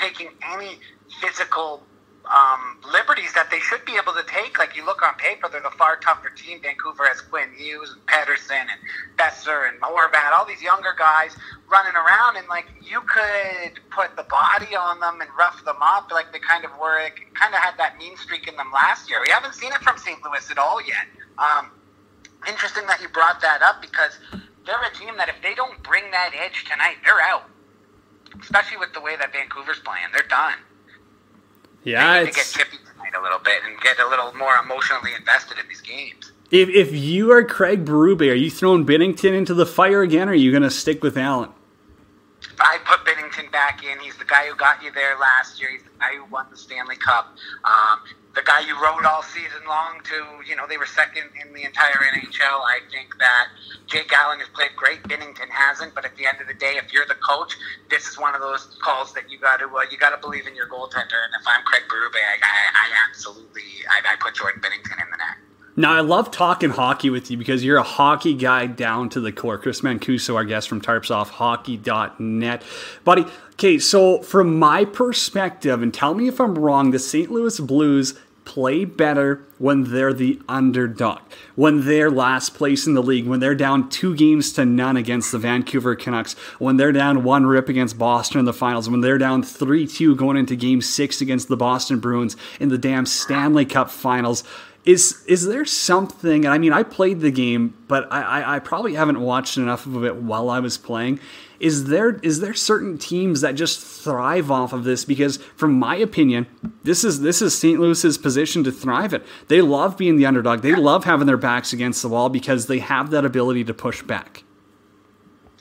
taking 0.00 0.28
any 0.52 0.78
physical 1.20 1.82
um, 2.26 2.78
liberties 2.92 3.32
that 3.34 3.50
they 3.50 3.60
should 3.60 3.84
be 3.84 3.94
able 3.96 4.12
to 4.12 4.24
take. 4.26 4.58
Like 4.58 4.76
you 4.76 4.84
look 4.84 5.02
on 5.02 5.14
paper, 5.14 5.48
they're 5.50 5.60
the 5.60 5.74
far 5.78 5.96
tougher 5.96 6.30
team. 6.30 6.60
Vancouver 6.62 7.06
has 7.06 7.20
Quinn 7.20 7.48
Hughes 7.56 7.94
and 7.94 8.02
Pettersson 8.06 8.66
and 8.66 8.80
Boeser 9.16 9.68
and 9.68 9.80
Horvat, 9.80 10.32
all 10.32 10.44
these 10.44 10.62
younger 10.62 10.94
guys 10.98 11.36
running 11.70 11.94
around, 11.94 12.36
and 12.36 12.46
like 12.48 12.66
you 12.82 13.00
could 13.02 13.80
put 13.90 14.16
the 14.16 14.24
body 14.24 14.74
on 14.74 15.00
them 15.00 15.20
and 15.20 15.30
rough 15.38 15.64
them 15.64 15.78
up, 15.80 16.10
like 16.10 16.32
they 16.32 16.40
kind 16.40 16.64
of 16.64 16.70
were. 16.80 16.98
Kind 17.34 17.54
of 17.54 17.60
had 17.60 17.76
that 17.76 17.98
mean 17.98 18.16
streak 18.16 18.48
in 18.48 18.56
them 18.56 18.72
last 18.72 19.10
year. 19.10 19.20
We 19.20 19.30
haven't 19.30 19.54
seen 19.54 19.70
it 19.72 19.80
from 19.82 19.98
St. 19.98 20.18
Louis 20.24 20.50
at 20.50 20.58
all 20.58 20.80
yet. 20.80 21.04
Um, 21.38 21.70
interesting 22.48 22.86
that 22.86 23.00
you 23.02 23.08
brought 23.08 23.40
that 23.42 23.60
up 23.60 23.82
because 23.82 24.18
they're 24.64 24.82
a 24.82 24.94
team 24.94 25.16
that 25.18 25.28
if 25.28 25.36
they 25.42 25.54
don't 25.54 25.80
bring 25.82 26.10
that 26.10 26.32
edge 26.34 26.64
tonight, 26.64 26.96
they're 27.04 27.20
out. 27.20 27.44
Especially 28.40 28.78
with 28.78 28.92
the 28.92 29.00
way 29.00 29.16
that 29.16 29.32
Vancouver's 29.32 29.80
playing, 29.80 30.08
they're 30.12 30.28
done. 30.28 30.54
Yeah, 31.86 32.18
to 32.18 32.26
get 32.26 32.34
chippy 32.52 32.78
tonight 32.78 33.12
a 33.16 33.22
little 33.22 33.38
bit 33.38 33.62
and 33.64 33.80
get 33.80 34.00
a 34.00 34.08
little 34.08 34.34
more 34.34 34.56
emotionally 34.56 35.14
invested 35.16 35.56
in 35.58 35.68
these 35.68 35.80
games. 35.80 36.32
if 36.50 36.68
if 36.68 36.92
you 36.92 37.30
are 37.30 37.44
Craig 37.44 37.84
Berube, 37.84 38.28
are 38.28 38.34
you 38.34 38.50
throwing 38.50 38.84
Binnington 38.84 39.32
into 39.36 39.54
the 39.54 39.66
fire 39.66 40.02
again, 40.02 40.28
or 40.28 40.32
are 40.32 40.34
you 40.34 40.50
going 40.50 40.64
to 40.64 40.70
stick 40.70 41.04
with 41.04 41.16
Allen? 41.16 41.50
I 42.58 42.78
put 42.84 43.06
Binnington 43.06 43.52
back 43.52 43.84
in. 43.84 44.00
He's 44.00 44.16
the 44.16 44.24
guy 44.24 44.48
who 44.48 44.56
got 44.56 44.82
you 44.82 44.90
there 44.90 45.16
last 45.18 45.60
year. 45.60 45.70
He's 45.70 45.82
the 45.82 45.90
guy 46.00 46.16
who 46.16 46.24
won 46.24 46.46
the 46.50 46.56
Stanley 46.56 46.96
Cup. 46.96 47.36
Um, 47.64 48.00
guy 48.46 48.60
you 48.60 48.78
rode 48.80 49.04
all 49.04 49.22
season 49.22 49.66
long 49.66 49.98
to, 50.04 50.40
you 50.46 50.54
know, 50.54 50.66
they 50.66 50.78
were 50.78 50.86
second 50.86 51.28
in 51.42 51.52
the 51.52 51.64
entire 51.64 51.98
NHL. 52.14 52.62
I 52.62 52.78
think 52.90 53.18
that 53.18 53.48
Jake 53.86 54.12
Allen 54.12 54.38
has 54.38 54.48
played 54.54 54.70
great. 54.76 55.02
Binnington 55.02 55.50
hasn't. 55.50 55.94
But 55.94 56.04
at 56.04 56.16
the 56.16 56.26
end 56.26 56.40
of 56.40 56.46
the 56.46 56.54
day, 56.54 56.78
if 56.78 56.92
you're 56.92 57.06
the 57.06 57.18
coach, 57.18 57.56
this 57.90 58.06
is 58.06 58.18
one 58.18 58.34
of 58.34 58.40
those 58.40 58.78
calls 58.80 59.12
that 59.14 59.28
you 59.28 59.38
got 59.38 59.58
to 59.58 59.66
uh, 59.66 59.82
you 59.90 59.98
got 59.98 60.10
to 60.10 60.20
believe 60.22 60.46
in 60.46 60.54
your 60.54 60.68
goaltender. 60.68 61.18
And 61.26 61.34
if 61.34 61.46
I'm 61.46 61.62
Craig 61.66 61.82
Berube, 61.90 62.14
I, 62.14 62.38
I, 62.40 62.86
I 62.86 63.08
absolutely 63.10 63.84
I, 63.90 64.12
I 64.12 64.16
put 64.16 64.34
Jordan 64.34 64.62
Binnington 64.62 65.02
in 65.02 65.10
the 65.10 65.18
net. 65.18 65.36
Now, 65.78 65.92
I 65.92 66.00
love 66.00 66.30
talking 66.30 66.70
hockey 66.70 67.10
with 67.10 67.30
you 67.30 67.36
because 67.36 67.62
you're 67.62 67.76
a 67.76 67.82
hockey 67.82 68.32
guy 68.32 68.66
down 68.66 69.10
to 69.10 69.20
the 69.20 69.30
core. 69.30 69.58
Chris 69.58 69.82
Mancuso, 69.82 70.34
our 70.34 70.44
guest 70.44 70.70
from 70.70 70.80
tarpsoffhockey.net. 70.80 72.62
Buddy, 73.04 73.26
okay, 73.52 73.78
so 73.78 74.22
from 74.22 74.58
my 74.58 74.86
perspective, 74.86 75.82
and 75.82 75.92
tell 75.92 76.14
me 76.14 76.28
if 76.28 76.40
I'm 76.40 76.54
wrong, 76.54 76.92
the 76.92 76.98
St. 76.98 77.30
Louis 77.30 77.60
Blues 77.60 78.18
play 78.56 78.86
better 78.86 79.44
when 79.58 79.84
they're 79.92 80.14
the 80.14 80.40
underdog, 80.48 81.20
when 81.56 81.84
they're 81.84 82.10
last 82.10 82.54
place 82.54 82.86
in 82.86 82.94
the 82.94 83.02
league, 83.02 83.26
when 83.26 83.38
they're 83.38 83.54
down 83.54 83.86
two 83.90 84.16
games 84.16 84.50
to 84.50 84.64
none 84.64 84.96
against 84.96 85.30
the 85.30 85.38
Vancouver 85.38 85.94
Canucks, 85.94 86.32
when 86.58 86.78
they're 86.78 86.90
down 86.90 87.22
one 87.22 87.44
rip 87.44 87.68
against 87.68 87.98
Boston 87.98 88.38
in 88.38 88.46
the 88.46 88.54
finals, 88.54 88.88
when 88.88 89.02
they're 89.02 89.18
down 89.18 89.42
3 89.42 89.86
2 89.86 90.16
going 90.16 90.38
into 90.38 90.56
game 90.56 90.80
six 90.80 91.20
against 91.20 91.48
the 91.48 91.56
Boston 91.56 92.00
Bruins 92.00 92.34
in 92.58 92.70
the 92.70 92.78
damn 92.78 93.04
Stanley 93.04 93.66
Cup 93.66 93.90
finals. 93.90 94.42
Is 94.86 95.22
is 95.26 95.46
there 95.46 95.66
something? 95.66 96.46
And 96.46 96.54
I 96.54 96.56
mean, 96.56 96.72
I 96.72 96.82
played 96.82 97.20
the 97.20 97.30
game, 97.30 97.76
but 97.88 98.10
I, 98.10 98.22
I, 98.22 98.56
I 98.56 98.58
probably 98.60 98.94
haven't 98.94 99.20
watched 99.20 99.58
enough 99.58 99.84
of 99.84 100.02
it 100.02 100.16
while 100.16 100.48
I 100.48 100.60
was 100.60 100.78
playing. 100.78 101.20
Is 101.58 101.84
there 101.84 102.16
is 102.22 102.40
there 102.40 102.54
certain 102.54 102.98
teams 102.98 103.40
that 103.40 103.54
just 103.54 103.80
thrive 103.80 104.50
off 104.50 104.72
of 104.72 104.84
this? 104.84 105.04
Because, 105.04 105.38
from 105.56 105.78
my 105.78 105.96
opinion, 105.96 106.46
this 106.82 107.04
is 107.04 107.20
this 107.20 107.40
is 107.40 107.56
St. 107.56 107.80
Louis's 107.80 108.18
position 108.18 108.64
to 108.64 108.72
thrive 108.72 109.14
in. 109.14 109.22
They 109.48 109.60
love 109.60 109.96
being 109.96 110.16
the 110.16 110.26
underdog. 110.26 110.62
They 110.62 110.74
love 110.74 111.04
having 111.04 111.26
their 111.26 111.36
backs 111.36 111.72
against 111.72 112.02
the 112.02 112.08
wall 112.08 112.28
because 112.28 112.66
they 112.66 112.78
have 112.80 113.10
that 113.10 113.24
ability 113.24 113.64
to 113.64 113.74
push 113.74 114.02
back. 114.02 114.44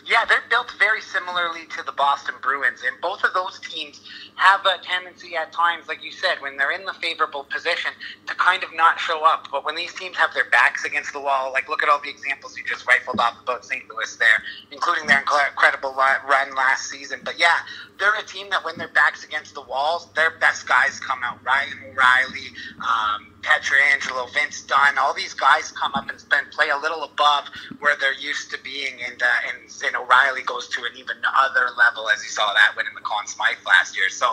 Yeah, 0.06 0.24
they're 0.26 0.44
built 0.50 0.72
very 0.78 1.02
similarly 1.02 1.66
to 1.78 1.84
the 1.84 1.92
Boston 1.92 2.36
Bruins, 2.42 2.84
and 2.86 3.00
both 3.02 3.24
of 3.24 3.34
those 3.34 3.60
teams 3.60 4.02
have 4.36 4.66
a 4.66 4.82
tendency 4.84 5.36
at 5.36 5.52
times, 5.52 5.88
like 5.88 6.04
you 6.04 6.12
said, 6.12 6.36
when 6.42 6.58
they're 6.58 6.72
in 6.72 6.86
the 6.86 6.94
favorable 6.94 7.46
position, 7.46 7.92
to 8.28 8.36
kind 8.36 8.64
of 8.64 8.74
not 8.76 9.00
show 9.00 9.26
up. 9.26 9.48
But 9.52 9.66
when 9.66 9.76
these 9.76 9.94
teams 9.94 10.18
have 10.18 10.34
their 10.34 10.50
backs 10.50 10.86
against 10.86 11.14
the 11.14 11.20
wall, 11.20 11.52
like 11.54 11.70
look 11.70 11.84
at 11.84 11.90
all 11.90 12.02
the 12.02 12.10
examples 12.10 12.58
you 12.58 12.64
just 12.66 12.88
rifled 12.88 13.20
off 13.20 13.38
about 13.42 13.66
St. 13.66 13.84
Louis 13.90 14.16
there, 14.18 14.44
including 14.72 15.08
their 15.08 15.20
incredible 15.20 15.96
run 15.96 16.56
last 16.56 16.90
season. 16.90 17.22
But 17.24 17.40
yeah, 17.40 17.58
they're 18.00 18.16
a 18.16 18.24
team 18.24 18.50
that 18.50 18.64
when 18.66 18.78
their 18.78 18.90
backs 18.90 19.24
against 19.24 19.54
the 19.54 19.62
walls, 19.62 20.08
their 20.16 20.32
best 20.40 20.68
guys 20.68 21.00
come 21.00 21.20
out. 21.24 21.40
Ryan 21.46 21.80
O'Reilly, 21.92 22.50
um, 22.82 23.34
Pietrangelo, 23.42 24.34
Vince 24.34 24.64
Dunn, 24.64 24.98
all 24.98 25.14
these 25.14 25.34
guys 25.34 25.72
come 25.72 25.94
up 25.96 26.10
and 26.10 26.20
spend, 26.20 26.52
play 26.52 26.70
a 26.70 26.78
little 26.78 27.04
above 27.04 27.46
where 27.80 27.96
they're 28.00 28.18
used 28.18 28.52
to 28.52 28.58
being, 28.64 28.94
and 29.06 29.22
uh, 29.22 29.26
and, 29.48 29.72
and 29.86 29.96
O'Reilly 29.96 30.42
goes 30.44 30.68
to 30.70 30.82
an 30.82 30.92
even 30.98 31.16
other 31.38 31.70
level 31.78 32.10
as 32.10 32.24
you 32.24 32.30
saw 32.30 32.54
that 32.54 32.74
win 32.76 32.88
in 32.88 32.94
the 32.96 33.02
Conn 33.02 33.28
Smythe 33.28 33.58
last 33.66 33.96
year. 33.96 34.10
So, 34.10 34.25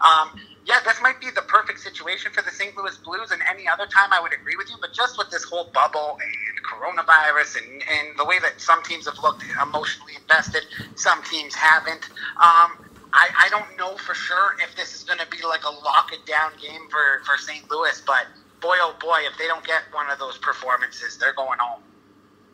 um, 0.00 0.40
yeah, 0.66 0.80
this 0.84 1.00
might 1.02 1.20
be 1.20 1.30
the 1.30 1.42
perfect 1.42 1.80
situation 1.80 2.30
for 2.32 2.42
the 2.42 2.50
St. 2.50 2.76
Louis 2.76 2.96
Blues, 2.98 3.30
and 3.30 3.40
any 3.48 3.66
other 3.66 3.86
time 3.86 4.12
I 4.12 4.20
would 4.20 4.34
agree 4.34 4.54
with 4.56 4.68
you. 4.68 4.76
But 4.80 4.92
just 4.92 5.16
with 5.16 5.30
this 5.30 5.44
whole 5.44 5.70
bubble 5.72 6.18
and 6.20 6.64
coronavirus, 6.64 7.58
and 7.58 7.82
and 7.82 8.18
the 8.18 8.24
way 8.24 8.38
that 8.40 8.60
some 8.60 8.82
teams 8.82 9.06
have 9.06 9.18
looked 9.22 9.42
emotionally 9.62 10.12
invested, 10.16 10.62
some 10.94 11.22
teams 11.24 11.54
haven't. 11.54 12.10
Um, 12.36 12.84
I, 13.12 13.28
I 13.46 13.48
don't 13.48 13.76
know 13.78 13.96
for 13.96 14.14
sure 14.14 14.56
if 14.62 14.76
this 14.76 14.94
is 14.94 15.04
going 15.04 15.18
to 15.18 15.26
be 15.28 15.38
like 15.42 15.64
a 15.64 15.70
lock 15.70 16.12
it 16.12 16.26
down 16.26 16.52
game 16.60 16.88
for, 16.90 17.22
for 17.24 17.38
St. 17.38 17.68
Louis, 17.70 18.02
but 18.06 18.26
boy, 18.60 18.76
oh 18.80 18.94
boy, 19.00 19.20
if 19.24 19.38
they 19.38 19.46
don't 19.46 19.64
get 19.64 19.82
one 19.92 20.10
of 20.10 20.18
those 20.18 20.36
performances, 20.38 21.16
they're 21.16 21.32
going 21.32 21.58
home. 21.58 21.80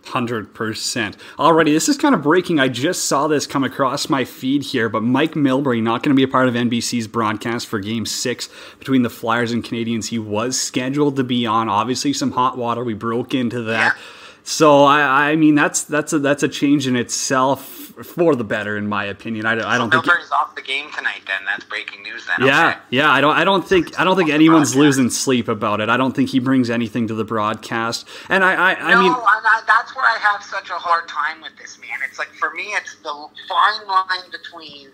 Hundred 0.06 0.54
percent. 0.54 1.16
Alrighty, 1.38 1.72
this 1.72 1.88
is 1.88 1.96
kind 1.96 2.14
of 2.14 2.22
breaking. 2.22 2.60
I 2.60 2.68
just 2.68 3.06
saw 3.06 3.26
this 3.26 3.46
come 3.46 3.64
across 3.64 4.08
my 4.08 4.24
feed 4.24 4.62
here, 4.62 4.88
but 4.88 5.02
Mike 5.02 5.32
Milbury 5.32 5.82
not 5.82 6.02
going 6.02 6.14
to 6.14 6.16
be 6.16 6.22
a 6.22 6.28
part 6.28 6.46
of 6.46 6.54
NBC's 6.54 7.06
broadcast 7.06 7.66
for 7.66 7.80
Game 7.80 8.06
Six 8.06 8.48
between 8.78 9.02
the 9.02 9.10
Flyers 9.10 9.50
and 9.50 9.64
Canadiens. 9.64 10.08
He 10.08 10.18
was 10.18 10.60
scheduled 10.60 11.16
to 11.16 11.24
be 11.24 11.46
on. 11.46 11.68
Obviously, 11.68 12.12
some 12.12 12.32
hot 12.32 12.58
water. 12.58 12.84
We 12.84 12.94
broke 12.94 13.34
into 13.34 13.62
that. 13.62 13.96
Yeah. 13.96 14.02
So 14.44 14.84
I, 14.84 15.30
I 15.30 15.36
mean, 15.36 15.54
that's 15.54 15.82
that's 15.82 16.12
a 16.12 16.18
that's 16.18 16.42
a 16.42 16.48
change 16.48 16.86
in 16.86 16.96
itself 16.96 17.83
for 18.02 18.34
the 18.34 18.44
better, 18.44 18.76
in 18.76 18.88
my 18.88 19.04
opinion. 19.04 19.46
I, 19.46 19.52
I 19.52 19.78
don't 19.78 19.90
think. 19.90 20.04
Milbury's 20.04 20.30
off 20.32 20.54
the 20.54 20.62
game 20.62 20.90
tonight. 20.96 21.20
Then 21.26 21.44
that's 21.44 21.64
breaking 21.64 22.02
news. 22.02 22.26
Then 22.26 22.46
Yeah, 22.46 22.68
Okay. 22.70 22.78
yeah. 22.90 23.10
I 23.12 23.20
don't. 23.20 23.36
I 23.36 23.44
don't 23.44 23.66
think. 23.66 23.98
I 24.00 24.04
don't 24.04 24.16
think 24.16 24.30
anyone's 24.30 24.74
losing 24.74 25.10
sleep 25.10 25.48
about 25.48 25.80
it. 25.80 25.88
I 25.88 25.96
don't 25.96 26.14
think 26.14 26.30
he 26.30 26.38
brings 26.40 26.70
anything 26.70 27.06
to 27.08 27.14
the 27.14 27.24
broadcast. 27.24 28.08
And 28.28 28.42
I, 28.44 28.54
I, 28.54 28.74
I 28.74 28.94
no, 28.94 29.02
mean, 29.02 29.12
I, 29.12 29.62
that's 29.66 29.94
where 29.94 30.04
I 30.04 30.18
have 30.18 30.42
such 30.42 30.70
a 30.70 30.74
hard 30.74 31.06
time 31.08 31.40
with 31.42 31.56
this 31.58 31.78
man. 31.80 31.98
It's 32.08 32.18
like 32.18 32.28
for 32.28 32.50
me, 32.52 32.64
it's 32.74 32.96
the 32.96 33.28
fine 33.48 33.86
line 33.86 34.30
between 34.32 34.88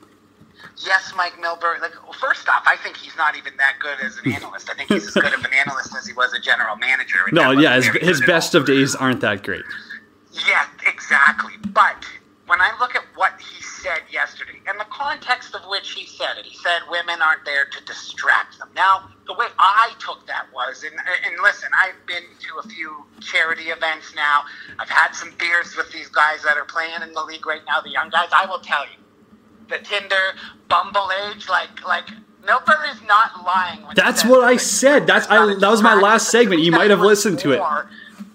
yes, 0.85 1.13
Mike 1.17 1.35
Milbury. 1.41 1.81
Like 1.81 1.93
first 2.21 2.49
off, 2.49 2.63
I 2.67 2.77
think 2.77 2.97
he's 2.97 3.17
not 3.17 3.37
even 3.37 3.57
that 3.59 3.77
good 3.81 3.99
as 4.05 4.19
an 4.19 4.33
analyst. 4.35 4.69
I 4.71 4.75
think 4.75 4.91
he's 4.91 5.07
as 5.07 5.15
good 5.15 5.33
of 5.33 5.45
an 5.45 5.53
analyst 5.55 5.95
as 5.97 6.07
he 6.07 6.13
was 6.13 6.33
a 6.35 6.41
general 6.41 6.77
manager. 6.77 7.19
no, 7.33 7.51
yeah. 7.53 7.77
His, 7.77 7.87
his 8.01 8.21
best 8.23 8.55
of 8.55 8.67
days 8.67 8.95
aren't 8.95 9.21
that 9.23 9.43
great. 9.43 9.65
Yeah, 10.33 10.65
exactly. 10.87 11.55
But 11.69 12.05
when 12.51 12.61
I 12.61 12.73
look 12.81 12.97
at 12.97 13.05
what 13.15 13.41
he 13.41 13.63
said 13.63 14.01
yesterday, 14.11 14.59
and 14.67 14.79
the 14.81 14.91
context 14.91 15.55
of 15.55 15.63
which 15.69 15.93
he 15.93 16.05
said 16.05 16.37
it. 16.37 16.45
He 16.45 16.57
said 16.57 16.81
women 16.91 17.23
aren't 17.23 17.45
there 17.45 17.67
to 17.67 17.85
distract 17.85 18.59
them. 18.59 18.69
Now, 18.75 19.09
the 19.29 19.35
way 19.35 19.47
I 19.57 19.93
took 20.01 20.27
that 20.27 20.47
was, 20.53 20.83
and, 20.83 20.93
and 20.93 21.41
listen, 21.41 21.69
I've 21.81 22.05
been 22.09 22.25
to 22.25 22.59
a 22.59 22.69
few 22.69 23.05
charity 23.21 23.71
events 23.71 24.17
now. 24.17 24.43
I've 24.81 24.89
had 24.89 25.13
some 25.13 25.33
beers 25.39 25.77
with 25.77 25.93
these 25.93 26.09
guys 26.09 26.43
that 26.43 26.57
are 26.57 26.65
playing 26.65 27.03
in 27.03 27.13
the 27.13 27.23
league 27.23 27.47
right 27.47 27.63
now, 27.69 27.81
the 27.83 27.91
young 27.91 28.11
guys. 28.11 28.31
I 28.35 28.47
will 28.47 28.59
tell 28.59 28.83
you, 28.83 28.99
the 29.69 29.79
Tinder, 29.79 30.35
Bumble 30.69 31.09
age, 31.31 31.49
like, 31.49 31.87
like, 31.87 32.09
Milbury 32.43 32.93
is 32.93 33.03
not 33.07 33.45
lying. 33.45 33.87
when 33.87 33.95
That's 33.95 34.25
what 34.25 34.43
I 34.43 34.57
said. 34.57 35.07
That's 35.07 35.29
I, 35.29 35.55
that 35.55 35.71
was 35.71 35.83
my 35.83 35.95
last 35.95 36.31
segment. 36.31 36.63
You 36.63 36.73
might 36.73 36.91
have 36.91 37.01
listened 37.01 37.39
to 37.41 37.53
it. 37.53 37.61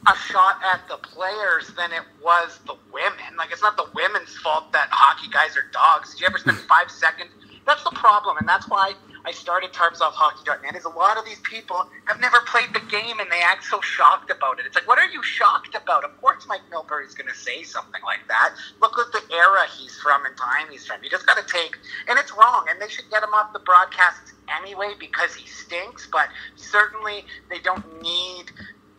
A 0.07 0.15
shot 0.15 0.59
at 0.63 0.87
the 0.87 0.97
players 0.97 1.73
than 1.75 1.91
it 1.91 2.03
was 2.23 2.59
the 2.67 2.75
women. 2.93 3.37
Like 3.37 3.51
it's 3.51 3.61
not 3.61 3.75
the 3.77 3.87
women's 3.93 4.35
fault 4.37 4.71
that 4.73 4.89
hockey 4.91 5.31
guys 5.31 5.57
are 5.57 5.65
dogs. 5.71 6.11
Did 6.11 6.21
you 6.21 6.27
ever 6.27 6.37
spend 6.37 6.57
hmm. 6.57 6.67
five 6.67 6.91
seconds? 6.91 7.31
That's 7.65 7.83
the 7.83 7.91
problem, 7.91 8.37
and 8.37 8.47
that's 8.47 8.69
why 8.69 8.93
I 9.25 9.31
started 9.31 9.73
TarpsOffHockey.net. 9.73 10.75
Is 10.75 10.85
a 10.85 10.89
lot 10.89 11.17
of 11.17 11.25
these 11.25 11.39
people 11.39 11.89
have 12.05 12.19
never 12.21 12.37
played 12.45 12.69
the 12.73 12.79
game 12.91 13.19
and 13.19 13.31
they 13.31 13.41
act 13.41 13.65
so 13.65 13.81
shocked 13.81 14.29
about 14.29 14.59
it. 14.59 14.67
It's 14.67 14.75
like, 14.75 14.87
what 14.87 14.99
are 14.99 15.09
you 15.09 15.23
shocked 15.23 15.73
about? 15.73 16.05
Of 16.05 16.21
course, 16.21 16.45
Mike 16.47 16.61
Milbury's 16.71 17.15
going 17.15 17.27
to 17.27 17.35
say 17.35 17.63
something 17.63 18.01
like 18.03 18.27
that. 18.27 18.53
Look 18.81 18.93
at 18.99 19.11
the 19.11 19.33
era 19.33 19.65
he's 19.75 19.97
from 19.97 20.25
and 20.27 20.37
time 20.37 20.67
he's 20.69 20.85
from. 20.85 21.03
You 21.03 21.09
just 21.09 21.25
got 21.25 21.37
to 21.37 21.51
take, 21.51 21.75
and 22.07 22.19
it's 22.19 22.31
wrong, 22.33 22.67
and 22.69 22.79
they 22.79 22.87
should 22.87 23.09
get 23.09 23.23
him 23.23 23.33
off 23.33 23.51
the 23.51 23.59
broadcasts 23.59 24.33
anyway 24.61 24.93
because 24.99 25.33
he 25.33 25.47
stinks. 25.47 26.07
But 26.11 26.29
certainly, 26.55 27.25
they 27.49 27.59
don't 27.59 28.01
need. 28.03 28.51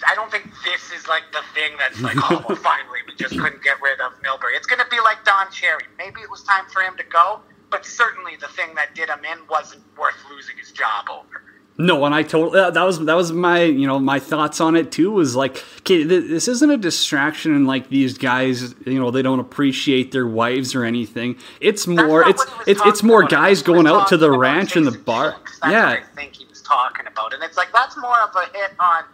I 0.07 0.14
don't 0.14 0.30
think 0.30 0.51
this 0.64 0.92
is 0.92 1.09
like 1.09 1.22
the 1.32 1.42
thing 1.55 1.72
that's 1.78 2.01
like, 2.01 2.16
oh, 2.30 2.44
well, 2.49 2.57
finally, 2.57 3.01
we 3.07 3.14
just 3.14 3.38
couldn't 3.38 3.62
get 3.62 3.80
rid 3.80 4.01
of 4.01 4.12
Milbury. 4.22 4.57
It's 4.57 4.66
going 4.66 4.82
to 4.82 4.90
be 4.90 5.01
like 5.01 5.24
Don 5.24 5.51
Cherry. 5.51 5.84
Maybe 5.97 6.20
it 6.20 6.30
was 6.30 6.42
time 6.42 6.64
for 6.72 6.82
him 6.82 6.97
to 6.99 7.05
go, 7.05 7.40
but 7.70 7.86
certainly 7.86 8.36
the 8.36 8.49
thing 8.49 8.74
that 8.74 8.94
did 8.94 9.09
him 9.09 9.24
in 9.24 9.38
wasn't 9.49 9.82
worth 9.99 10.16
losing 10.30 10.57
his 10.59 10.70
job 10.72 11.07
over. 11.11 11.42
No, 11.78 12.07
and 12.07 12.14
I 12.14 12.22
totally 12.22 12.59
uh, 12.59 12.70
that 12.70 12.82
was 12.84 13.05
that 13.05 13.14
was 13.14 13.32
my 13.32 13.64
you 13.64 13.86
know 13.86 13.99
my 13.99 14.18
thoughts 14.18 14.62
on 14.62 14.76
it 14.76 14.90
too 14.90 15.11
was 15.11 15.36
like 15.36 15.62
okay 15.80 16.05
th- 16.05 16.30
this 16.30 16.49
isn't 16.49 16.70
a 16.70 16.78
distraction 16.78 17.55
and 17.55 17.66
like 17.66 17.90
these 17.90 18.16
guys 18.16 18.74
you 18.86 18.99
know 18.99 19.11
they 19.11 19.20
don't 19.20 19.40
appreciate 19.40 20.11
their 20.11 20.26
wives 20.26 20.74
or 20.74 20.84
anything 20.84 21.36
it's 21.61 21.86
more 21.86 22.26
it's 22.26 22.47
not 22.47 22.57
what 22.57 22.66
he 22.66 22.72
was 22.72 22.78
it's 22.78 22.86
it's 22.86 23.03
more 23.03 23.20
about. 23.20 23.30
guys 23.30 23.61
going 23.61 23.86
out 23.86 24.09
to 24.09 24.16
the 24.16 24.30
ranch 24.30 24.74
and 24.74 24.86
the 24.86 24.99
bar. 24.99 25.36
That's 25.44 25.59
yeah 25.70 25.88
what 25.90 25.99
I 25.99 26.03
think 26.14 26.36
he 26.36 26.47
was 26.47 26.62
talking 26.62 27.07
about, 27.07 27.34
and 27.34 27.42
it's 27.42 27.59
like 27.59 27.68
that's 27.74 27.97
more 27.99 28.20
of 28.22 28.34
a 28.34 28.47
hit 28.57 28.72
on 28.80 29.05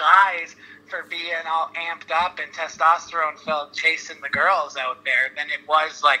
guys 0.00 0.56
for 0.88 1.04
being 1.08 1.44
all 1.46 1.70
amped 1.76 2.10
up 2.10 2.40
and 2.40 2.50
testosterone 2.52 3.38
filled 3.44 3.72
chasing 3.72 4.16
the 4.22 4.28
girls 4.28 4.76
out 4.76 5.04
there 5.04 5.30
than 5.36 5.46
it 5.48 5.68
was 5.68 6.02
like 6.02 6.20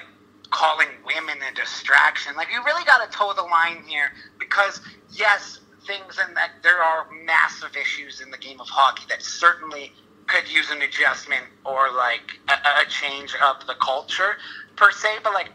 calling 0.50 0.88
women 1.04 1.38
a 1.50 1.54
distraction. 1.54 2.36
Like 2.36 2.48
you 2.52 2.62
really 2.64 2.84
got 2.84 3.10
to 3.10 3.16
toe 3.16 3.32
the 3.34 3.42
line 3.42 3.82
here 3.86 4.12
because 4.38 4.80
yes, 5.12 5.60
things 5.86 6.18
and 6.24 6.36
that 6.36 6.50
there 6.62 6.82
are 6.82 7.06
massive 7.24 7.74
issues 7.76 8.20
in 8.20 8.30
the 8.30 8.38
game 8.38 8.60
of 8.60 8.68
hockey 8.68 9.04
that 9.08 9.22
certainly 9.22 9.92
could 10.26 10.48
use 10.48 10.70
an 10.70 10.82
adjustment 10.82 11.44
or 11.64 11.90
like 11.96 12.38
a, 12.48 12.52
a 12.52 12.88
change 12.88 13.34
of 13.42 13.66
the 13.66 13.74
culture 13.80 14.36
per 14.76 14.92
se, 14.92 15.08
but 15.24 15.32
like 15.32 15.50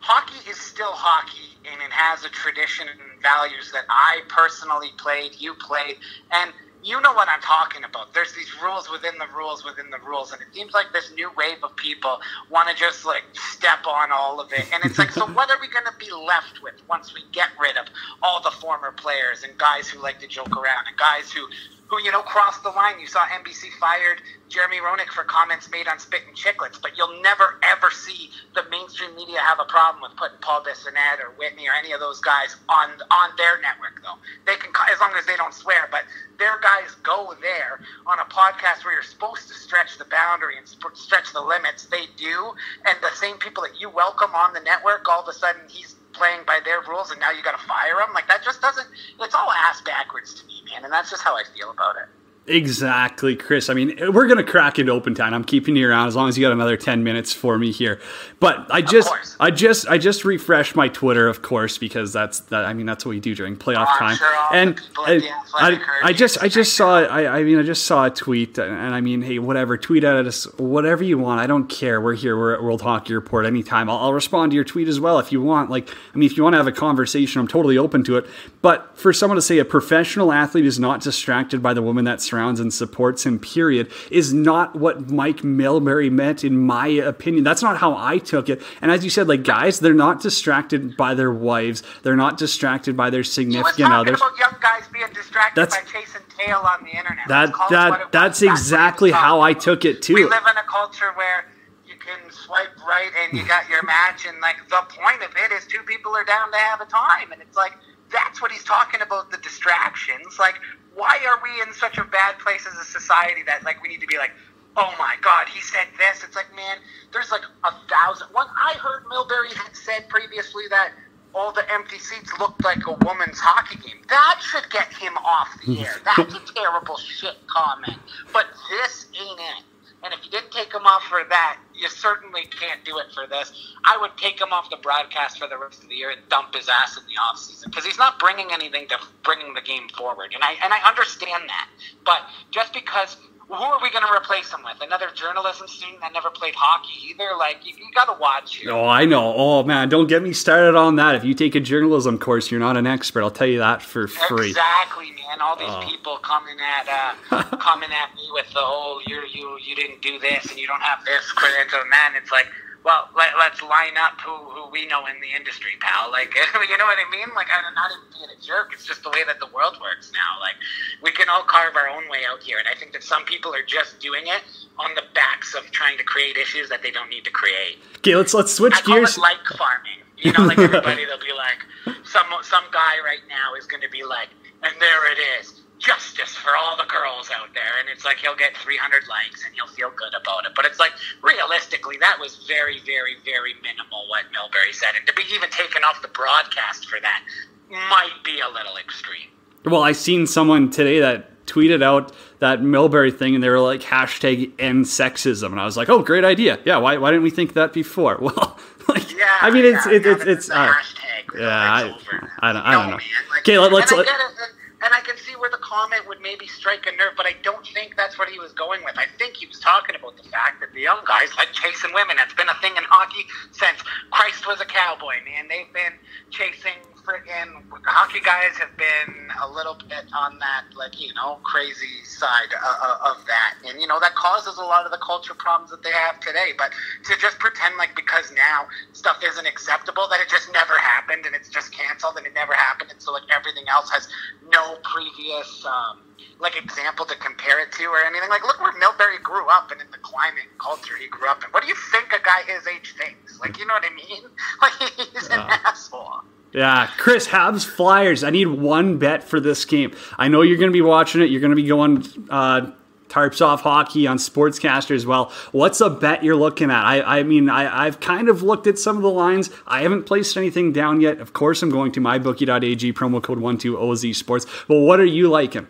hockey 0.00 0.48
is 0.50 0.56
still 0.56 0.92
hockey 0.92 1.56
and 1.70 1.80
it 1.82 1.92
has 1.92 2.24
a 2.24 2.28
tradition 2.30 2.88
and 2.88 3.22
values 3.22 3.70
that 3.72 3.84
I 3.88 4.22
personally 4.28 4.88
played, 4.96 5.32
you 5.38 5.54
played, 5.54 5.96
and 6.32 6.52
you 6.82 7.00
know 7.00 7.12
what 7.14 7.28
I'm 7.28 7.40
talking 7.42 7.84
about. 7.84 8.14
There's 8.14 8.32
these 8.34 8.50
rules 8.62 8.90
within 8.90 9.18
the 9.18 9.26
rules 9.36 9.64
within 9.64 9.90
the 9.90 9.98
rules, 10.06 10.32
and 10.32 10.40
it 10.42 10.48
seems 10.52 10.72
like 10.74 10.86
this 10.92 11.12
new 11.14 11.30
wave 11.36 11.58
of 11.62 11.76
people 11.76 12.18
want 12.50 12.68
to 12.68 12.74
just 12.76 13.04
like 13.06 13.24
step 13.34 13.86
on 13.86 14.10
all 14.12 14.40
of 14.40 14.52
it. 14.52 14.66
And 14.72 14.84
it's 14.84 14.98
like, 14.98 15.10
so 15.12 15.26
what 15.26 15.50
are 15.50 15.58
we 15.60 15.68
going 15.68 15.86
to 15.86 15.94
be 15.98 16.12
left 16.12 16.62
with 16.62 16.74
once 16.88 17.14
we 17.14 17.22
get 17.32 17.48
rid 17.60 17.76
of 17.76 17.86
all 18.22 18.42
the 18.42 18.50
former 18.52 18.92
players 18.92 19.44
and 19.44 19.56
guys 19.58 19.88
who 19.88 20.02
like 20.02 20.20
to 20.20 20.28
joke 20.28 20.56
around 20.56 20.86
and 20.88 20.96
guys 20.98 21.32
who 21.32 21.46
who 21.90 22.00
you 22.00 22.12
know 22.12 22.22
crossed 22.22 22.62
the 22.62 22.70
line? 22.70 23.00
You 23.00 23.06
saw 23.06 23.26
NBC 23.26 23.74
fired 23.80 24.22
Jeremy 24.48 24.76
Roenick 24.76 25.10
for 25.12 25.24
comments 25.24 25.68
made 25.70 25.88
on 25.88 25.98
Spittin' 25.98 26.34
Chiclets, 26.34 26.80
but 26.80 26.96
you'll 26.96 27.20
never 27.20 27.58
ever 27.66 27.90
see 27.90 28.30
the 28.54 28.62
mainstream 28.70 29.14
media 29.16 29.40
have 29.40 29.58
a 29.58 29.64
problem 29.64 30.00
with 30.00 30.16
putting 30.16 30.38
Paul 30.40 30.62
Bissonnette 30.62 31.18
or 31.18 31.34
Whitney 31.36 31.66
or 31.66 31.72
any 31.74 31.90
of 31.92 31.98
those 31.98 32.20
guys 32.20 32.56
on 32.68 32.90
on 33.10 33.30
their 33.36 33.60
network. 33.60 34.00
Though 34.02 34.22
they 34.46 34.56
can, 34.56 34.70
as 34.90 35.00
long 35.00 35.12
as 35.18 35.26
they 35.26 35.36
don't 35.36 35.52
swear, 35.52 35.88
but 35.90 36.02
their 36.38 36.60
guys 36.62 36.94
go 37.02 37.34
there 37.42 37.80
on 38.06 38.18
a 38.20 38.24
podcast 38.30 38.84
where 38.84 38.94
you're 38.94 39.02
supposed 39.02 39.48
to 39.48 39.54
stretch 39.54 39.98
the 39.98 40.06
boundary 40.06 40.56
and 40.58 40.66
stretch 40.94 41.32
the 41.32 41.42
limits. 41.42 41.86
They 41.86 42.06
do, 42.16 42.54
and 42.86 42.96
the 43.02 43.14
same 43.16 43.36
people 43.38 43.64
that 43.64 43.80
you 43.80 43.90
welcome 43.90 44.30
on 44.34 44.54
the 44.54 44.60
network, 44.60 45.08
all 45.08 45.22
of 45.22 45.28
a 45.28 45.32
sudden 45.32 45.62
he's 45.68 45.96
playing 46.20 46.44
by 46.46 46.60
their 46.62 46.82
rules, 46.82 47.10
and 47.10 47.18
now 47.18 47.30
you 47.32 47.42
got 47.42 47.58
to 47.58 47.66
fire 47.66 47.96
them. 47.96 48.12
Like 48.12 48.28
that 48.28 48.44
just 48.44 48.60
doesn't. 48.60 48.86
It's 49.20 49.34
all 49.34 49.50
ass 49.50 49.80
backwards 49.80 50.34
to 50.34 50.46
me, 50.46 50.60
man, 50.70 50.84
and 50.84 50.92
that's 50.92 51.08
just 51.08 51.22
how 51.22 51.34
I 51.34 51.44
feel 51.56 51.70
about 51.70 51.96
it. 51.96 52.19
Exactly, 52.46 53.36
Chris. 53.36 53.70
I 53.70 53.74
mean, 53.74 53.96
we're 54.12 54.26
gonna 54.26 54.42
crack 54.42 54.78
into 54.78 54.90
open 54.90 55.14
time. 55.14 55.32
I'm 55.34 55.44
keeping 55.44 55.76
you 55.76 55.88
around 55.88 56.08
as 56.08 56.16
long 56.16 56.28
as 56.28 56.36
you 56.36 56.44
got 56.44 56.52
another 56.52 56.76
ten 56.76 57.04
minutes 57.04 57.32
for 57.32 57.56
me 57.58 57.70
here. 57.70 58.00
But 58.40 58.66
I 58.70 58.82
just. 58.82 59.08
I 59.38 59.50
just, 59.50 59.88
I 59.88 59.96
just 59.96 60.26
refreshed 60.26 60.76
my 60.76 60.88
Twitter, 60.88 61.26
of 61.26 61.40
course, 61.40 61.78
because 61.78 62.12
that's 62.12 62.40
that. 62.40 62.66
I 62.66 62.74
mean, 62.74 62.84
that's 62.84 63.06
what 63.06 63.12
we 63.12 63.20
do 63.20 63.34
during 63.34 63.56
playoff 63.56 63.86
Oh, 63.88 63.98
time. 63.98 64.16
sure 64.16 64.34
and 64.52 64.76
people 64.76 65.06
at 65.06 65.20
The 65.22 65.28
I, 65.54 65.70
I, 65.70 65.80
I 66.08 66.12
just, 66.12 66.42
I 66.42 66.48
just 66.48 66.76
saw, 66.76 66.98
I, 67.00 67.38
I 67.38 67.42
mean, 67.42 67.58
I 67.58 67.62
just 67.62 67.86
saw 67.86 68.04
a 68.04 68.10
tweet, 68.10 68.58
and 68.58 68.94
I 68.94 69.00
mean, 69.00 69.22
hey, 69.22 69.38
whatever, 69.38 69.78
tweet 69.78 70.04
at 70.04 70.26
us, 70.26 70.44
whatever 70.58 71.02
you 71.04 71.16
want. 71.16 71.40
I 71.40 71.46
don't 71.46 71.68
care. 71.70 72.02
We're 72.02 72.14
here. 72.16 72.36
We're 72.36 72.52
at 72.52 72.62
World 72.62 72.82
Hockey 72.82 73.14
Report 73.14 73.46
anytime. 73.46 73.88
I'll, 73.88 73.96
I'll 73.96 74.12
respond 74.12 74.52
to 74.52 74.56
your 74.56 74.64
tweet 74.64 74.88
as 74.88 75.00
well 75.00 75.18
if 75.18 75.32
you 75.32 75.40
want. 75.40 75.70
Like, 75.70 75.88
I 76.14 76.18
mean, 76.18 76.26
if 76.30 76.36
you 76.36 76.42
want 76.42 76.52
to 76.52 76.58
have 76.58 76.66
a 76.66 76.72
conversation, 76.72 77.40
I'm 77.40 77.48
totally 77.48 77.78
open 77.78 78.04
to 78.04 78.18
it. 78.18 78.26
But 78.60 78.94
for 78.98 79.14
someone 79.14 79.36
to 79.36 79.42
say 79.42 79.58
a 79.58 79.64
professional 79.64 80.32
athlete 80.32 80.66
is 80.66 80.78
not 80.78 81.00
distracted 81.00 81.62
by 81.62 81.72
the 81.72 81.80
woman 81.82 82.04
that 82.04 82.20
surrounds 82.30 82.60
and 82.60 82.72
supports 82.72 83.26
him, 83.26 83.38
period, 83.38 83.90
is 84.10 84.32
not 84.32 84.76
what 84.76 85.10
Mike 85.10 85.38
Milbury 85.38 86.10
meant, 86.10 86.44
in 86.44 86.56
my 86.56 86.86
opinion. 86.86 87.44
That's 87.44 87.62
not 87.62 87.76
how 87.78 87.96
I 87.96 88.18
took 88.18 88.48
it. 88.48 88.62
And 88.80 88.90
as 88.90 89.04
you 89.04 89.10
said, 89.10 89.28
like 89.28 89.42
guys, 89.42 89.80
they're 89.80 89.92
not 89.92 90.22
distracted 90.22 90.96
by 90.96 91.14
their 91.14 91.32
wives. 91.32 91.82
They're 92.02 92.16
not 92.16 92.38
distracted 92.38 92.96
by 92.96 93.10
their 93.10 93.24
significant 93.24 93.92
others. 93.92 94.20
young 94.38 94.56
guys 94.60 94.84
being 94.92 95.12
distracted 95.12 95.60
That's- 95.60 95.76
by 95.76 95.90
chasing 95.90 96.22
tail 96.38 96.58
on 96.58 96.84
the 96.84 96.90
internet. 96.90 97.28
That 97.28 97.46
Let's 97.46 97.56
call 97.56 97.66
it 97.68 97.72
what 97.72 97.98
that 97.98 98.12
that's 98.12 98.12
That's 98.12 98.40
what 98.40 98.46
he 98.46 98.50
was 98.50 98.60
exactly 98.60 99.10
how 99.10 99.40
I 99.40 99.52
took 99.52 99.84
it 99.84 100.00
too. 100.02 100.14
We 100.14 100.24
live 100.24 100.44
in 100.50 100.56
a 100.56 100.62
culture 100.62 101.12
where 101.16 101.46
you 101.86 101.94
can 101.98 102.30
swipe 102.30 102.78
right 102.86 103.10
and 103.22 103.38
you 103.38 103.46
got 103.46 103.68
your 103.68 103.82
match, 103.82 104.26
and 104.26 104.40
like 104.40 104.56
the 104.68 104.82
point 104.88 105.22
of 105.22 105.30
it 105.36 105.52
is 105.52 105.66
two 105.66 105.82
people 105.82 106.14
are 106.16 106.24
down 106.24 106.50
to 106.52 106.58
have 106.58 106.80
a 106.80 106.86
time, 106.86 107.32
and 107.32 107.42
it's 107.42 107.56
like 107.56 107.72
that's 108.12 108.42
what 108.42 108.52
he's 108.52 108.64
talking 108.64 109.00
about 109.00 109.30
the 109.30 109.38
distractions. 109.38 110.38
Like, 110.38 110.56
why 110.94 111.18
are 111.26 111.40
we 111.42 111.62
in 111.62 111.72
such 111.74 111.98
a 111.98 112.04
bad 112.04 112.38
place 112.38 112.66
as 112.66 112.74
a 112.78 112.84
society 112.84 113.42
that 113.46 113.64
like 113.64 113.82
we 113.82 113.88
need 113.88 114.00
to 114.00 114.06
be 114.06 114.18
like, 114.18 114.32
oh 114.76 114.94
my 114.98 115.16
god, 115.22 115.48
he 115.48 115.60
said 115.60 115.86
this? 115.98 116.24
It's 116.24 116.36
like, 116.36 116.54
man, 116.54 116.78
there's 117.12 117.30
like 117.30 117.44
a 117.64 117.72
thousand. 117.88 118.28
One 118.32 118.46
I 118.48 118.74
heard 118.74 119.04
Milbury 119.06 119.52
had 119.52 119.74
said 119.76 120.08
previously 120.08 120.64
that. 120.70 120.92
All 121.32 121.52
the 121.52 121.62
empty 121.72 122.00
seats 122.00 122.32
looked 122.40 122.64
like 122.64 122.84
a 122.88 122.92
woman's 123.04 123.38
hockey 123.38 123.78
game. 123.78 124.02
That 124.08 124.40
should 124.40 124.68
get 124.68 124.92
him 124.92 125.16
off 125.18 125.48
the 125.64 125.76
hmm. 125.76 125.84
air. 125.84 125.94
That's 126.04 126.34
a 126.34 126.40
terrible 126.52 126.96
shit 126.96 127.36
comment. 127.46 128.00
But 128.32 128.46
this 128.68 129.06
ain't 129.14 129.38
it. 129.38 129.64
And 130.02 130.14
if 130.14 130.24
you 130.24 130.30
didn't 130.30 130.50
take 130.50 130.72
him 130.72 130.86
off 130.86 131.02
for 131.04 131.22
that, 131.28 131.58
you 131.74 131.88
certainly 131.88 132.42
can't 132.46 132.84
do 132.84 132.98
it 132.98 133.06
for 133.14 133.26
this. 133.26 133.52
I 133.84 133.98
would 134.00 134.16
take 134.16 134.40
him 134.40 134.52
off 134.52 134.70
the 134.70 134.78
broadcast 134.78 135.38
for 135.38 135.46
the 135.46 135.58
rest 135.58 135.82
of 135.82 135.88
the 135.88 135.94
year 135.94 136.10
and 136.10 136.20
dump 136.28 136.54
his 136.54 136.68
ass 136.68 136.96
in 136.96 137.04
the 137.04 137.20
offseason 137.20 137.66
because 137.66 137.84
he's 137.84 137.98
not 137.98 138.18
bringing 138.18 138.50
anything 138.52 138.88
to 138.88 138.98
bringing 139.22 139.52
the 139.52 139.60
game 139.60 139.88
forward. 139.96 140.32
And 140.34 140.42
I 140.42 140.56
and 140.62 140.72
I 140.72 140.86
understand 140.88 141.48
that. 141.48 141.68
But 142.04 142.22
just 142.50 142.72
because 142.72 143.16
who 143.56 143.64
are 143.64 143.78
we 143.82 143.90
going 143.90 144.04
to 144.06 144.12
replace 144.12 144.52
him 144.52 144.60
with? 144.64 144.76
Another 144.80 145.08
journalism 145.14 145.66
student 145.68 146.00
that 146.00 146.12
never 146.12 146.30
played 146.30 146.54
hockey 146.56 146.92
either? 147.10 147.30
Like 147.38 147.58
you, 147.66 147.74
you 147.76 147.90
got 147.94 148.06
to 148.06 148.16
watch 148.20 148.56
here. 148.56 148.72
Oh, 148.72 148.86
I 148.86 149.04
know. 149.04 149.34
Oh 149.36 149.62
man, 149.64 149.88
don't 149.88 150.06
get 150.08 150.22
me 150.22 150.32
started 150.32 150.76
on 150.76 150.96
that. 150.96 151.14
If 151.14 151.24
you 151.24 151.34
take 151.34 151.54
a 151.54 151.60
journalism 151.60 152.18
course, 152.18 152.50
you're 152.50 152.60
not 152.60 152.76
an 152.76 152.86
expert. 152.86 153.22
I'll 153.22 153.30
tell 153.30 153.46
you 153.48 153.58
that 153.58 153.82
for 153.82 154.06
free. 154.08 154.48
Exactly, 154.50 155.06
man. 155.12 155.40
All 155.40 155.56
these 155.56 155.68
Oh. 155.70 155.82
people 155.88 156.16
coming 156.18 156.56
at 156.60 157.16
uh, 157.30 157.42
coming 157.58 157.90
at 157.90 158.14
me 158.14 158.28
with 158.32 158.48
the 158.52 158.60
whole 158.60 159.00
you 159.06 159.22
you 159.32 159.58
you 159.64 159.74
didn't 159.76 160.00
do 160.02 160.18
this 160.18 160.46
and 160.50 160.58
you 160.58 160.66
don't 160.66 160.82
have 160.82 161.04
this 161.04 161.30
credential. 161.32 161.78
And 162.06 162.16
it's 162.16 162.30
like, 162.32 162.46
well, 162.84 163.08
let, 163.16 163.36
let's 163.38 163.60
line 163.62 163.96
up 164.00 164.20
who 164.20 164.32
who 164.32 164.70
we 164.70 164.86
know 164.86 165.06
in 165.06 165.20
the 165.20 165.28
industry, 165.36 165.72
pal. 165.80 166.10
Like, 166.10 166.34
you 166.68 166.78
know 166.78 166.84
what 166.86 166.98
I 166.98 167.08
mean? 167.10 167.28
Like, 167.34 167.48
I'm 167.52 167.74
not 167.74 167.90
even 167.90 168.04
being 168.12 168.30
a 168.30 168.40
jerk. 168.40 168.72
It's 168.72 168.86
just 168.86 169.02
the 169.02 169.10
way 169.10 169.24
that 169.26 169.38
the 169.38 169.48
world 169.48 169.78
works 169.80 170.12
now. 170.12 170.40
Like, 170.40 170.54
we 171.02 171.10
can 171.12 171.28
all 171.28 171.42
carve 171.42 171.76
our 171.76 171.88
own 171.88 172.08
way 172.08 172.20
out 172.28 172.42
here, 172.42 172.58
and 172.58 172.66
I 172.68 172.74
think 172.74 172.92
that 172.92 173.02
some 173.02 173.24
people 173.24 173.54
are 173.54 173.62
just 173.62 174.00
doing 174.00 174.24
it 174.26 174.42
on 174.78 174.94
the 174.94 175.02
backs 175.14 175.54
of 175.54 175.70
trying 175.70 175.98
to 175.98 176.04
create 176.04 176.36
issues 176.36 176.68
that 176.70 176.82
they 176.82 176.90
don't 176.90 177.10
need 177.10 177.24
to 177.24 177.30
create. 177.30 177.78
Okay, 177.98 178.16
let's 178.16 178.32
let's 178.32 178.52
switch 178.52 178.74
I 178.74 178.80
call 178.80 178.96
gears. 178.96 179.16
it 179.16 179.20
like 179.20 179.44
farming. 179.56 180.00
You 180.16 180.32
know, 180.32 180.44
like 180.44 180.58
everybody, 180.58 181.04
they'll 181.04 181.20
be 181.20 181.36
like, 181.36 181.60
some 182.04 182.26
some 182.42 182.64
guy 182.72 182.96
right 183.04 183.24
now 183.28 183.54
is 183.58 183.66
going 183.66 183.82
to 183.82 183.90
be 183.90 184.04
like, 184.04 184.28
and 184.62 184.72
there 184.80 185.12
it 185.12 185.18
is. 185.40 185.59
Justice 185.80 186.36
for 186.36 186.54
all 186.54 186.76
the 186.76 186.84
girls 186.84 187.30
out 187.34 187.52
there, 187.54 187.80
and 187.80 187.88
it's 187.88 188.04
like 188.04 188.18
he'll 188.18 188.36
get 188.36 188.56
300 188.56 189.08
likes 189.08 189.44
and 189.44 189.54
he'll 189.54 189.66
feel 189.66 189.90
good 189.96 190.12
about 190.14 190.44
it. 190.46 190.52
But 190.54 190.66
it's 190.66 190.78
like 190.78 190.92
realistically, 191.22 191.96
that 192.00 192.18
was 192.20 192.44
very, 192.46 192.78
very, 192.86 193.16
very 193.24 193.54
minimal 193.62 194.06
what 194.08 194.24
Milbury 194.30 194.72
said, 194.72 194.92
and 194.96 195.06
to 195.06 195.12
be 195.14 195.22
even 195.34 195.50
taken 195.50 195.82
off 195.82 196.00
the 196.02 196.08
broadcast 196.08 196.86
for 196.88 197.00
that 197.00 197.22
might 197.70 198.14
be 198.24 198.40
a 198.40 198.48
little 198.48 198.76
extreme. 198.78 199.28
Well, 199.64 199.82
I 199.82 199.92
seen 199.92 200.26
someone 200.26 200.70
today 200.70 201.00
that 201.00 201.46
tweeted 201.46 201.82
out 201.82 202.12
that 202.38 202.60
Milbury 202.60 203.16
thing, 203.16 203.34
and 203.34 203.42
they 203.42 203.48
were 203.48 203.60
like 203.60 203.80
hashtag 203.80 204.52
end 204.58 204.84
sexism, 204.84 205.50
and 205.50 205.60
I 205.60 205.64
was 205.64 205.76
like, 205.76 205.88
oh, 205.88 206.02
great 206.02 206.24
idea. 206.24 206.58
Yeah, 206.64 206.76
why, 206.78 206.96
why 206.98 207.10
didn't 207.10 207.24
we 207.24 207.30
think 207.30 207.54
that 207.54 207.72
before? 207.72 208.18
Well, 208.20 208.58
like, 208.96 209.12
Yeah, 209.16 209.26
I 209.40 209.50
mean, 209.50 209.64
it's 209.66 209.86
yeah, 209.86 209.92
it's 209.92 210.04
now 210.06 210.12
it's, 210.12 210.24
that 210.24 210.28
it's 210.30 210.50
uh, 210.50 210.66
hashtag. 210.72 211.38
yeah, 211.38 211.48
I, 211.48 211.84
it's 211.86 211.94
over. 212.08 212.32
I 212.40 212.52
don't, 212.52 212.62
I 212.62 212.72
don't 212.72 212.84
know. 212.90 212.96
man, 212.96 213.00
like- 213.30 213.40
Okay, 213.40 213.58
let, 213.58 213.72
let's. 213.72 213.92
and 213.92 214.00
I 214.00 214.02
Let, 214.02 214.06
get 214.08 214.20
it, 214.20 214.54
and- 214.82 214.94
I 214.94 215.00
can 215.00 215.16
see 215.18 215.36
where 215.36 215.50
the 215.50 215.58
comment 215.58 216.06
would 216.08 216.20
maybe 216.20 216.46
strike 216.46 216.86
a 216.86 216.92
nerve, 216.96 217.14
but 217.16 217.26
I 217.26 217.34
don't 217.42 217.66
think 217.66 217.96
that's 217.96 218.18
what 218.18 218.28
he 218.28 218.38
was 218.38 218.52
going 218.52 218.84
with. 218.84 218.98
I 218.98 219.06
think 219.18 219.36
he 219.36 219.46
was 219.46 219.60
talking 219.60 219.96
about 219.96 220.16
the 220.16 220.24
fact 220.28 220.60
that 220.60 220.72
the 220.72 220.80
young 220.80 221.04
guys 221.06 221.30
like 221.36 221.52
chasing 221.52 221.92
women. 221.94 222.16
That's 222.16 222.34
been 222.34 222.48
a 222.48 222.54
thing 222.60 222.76
in 222.76 222.84
hockey 222.84 223.26
since 223.52 223.78
Christ 224.10 224.46
was 224.46 224.60
a 224.60 224.66
cowboy, 224.66 225.16
man. 225.24 225.48
They've 225.48 225.72
been 225.72 225.94
chasing 226.30 226.78
friggin' 227.10 227.62
hockey 227.84 228.20
guys 228.20 228.54
have 228.58 228.76
been 228.76 229.30
a 229.42 229.48
little 229.50 229.74
bit 229.74 230.06
on 230.14 230.38
that, 230.38 230.64
like, 230.76 231.00
you 231.00 231.12
know, 231.14 231.40
crazy 231.42 232.04
side 232.04 232.54
uh, 232.54 233.10
of 233.10 233.24
that. 233.26 233.54
And, 233.66 233.80
you 233.80 233.86
know, 233.86 233.98
that 234.00 234.14
causes 234.14 234.58
a 234.58 234.62
lot 234.62 234.84
of 234.84 234.92
the 234.92 234.98
culture 234.98 235.34
problems 235.34 235.70
that 235.70 235.82
they 235.82 235.92
have 235.92 236.20
today. 236.20 236.52
But 236.56 236.70
to 237.10 237.16
just 237.18 237.38
pretend 237.38 237.76
like 237.78 237.96
because 237.96 238.30
now 238.32 238.66
stuff 238.92 239.18
isn't 239.24 239.46
acceptable, 239.46 240.06
that 240.10 240.20
it 240.20 240.28
just 240.28 240.52
never 240.52 240.78
happened 240.78 241.26
and 241.26 241.34
it's 241.34 241.48
just 241.48 241.72
canceled 241.72 242.16
and 242.16 242.26
it 242.26 242.34
never 242.34 242.52
happened. 242.52 242.90
And 242.90 243.02
so, 243.02 243.12
like, 243.12 243.26
everything 243.34 243.64
else 243.68 243.90
has 243.90 244.08
no 244.52 244.78
previous, 244.84 245.66
um, 245.66 246.06
like, 246.38 246.56
example 246.56 247.04
to 247.06 247.16
compare 247.16 247.60
it 247.60 247.72
to 247.72 247.84
or 247.86 248.04
anything. 248.04 248.30
Like, 248.30 248.44
look 248.44 248.60
where 248.60 248.72
Milbury 248.78 249.22
grew 249.22 249.48
up 249.48 249.70
and 249.72 249.80
in 249.80 249.90
the 249.90 249.98
climate 249.98 250.46
and 250.46 250.58
culture 250.60 250.96
he 250.96 251.08
grew 251.08 251.28
up 251.28 251.42
in. 251.42 251.50
What 251.50 251.62
do 251.62 251.68
you 251.68 251.76
think 251.90 252.12
a 252.12 252.22
guy 252.22 252.46
his 252.46 252.66
age 252.66 252.94
thinks? 252.94 253.40
Like, 253.40 253.58
you 253.58 253.66
know 253.66 253.74
what 253.74 253.84
I 253.84 253.94
mean? 253.94 254.24
Like, 254.60 254.72
he's 254.92 255.28
an 255.28 255.40
asshole. 255.40 256.20
Yeah, 256.52 256.88
Chris 256.98 257.28
Habs 257.28 257.64
Flyers. 257.64 258.24
I 258.24 258.30
need 258.30 258.48
one 258.48 258.98
bet 258.98 259.22
for 259.22 259.38
this 259.38 259.64
game. 259.64 259.94
I 260.18 260.28
know 260.28 260.42
you're 260.42 260.58
going 260.58 260.70
to 260.70 260.76
be 260.76 260.82
watching 260.82 261.22
it. 261.22 261.30
You're 261.30 261.40
going 261.40 261.50
to 261.50 261.56
be 261.56 261.66
going 261.66 262.02
uh, 262.28 262.72
tarps 263.10 263.44
off 263.44 263.60
hockey 263.60 264.06
on 264.06 264.16
Sportscaster 264.16 264.94
as 264.94 265.06
well. 265.06 265.32
What's 265.52 265.80
a 265.80 265.90
bet 265.90 266.24
you're 266.24 266.36
looking 266.36 266.70
at? 266.70 266.84
I, 266.84 267.18
I 267.18 267.22
mean, 267.22 267.48
I, 267.48 267.86
I've 267.86 268.00
kind 268.00 268.28
of 268.28 268.42
looked 268.42 268.66
at 268.66 268.78
some 268.78 268.96
of 268.96 269.02
the 269.02 269.10
lines. 269.10 269.50
I 269.66 269.82
haven't 269.82 270.04
placed 270.04 270.36
anything 270.36 270.72
down 270.72 271.00
yet. 271.00 271.18
Of 271.20 271.34
course, 271.34 271.62
I'm 271.62 271.70
going 271.70 271.92
to 271.92 272.00
mybookie.ag 272.00 272.92
promo 272.94 273.22
code 273.22 273.38
12OZ 273.38 274.14
Sports. 274.16 274.46
But 274.66 274.80
what 274.80 274.98
are 274.98 275.04
you 275.04 275.28
liking? 275.28 275.68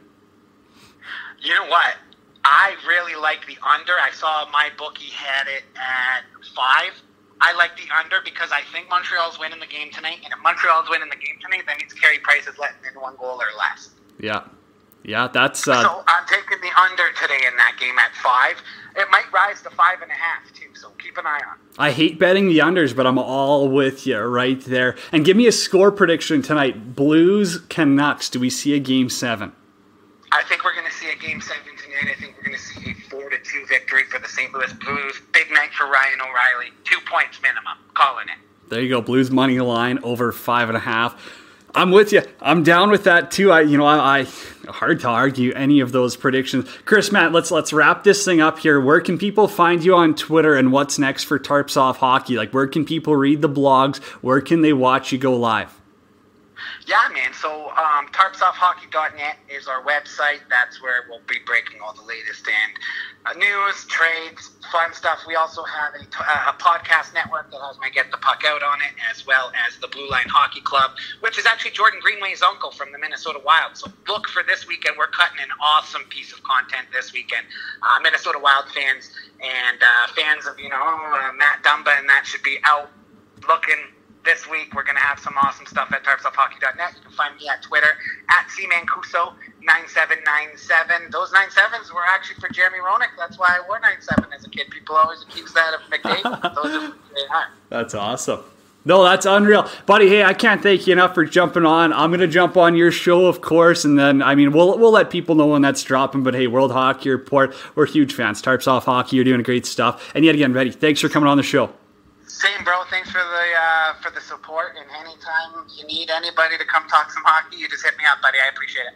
You 1.42 1.54
know 1.54 1.66
what? 1.66 1.96
I 2.44 2.74
really 2.86 3.20
like 3.20 3.46
the 3.46 3.56
under. 3.66 3.92
I 3.92 4.10
saw 4.12 4.48
my 4.50 4.70
bookie 4.78 5.10
had 5.10 5.46
it 5.46 5.64
at 5.76 6.24
five. 6.54 7.02
I 7.40 7.54
like 7.56 7.76
the 7.76 7.84
under 7.98 8.16
because 8.24 8.50
I 8.52 8.60
think 8.72 8.88
Montreal's 8.90 9.38
winning 9.38 9.60
the 9.60 9.66
game 9.66 9.90
tonight, 9.90 10.18
and 10.24 10.32
if 10.32 10.38
Montreal's 10.42 10.88
winning 10.90 11.08
the 11.08 11.16
game 11.16 11.36
tonight, 11.40 11.64
that 11.66 11.78
means 11.78 11.92
Carey 11.94 12.18
Price 12.18 12.46
is 12.46 12.58
letting 12.58 12.76
in 12.92 13.00
one 13.00 13.16
goal 13.16 13.40
or 13.40 13.48
less. 13.58 13.90
Yeah. 14.18 14.42
Yeah, 15.02 15.28
that's. 15.32 15.66
Uh, 15.66 15.82
So 15.82 16.04
I'm 16.06 16.26
taking 16.26 16.60
the 16.60 16.68
under 16.78 17.10
today 17.20 17.40
in 17.48 17.56
that 17.56 17.76
game 17.80 17.98
at 17.98 18.14
five. 18.16 18.62
It 18.96 19.08
might 19.10 19.32
rise 19.32 19.62
to 19.62 19.70
five 19.70 20.02
and 20.02 20.10
a 20.10 20.14
half 20.14 20.52
too. 20.52 20.66
So 20.74 20.90
keep 21.02 21.16
an 21.16 21.24
eye 21.26 21.40
on. 21.48 21.56
I 21.78 21.92
hate 21.92 22.18
betting 22.18 22.48
the 22.48 22.58
unders, 22.58 22.94
but 22.94 23.06
I'm 23.06 23.18
all 23.18 23.68
with 23.68 24.06
you 24.06 24.18
right 24.18 24.60
there. 24.60 24.96
And 25.10 25.24
give 25.24 25.38
me 25.38 25.46
a 25.46 25.52
score 25.52 25.90
prediction 25.90 26.42
tonight. 26.42 26.94
Blues, 26.94 27.60
Canucks. 27.70 28.28
Do 28.28 28.40
we 28.40 28.50
see 28.50 28.74
a 28.74 28.78
game 28.78 29.08
seven? 29.08 29.52
I 30.32 30.42
think 30.44 30.64
we're 30.64 30.74
going 30.74 30.86
to 30.86 30.92
see 30.92 31.10
a 31.10 31.16
game 31.16 31.40
seven 31.40 31.62
tonight. 31.82 32.14
I 32.14 32.20
think 32.20 32.36
we're 32.36 32.44
going 32.44 32.58
to 32.58 32.62
see 32.62 32.69
a 33.10 33.20
four 33.20 33.30
to 33.30 33.38
two 33.38 33.66
victory 33.66 34.04
for 34.04 34.18
the 34.18 34.28
St. 34.28 34.52
Louis 34.52 34.72
Blues. 34.74 35.20
Big 35.32 35.50
night 35.50 35.72
for 35.72 35.86
Ryan 35.86 36.20
O'Reilly. 36.20 36.72
Two 36.84 36.98
points 37.10 37.40
minimum. 37.42 37.78
Calling 37.94 38.28
it. 38.28 38.38
There 38.68 38.80
you 38.80 38.88
go. 38.88 39.00
Blues 39.00 39.30
money 39.30 39.58
line 39.60 39.98
over 40.02 40.32
five 40.32 40.68
and 40.68 40.76
a 40.76 40.80
half. 40.80 41.20
I'm 41.72 41.92
with 41.92 42.12
you. 42.12 42.22
I'm 42.40 42.64
down 42.64 42.90
with 42.90 43.04
that 43.04 43.30
too. 43.30 43.52
I, 43.52 43.60
you 43.60 43.78
know, 43.78 43.86
I, 43.86 44.20
I 44.20 44.26
hard 44.70 45.00
to 45.00 45.08
argue 45.08 45.52
any 45.52 45.78
of 45.80 45.92
those 45.92 46.16
predictions. 46.16 46.68
Chris, 46.84 47.12
Matt, 47.12 47.30
let's 47.30 47.52
let's 47.52 47.72
wrap 47.72 48.02
this 48.02 48.24
thing 48.24 48.40
up 48.40 48.58
here. 48.58 48.80
Where 48.80 49.00
can 49.00 49.18
people 49.18 49.46
find 49.46 49.84
you 49.84 49.94
on 49.94 50.16
Twitter, 50.16 50.56
and 50.56 50.72
what's 50.72 50.98
next 50.98 51.24
for 51.24 51.38
Tarps 51.38 51.76
Off 51.76 51.98
Hockey? 51.98 52.36
Like, 52.36 52.52
where 52.52 52.66
can 52.66 52.84
people 52.84 53.14
read 53.14 53.40
the 53.40 53.48
blogs? 53.48 53.98
Where 54.20 54.40
can 54.40 54.62
they 54.62 54.72
watch 54.72 55.12
you 55.12 55.18
go 55.18 55.36
live? 55.36 55.79
Yeah, 56.90 57.06
man. 57.14 57.32
So 57.32 57.70
um, 57.70 58.08
tarpsoffhockey.net 58.08 59.36
is 59.48 59.68
our 59.68 59.80
website. 59.84 60.40
That's 60.50 60.82
where 60.82 61.06
we'll 61.08 61.22
be 61.28 61.36
breaking 61.46 61.78
all 61.80 61.94
the 61.94 62.02
latest 62.02 62.48
and 62.48 62.72
uh, 63.26 63.38
news, 63.38 63.86
trades, 63.86 64.50
fun 64.72 64.92
stuff. 64.92 65.20
We 65.24 65.36
also 65.36 65.62
have 65.62 65.94
a, 65.94 66.02
uh, 66.02 66.50
a 66.50 66.52
podcast 66.58 67.14
network 67.14 67.52
that 67.52 67.60
has 67.62 67.78
my 67.78 67.90
Get 67.90 68.10
the 68.10 68.16
Puck 68.16 68.42
Out 68.44 68.64
on 68.64 68.80
it, 68.80 68.90
as 69.08 69.24
well 69.24 69.52
as 69.68 69.78
the 69.78 69.86
Blue 69.86 70.10
Line 70.10 70.26
Hockey 70.34 70.62
Club, 70.62 70.90
which 71.20 71.38
is 71.38 71.46
actually 71.46 71.70
Jordan 71.70 72.00
Greenway's 72.02 72.42
uncle 72.42 72.72
from 72.72 72.90
the 72.90 72.98
Minnesota 72.98 73.40
Wild. 73.44 73.76
So 73.76 73.86
look 74.08 74.26
for 74.26 74.42
this 74.42 74.66
weekend. 74.66 74.96
We're 74.98 75.14
cutting 75.14 75.38
an 75.38 75.54
awesome 75.62 76.02
piece 76.10 76.32
of 76.32 76.42
content 76.42 76.88
this 76.92 77.12
weekend. 77.12 77.46
Uh, 77.84 78.00
Minnesota 78.02 78.40
Wild 78.42 78.64
fans 78.74 79.14
and 79.38 79.78
uh, 79.80 80.12
fans 80.16 80.44
of, 80.44 80.58
you 80.58 80.68
know, 80.68 80.82
uh, 80.82 81.30
Matt 81.38 81.62
Dumba 81.62 81.96
and 82.00 82.08
that 82.08 82.26
should 82.26 82.42
be 82.42 82.58
out 82.64 82.90
looking 83.46 83.78
this 84.24 84.48
week. 84.48 84.72
We're 84.74 84.84
going 84.84 84.96
to 84.96 85.02
have 85.02 85.18
some 85.18 85.34
awesome 85.42 85.66
stuff 85.66 85.92
at 85.92 86.02
tarpsoffhockey.net. 86.04 86.94
You 86.96 87.02
can 87.02 87.12
find 87.12 87.36
me 87.36 87.48
at 87.48 87.62
Twitter 87.62 87.96
at 88.28 88.46
cmancuso9797. 88.48 91.10
Those 91.10 91.30
97s 91.30 91.92
were 91.94 92.04
actually 92.06 92.40
for 92.40 92.48
Jeremy 92.48 92.78
Roenick. 92.78 93.10
That's 93.18 93.38
why 93.38 93.58
I 93.58 93.60
wore 93.66 93.80
97 93.80 94.32
as 94.32 94.44
a 94.44 94.50
kid. 94.50 94.70
People 94.70 94.94
always 94.96 95.22
accuse 95.22 95.52
that 95.52 95.74
of 95.74 95.80
McDavid. 95.90 96.54
Those 96.62 96.74
are 96.74 96.92
they 97.14 97.26
are. 97.30 97.48
That's 97.68 97.94
awesome. 97.94 98.44
No, 98.82 99.04
that's 99.04 99.26
unreal. 99.26 99.68
Buddy, 99.84 100.08
hey, 100.08 100.24
I 100.24 100.32
can't 100.32 100.62
thank 100.62 100.86
you 100.86 100.94
enough 100.94 101.12
for 101.14 101.26
jumping 101.26 101.66
on. 101.66 101.92
I'm 101.92 102.08
going 102.10 102.20
to 102.20 102.26
jump 102.26 102.56
on 102.56 102.74
your 102.74 102.90
show, 102.90 103.26
of 103.26 103.42
course, 103.42 103.84
and 103.84 103.98
then, 103.98 104.22
I 104.22 104.34
mean, 104.34 104.52
we'll, 104.52 104.78
we'll 104.78 104.92
let 104.92 105.10
people 105.10 105.34
know 105.34 105.48
when 105.48 105.60
that's 105.60 105.82
dropping, 105.82 106.22
but 106.22 106.32
hey, 106.32 106.46
World 106.46 106.72
Hockey 106.72 107.10
Report, 107.10 107.54
we're 107.74 107.84
huge 107.84 108.14
fans. 108.14 108.40
Tarps 108.40 108.66
Off 108.66 108.86
Hockey, 108.86 109.16
you're 109.16 109.26
doing 109.26 109.42
great 109.42 109.66
stuff. 109.66 110.10
And 110.14 110.24
yet 110.24 110.34
again, 110.34 110.54
Reddy, 110.54 110.70
thanks 110.70 111.00
for 111.00 111.10
coming 111.10 111.28
on 111.28 111.36
the 111.36 111.42
show. 111.42 111.74
Same, 112.40 112.64
bro. 112.64 112.82
Thanks 112.88 113.10
for 113.10 113.18
the 113.18 113.46
uh, 113.54 113.92
for 114.00 114.10
the 114.10 114.22
support. 114.22 114.76
And 114.78 114.86
anytime 114.98 115.66
you 115.76 115.86
need 115.86 116.08
anybody 116.08 116.56
to 116.56 116.64
come 116.64 116.88
talk 116.88 117.10
some 117.10 117.22
hockey, 117.22 117.58
you 117.58 117.68
just 117.68 117.84
hit 117.84 117.98
me 117.98 118.04
up, 118.10 118.22
buddy. 118.22 118.38
I 118.42 118.48
appreciate 118.48 118.86
it. 118.86 118.94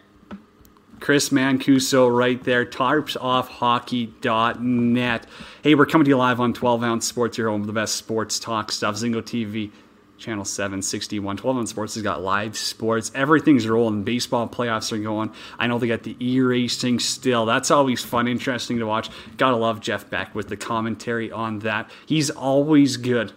Chris 1.00 1.28
Mancuso 1.28 2.08
right 2.16 2.42
there, 2.42 2.64
tarpsoffhockey.net. 2.64 5.26
Hey, 5.62 5.74
we're 5.74 5.84
coming 5.84 6.06
to 6.06 6.08
you 6.08 6.16
live 6.16 6.40
on 6.40 6.54
12 6.54 6.84
Ounce 6.84 7.06
Sports, 7.06 7.36
your 7.36 7.50
home 7.50 7.60
of 7.60 7.66
the 7.66 7.74
best 7.74 7.96
sports 7.96 8.38
talk 8.38 8.72
stuff. 8.72 8.94
Zingo 8.94 9.20
TV, 9.20 9.70
channel 10.18 10.44
761. 10.44 11.36
12 11.36 11.56
Ounce 11.56 11.70
Sports 11.70 11.94
has 11.94 12.02
got 12.02 12.22
live 12.22 12.56
sports. 12.56 13.10
Everything's 13.14 13.66
rolling. 13.68 14.04
Baseball 14.04 14.48
playoffs 14.48 14.92
are 14.92 14.98
going. 14.98 15.32
I 15.58 15.66
know 15.66 15.78
they 15.78 15.88
got 15.88 16.02
the 16.02 16.16
e 16.20 16.40
racing 16.40 17.00
still. 17.00 17.46
That's 17.46 17.70
always 17.70 18.02
fun, 18.02 18.28
interesting 18.28 18.78
to 18.78 18.86
watch. 18.86 19.10
Gotta 19.36 19.56
love 19.56 19.80
Jeff 19.80 20.08
Beck 20.08 20.34
with 20.34 20.48
the 20.48 20.56
commentary 20.56 21.30
on 21.30 21.60
that. 21.60 21.90
He's 22.06 22.30
always 22.30 22.96
good 22.96 23.32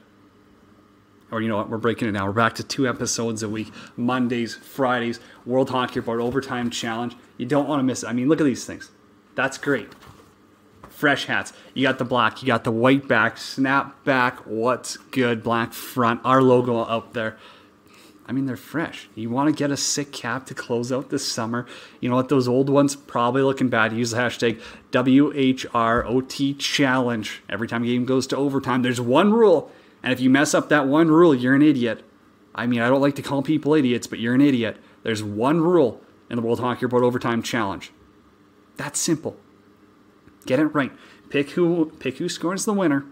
or 1.31 1.41
you 1.41 1.49
know 1.49 1.57
what, 1.57 1.69
we're 1.69 1.77
breaking 1.77 2.07
it 2.07 2.13
now. 2.13 2.25
We're 2.25 2.33
back 2.33 2.55
to 2.55 2.63
two 2.63 2.87
episodes 2.87 3.43
a 3.43 3.49
week, 3.49 3.71
Mondays, 3.95 4.55
Fridays, 4.55 5.19
World 5.45 5.69
Hockey 5.69 5.99
Report 5.99 6.21
Overtime 6.21 6.69
Challenge. 6.69 7.15
You 7.37 7.45
don't 7.45 7.67
want 7.67 7.79
to 7.79 7.83
miss 7.83 8.03
it. 8.03 8.07
I 8.07 8.13
mean, 8.13 8.29
look 8.29 8.39
at 8.39 8.45
these 8.45 8.65
things. 8.65 8.91
That's 9.35 9.57
great. 9.57 9.89
Fresh 10.97 11.25
hats. 11.25 11.53
You 11.75 11.83
got 11.83 11.99
the 11.99 12.05
black, 12.05 12.41
you 12.41 12.47
got 12.47 12.63
the 12.63 12.71
white 12.71 13.07
back, 13.07 13.37
snap 13.37 14.03
back, 14.03 14.39
what's 14.47 14.97
good, 14.97 15.43
black 15.43 15.71
front, 15.71 16.21
our 16.23 16.41
logo 16.41 16.79
up 16.79 17.13
there. 17.13 17.37
I 18.25 18.31
mean, 18.31 18.47
they're 18.47 18.57
fresh. 18.57 19.07
You 19.13 19.29
want 19.29 19.47
to 19.47 19.55
get 19.55 19.69
a 19.69 19.77
sick 19.77 20.11
cap 20.11 20.47
to 20.47 20.55
close 20.55 20.91
out 20.91 21.11
this 21.11 21.23
summer. 21.23 21.67
You 22.01 22.09
know 22.09 22.15
what? 22.15 22.29
Those 22.29 22.47
old 22.47 22.67
ones 22.67 22.95
probably 22.95 23.43
looking 23.43 23.69
bad. 23.69 23.93
Use 23.93 24.09
the 24.09 24.17
hashtag 24.17 24.59
WHROT 24.91 26.57
challenge. 26.57 27.43
Every 27.47 27.67
time 27.67 27.83
a 27.83 27.85
game 27.85 28.05
goes 28.05 28.25
to 28.27 28.35
overtime, 28.35 28.81
there's 28.81 28.99
one 28.99 29.31
rule. 29.31 29.71
And 30.01 30.11
if 30.11 30.19
you 30.19 30.31
mess 30.31 30.55
up 30.55 30.69
that 30.69 30.87
one 30.87 31.09
rule, 31.09 31.35
you're 31.35 31.53
an 31.53 31.61
idiot. 31.61 32.03
I 32.55 32.65
mean, 32.65 32.81
I 32.81 32.89
don't 32.89 33.01
like 33.01 33.15
to 33.17 33.21
call 33.21 33.43
people 33.43 33.75
idiots, 33.75 34.07
but 34.07 34.17
you're 34.17 34.33
an 34.33 34.41
idiot. 34.41 34.77
There's 35.03 35.21
one 35.21 35.61
rule 35.61 36.01
in 36.27 36.37
the 36.37 36.41
World 36.41 36.59
Hockey 36.59 36.85
Report 36.87 37.03
Overtime 37.03 37.43
Challenge. 37.43 37.91
That's 38.77 38.99
simple. 38.99 39.37
Get 40.47 40.59
it 40.59 40.67
right. 40.67 40.91
Pick 41.29 41.51
who 41.51 41.91
pick 41.99 42.17
who 42.17 42.29
scores 42.29 42.65
the 42.65 42.73
winner. 42.73 43.05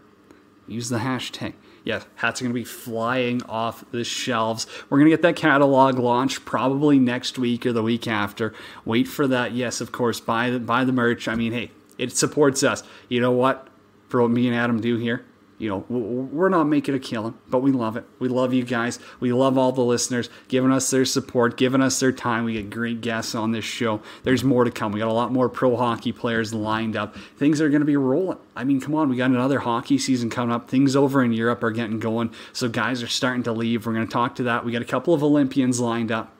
Use 0.67 0.89
the 0.89 0.99
hashtag. 0.99 1.53
Yeah, 1.83 2.01
hats 2.15 2.41
are 2.41 2.45
going 2.45 2.53
to 2.53 2.59
be 2.59 2.63
flying 2.63 3.43
off 3.43 3.85
the 3.91 4.03
shelves. 4.03 4.65
We're 4.89 4.97
going 4.97 5.11
to 5.11 5.15
get 5.15 5.21
that 5.21 5.35
catalog 5.35 5.99
launched 5.99 6.43
probably 6.43 6.97
next 6.97 7.37
week 7.37 7.63
or 7.67 7.73
the 7.73 7.83
week 7.83 8.07
after. 8.07 8.55
Wait 8.85 9.07
for 9.07 9.27
that. 9.27 9.51
Yes, 9.51 9.81
of 9.81 9.91
course, 9.91 10.19
buy 10.19 10.49
the, 10.49 10.59
buy 10.59 10.83
the 10.83 10.91
merch. 10.91 11.27
I 11.27 11.35
mean, 11.35 11.51
hey, 11.51 11.69
it 11.99 12.11
supports 12.17 12.63
us. 12.63 12.81
You 13.07 13.21
know 13.21 13.31
what? 13.31 13.67
For 14.09 14.21
what 14.21 14.31
me 14.31 14.47
and 14.47 14.55
Adam 14.55 14.81
do 14.81 14.97
here, 14.97 15.25
you 15.57 15.69
know, 15.69 15.85
we're 15.87 16.49
not 16.49 16.65
making 16.65 16.95
a 16.95 16.99
killing, 16.99 17.33
but 17.47 17.59
we 17.59 17.71
love 17.71 17.95
it. 17.95 18.03
We 18.19 18.27
love 18.27 18.53
you 18.53 18.65
guys. 18.65 18.99
We 19.21 19.31
love 19.31 19.57
all 19.57 19.71
the 19.71 19.81
listeners 19.81 20.29
giving 20.49 20.69
us 20.69 20.89
their 20.89 21.05
support, 21.05 21.55
giving 21.55 21.81
us 21.81 21.97
their 21.97 22.11
time. 22.11 22.43
We 22.43 22.53
get 22.53 22.69
great 22.69 22.99
guests 22.99 23.33
on 23.33 23.53
this 23.53 23.63
show. 23.63 24.01
There's 24.23 24.43
more 24.43 24.65
to 24.65 24.71
come. 24.71 24.91
We 24.91 24.99
got 24.99 25.07
a 25.07 25.13
lot 25.13 25.31
more 25.31 25.47
pro 25.47 25.77
hockey 25.77 26.11
players 26.11 26.53
lined 26.53 26.97
up. 26.97 27.15
Things 27.37 27.61
are 27.61 27.69
going 27.69 27.79
to 27.79 27.85
be 27.85 27.95
rolling. 27.95 28.37
I 28.53 28.65
mean, 28.65 28.81
come 28.81 28.95
on, 28.95 29.07
we 29.07 29.15
got 29.15 29.29
another 29.29 29.59
hockey 29.59 29.97
season 29.97 30.29
coming 30.29 30.53
up. 30.53 30.69
Things 30.69 30.93
over 30.93 31.23
in 31.23 31.31
Europe 31.31 31.63
are 31.63 31.71
getting 31.71 31.99
going. 31.99 32.31
So 32.51 32.67
guys 32.67 33.01
are 33.01 33.07
starting 33.07 33.43
to 33.43 33.53
leave. 33.53 33.85
We're 33.85 33.93
going 33.93 34.07
to 34.07 34.11
talk 34.11 34.35
to 34.35 34.43
that. 34.43 34.65
We 34.65 34.73
got 34.73 34.81
a 34.81 34.85
couple 34.85 35.13
of 35.13 35.23
Olympians 35.23 35.79
lined 35.79 36.11
up. 36.11 36.33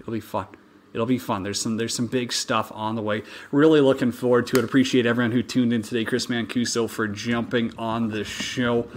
It'll 0.00 0.12
be 0.12 0.20
fun 0.20 0.48
it'll 0.96 1.04
be 1.04 1.18
fun. 1.18 1.42
There's 1.42 1.60
some 1.60 1.76
there's 1.76 1.94
some 1.94 2.06
big 2.06 2.32
stuff 2.32 2.72
on 2.74 2.94
the 2.94 3.02
way. 3.02 3.22
Really 3.52 3.82
looking 3.82 4.12
forward 4.12 4.46
to 4.48 4.58
it. 4.58 4.64
Appreciate 4.64 5.04
everyone 5.04 5.30
who 5.30 5.42
tuned 5.42 5.74
in 5.74 5.82
today. 5.82 6.06
Chris 6.06 6.26
Mancuso 6.26 6.88
for 6.88 7.06
jumping 7.06 7.72
on 7.76 8.08
the 8.08 8.24
show. 8.24 8.88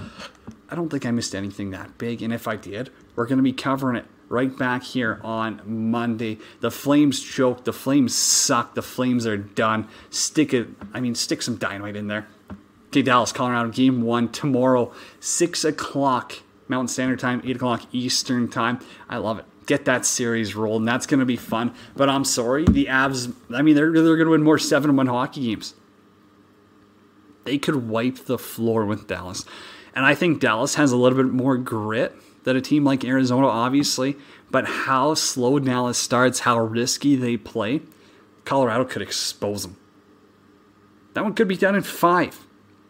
I 0.70 0.76
don't 0.76 0.90
think 0.90 1.06
I 1.06 1.12
missed 1.12 1.36
anything 1.36 1.72
that 1.72 1.98
big, 1.98 2.22
and 2.22 2.34
if 2.34 2.48
I 2.48 2.56
did, 2.56 2.90
we're 3.16 3.26
going 3.26 3.38
to 3.38 3.44
be 3.44 3.52
covering 3.52 3.98
it 3.98 4.06
right 4.30 4.56
back 4.58 4.84
here 4.84 5.20
on 5.24 5.62
Monday. 5.66 6.38
The 6.62 6.72
Flames 6.72 7.22
choke. 7.22 7.66
The 7.66 7.74
Flames 7.74 8.16
suck. 8.16 8.76
The 8.76 8.82
Flames 8.82 9.28
are 9.28 9.38
done. 9.38 9.90
Stick 10.10 10.54
it. 10.54 10.70
I 10.94 11.02
mean, 11.02 11.16
stick 11.16 11.42
some 11.42 11.58
dynamite 11.58 11.98
in 11.98 12.08
there. 12.08 12.28
Okay, 12.88 13.02
Dallas, 13.02 13.34
Colorado, 13.34 13.70
game 13.70 14.04
one 14.04 14.30
tomorrow, 14.30 14.94
six 15.20 15.66
o'clock 15.66 16.36
Mountain 16.70 16.88
Standard 16.88 17.20
Time, 17.20 17.42
eight 17.44 17.58
o'clock 17.58 17.84
Eastern 17.92 18.48
Time. 18.48 18.80
I 19.10 19.18
love 19.18 19.38
it 19.40 19.46
get 19.70 19.86
that 19.86 20.04
series 20.04 20.56
rolled, 20.56 20.82
and 20.82 20.88
That's 20.88 21.06
going 21.06 21.20
to 21.20 21.28
be 21.28 21.38
fun. 21.38 21.74
But 21.96 22.10
I'm 22.10 22.26
sorry, 22.26 22.66
the 22.66 22.88
Avs, 22.88 23.34
I 23.54 23.62
mean, 23.62 23.76
they're, 23.76 23.94
they're 23.94 24.18
going 24.18 24.26
to 24.26 24.32
win 24.32 24.44
more 24.44 24.58
7 24.58 24.96
1 24.96 25.08
hockey 25.08 25.42
games. 25.42 25.76
They 27.46 27.60
could 27.60 27.88
wipe 27.88 28.26
the 28.26 28.40
floor 28.40 28.84
with 28.86 29.08
Dallas. 29.08 29.46
And 29.94 30.06
I 30.06 30.16
think 30.16 30.40
Dallas 30.40 30.76
has 30.76 30.92
a 30.92 30.98
little 30.98 31.18
bit 31.18 31.32
more 31.32 31.56
grit 31.56 32.16
than 32.44 32.58
a 32.58 32.62
team 32.62 32.84
like 32.84 33.06
Arizona, 33.06 33.48
obviously. 33.48 34.18
But 34.50 34.66
how 34.66 35.14
slow 35.14 35.60
Dallas 35.60 36.00
starts, 36.00 36.40
how 36.40 36.60
risky 36.60 37.16
they 37.16 37.38
play, 37.38 37.82
Colorado 38.46 38.86
could 38.86 39.04
expose 39.04 39.62
them. 39.62 39.78
That 41.14 41.24
one 41.24 41.36
could 41.36 41.48
be 41.48 41.58
done 41.58 41.76
in 41.76 41.84
five. 41.84 42.44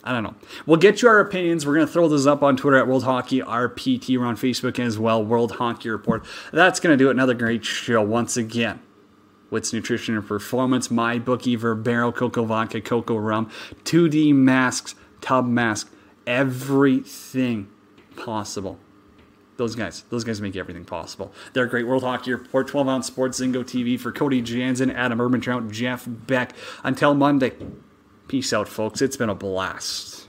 I 0.03 0.13
don't 0.13 0.23
know. 0.23 0.35
We'll 0.65 0.77
get 0.77 1.01
you 1.01 1.09
our 1.09 1.19
opinions. 1.19 1.65
We're 1.65 1.75
going 1.75 1.85
to 1.85 1.91
throw 1.91 2.07
this 2.07 2.25
up 2.25 2.41
on 2.41 2.55
Twitter 2.55 2.77
at 2.77 2.87
World 2.87 3.03
Hockey 3.03 3.41
RPT. 3.41 4.17
We're 4.17 4.25
on 4.25 4.37
Facebook 4.37 4.79
as 4.79 4.97
well, 4.97 5.23
World 5.23 5.53
Hockey 5.53 5.89
Report. 5.89 6.25
That's 6.53 6.79
going 6.79 6.97
to 6.97 7.03
do 7.03 7.09
it. 7.09 7.11
Another 7.11 7.33
great 7.33 7.65
show 7.65 8.01
once 8.01 8.37
again. 8.37 8.79
Wits 9.49 9.73
Nutrition 9.73 10.15
and 10.15 10.25
Performance, 10.25 10.89
My 10.91 11.19
Bookie, 11.19 11.57
Verbero, 11.57 12.15
Cocoa 12.15 12.45
Vodka, 12.45 12.81
Cocoa 12.81 13.17
Rum, 13.17 13.49
Tudi 13.83 14.33
masks, 14.33 14.95
tub 15.21 15.47
mask, 15.47 15.91
everything 16.27 17.67
possible. 18.15 18.79
Those 19.57 19.75
guys, 19.75 20.03
those 20.09 20.23
guys 20.23 20.39
make 20.39 20.55
everything 20.55 20.85
possible. 20.85 21.33
They're 21.51 21.65
great. 21.65 21.85
World 21.85 22.03
Hockey 22.03 22.31
Report, 22.31 22.67
12 22.67 22.87
ounce 22.87 23.07
sports, 23.07 23.41
Zingo 23.41 23.63
TV 23.63 23.99
for 23.99 24.13
Cody 24.13 24.41
Jansen, 24.41 24.89
Adam 24.91 25.19
Urban 25.19 25.41
Trout, 25.41 25.69
Jeff 25.69 26.05
Beck. 26.07 26.53
Until 26.83 27.13
Monday. 27.13 27.51
Peace 28.29 28.53
out, 28.53 28.67
folks. 28.67 29.01
It's 29.01 29.17
been 29.17 29.29
a 29.29 29.33
blast. 29.33 30.27